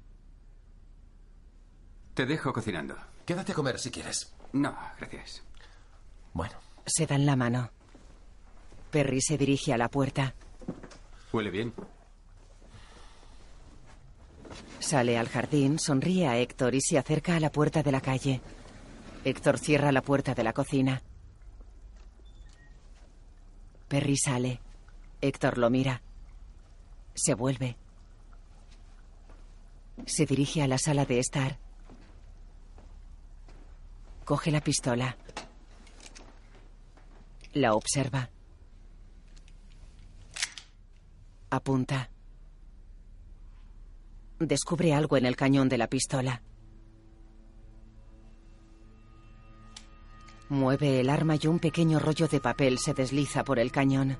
[2.16, 2.96] Te dejo cocinando.
[3.28, 4.34] Quédate a comer si quieres.
[4.52, 5.44] No, gracias.
[6.34, 6.56] Bueno.
[6.88, 7.70] Se dan la mano.
[8.90, 10.34] Perry se dirige a la puerta.
[11.32, 11.76] ¿Huele bien?
[14.80, 18.42] Sale al jardín, sonríe a Héctor y se acerca a la puerta de la calle.
[19.26, 21.04] Héctor cierra la puerta de la cocina.
[23.88, 24.60] Perry sale.
[25.22, 26.02] Héctor lo mira.
[27.14, 27.78] Se vuelve.
[30.06, 31.60] Se dirige a la sala de estar.
[34.26, 35.18] Coge la pistola.
[37.54, 38.30] La observa.
[41.50, 42.10] Apunta.
[44.40, 46.42] Descubre algo en el cañón de la pistola.
[50.50, 54.18] Mueve el arma y un pequeño rollo de papel se desliza por el cañón.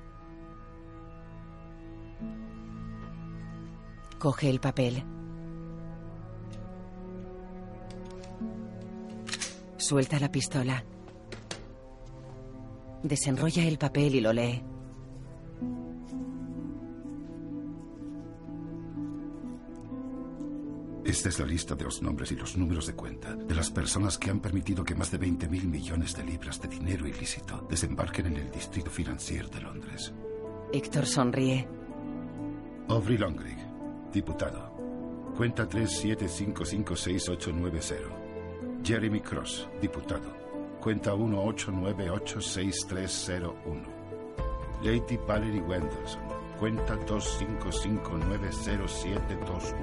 [4.22, 5.02] Coge el papel.
[9.76, 10.84] Suelta la pistola.
[13.02, 14.62] Desenrolla el papel y lo lee.
[21.04, 24.18] Esta es la lista de los nombres y los números de cuenta de las personas
[24.18, 28.26] que han permitido que más de 20 mil millones de libras de dinero ilícito desembarquen
[28.26, 30.14] en el distrito financiero de Londres.
[30.72, 31.66] Héctor sonríe.
[32.88, 33.71] Aubrey Longrig,
[34.12, 34.70] diputado.
[35.36, 37.94] Cuenta 37556890.
[38.84, 40.32] Jeremy Cross, diputado.
[40.80, 43.52] Cuenta 18986301.
[44.82, 46.20] Lady Valerie Wendelson.
[46.58, 49.74] Cuenta 25590721.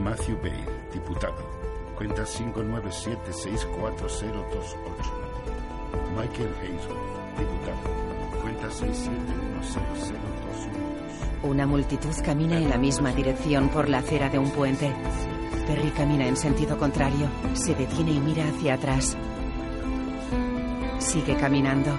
[0.00, 1.42] Matthew Bale, diputado.
[1.96, 4.76] Cuenta 597640028.
[6.16, 6.96] Michael Hazel,
[7.38, 7.84] diputado.
[8.42, 10.91] Cuenta 6710021.
[11.42, 14.92] Una multitud camina en la misma dirección por la acera de un puente.
[15.66, 17.28] Perry camina en sentido contrario.
[17.54, 19.16] Se detiene y mira hacia atrás.
[20.98, 21.98] Sigue caminando.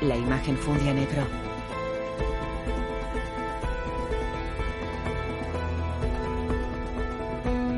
[0.00, 1.22] La imagen funde a negro.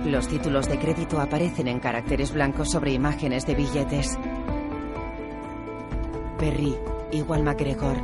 [0.05, 4.17] Los títulos de crédito aparecen en caracteres blancos sobre imágenes de billetes.
[6.39, 6.77] Perry,
[7.11, 7.97] Igual McGregor,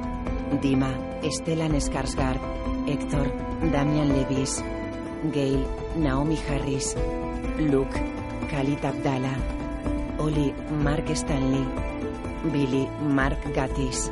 [0.61, 2.41] Dima, Stellan Skarsgård,
[2.87, 3.27] Héctor,
[3.71, 4.63] Damian Levis,
[5.33, 5.65] Gail,
[5.97, 6.97] Naomi Harris,
[7.59, 7.95] Luke,
[8.51, 9.37] Khalid Abdallah,
[10.19, 11.65] Oli, Mark Stanley,
[12.51, 14.11] Billy, Mark Gatiss,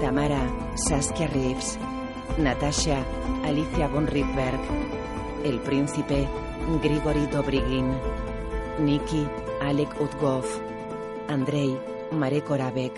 [0.00, 0.46] Tamara,
[0.76, 1.78] Saskia Reeves,
[2.38, 3.04] Natasha,
[3.44, 4.60] Alicia von Rydberg,
[5.44, 6.28] El Príncipe,
[6.82, 7.90] Grigory Dobrigin,
[8.78, 9.26] Nikki,
[9.62, 10.44] Alec Utgov,
[11.28, 11.76] Andrei,
[12.12, 12.92] Marek Oravec,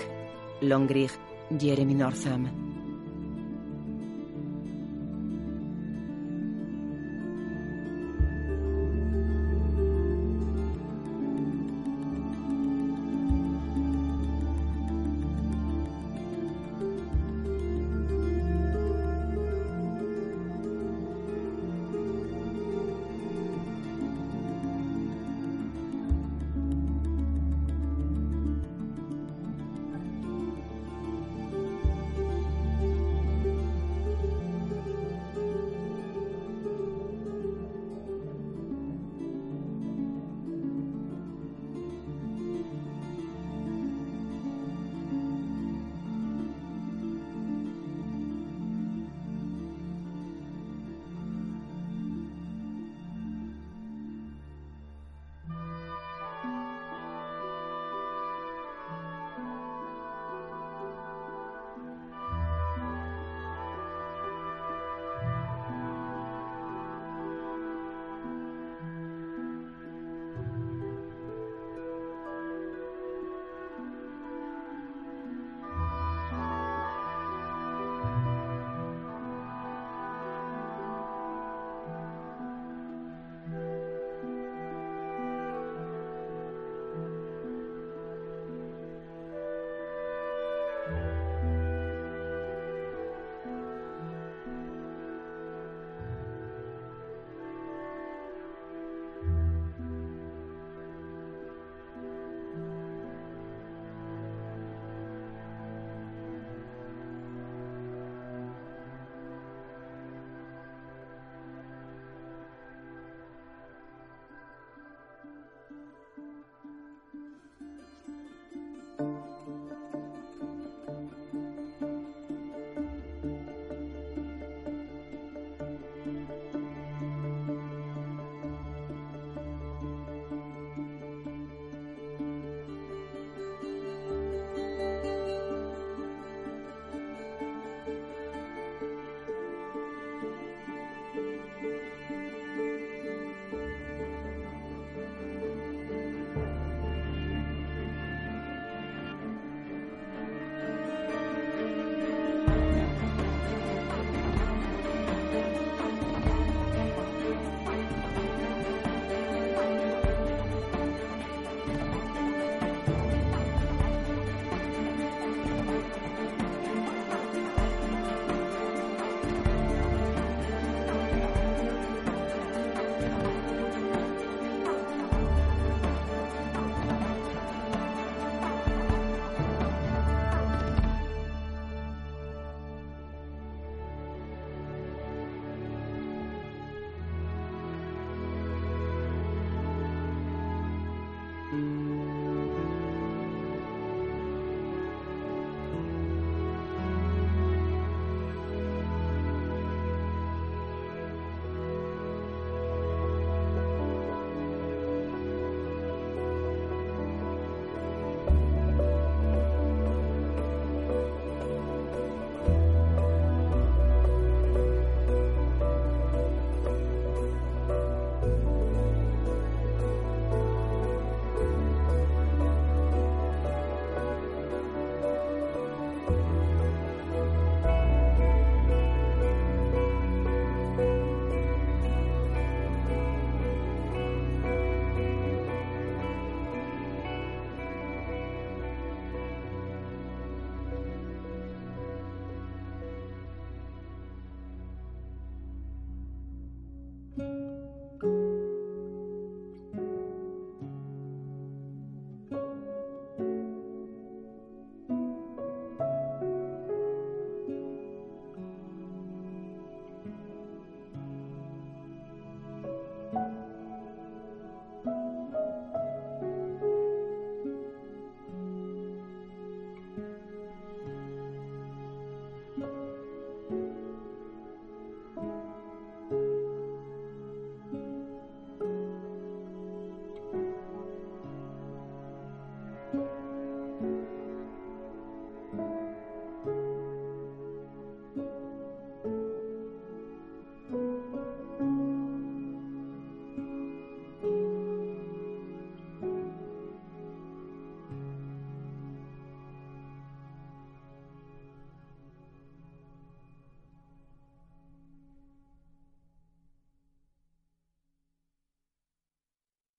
[0.60, 1.10] Longrig,
[1.50, 2.77] Jeremy Northam.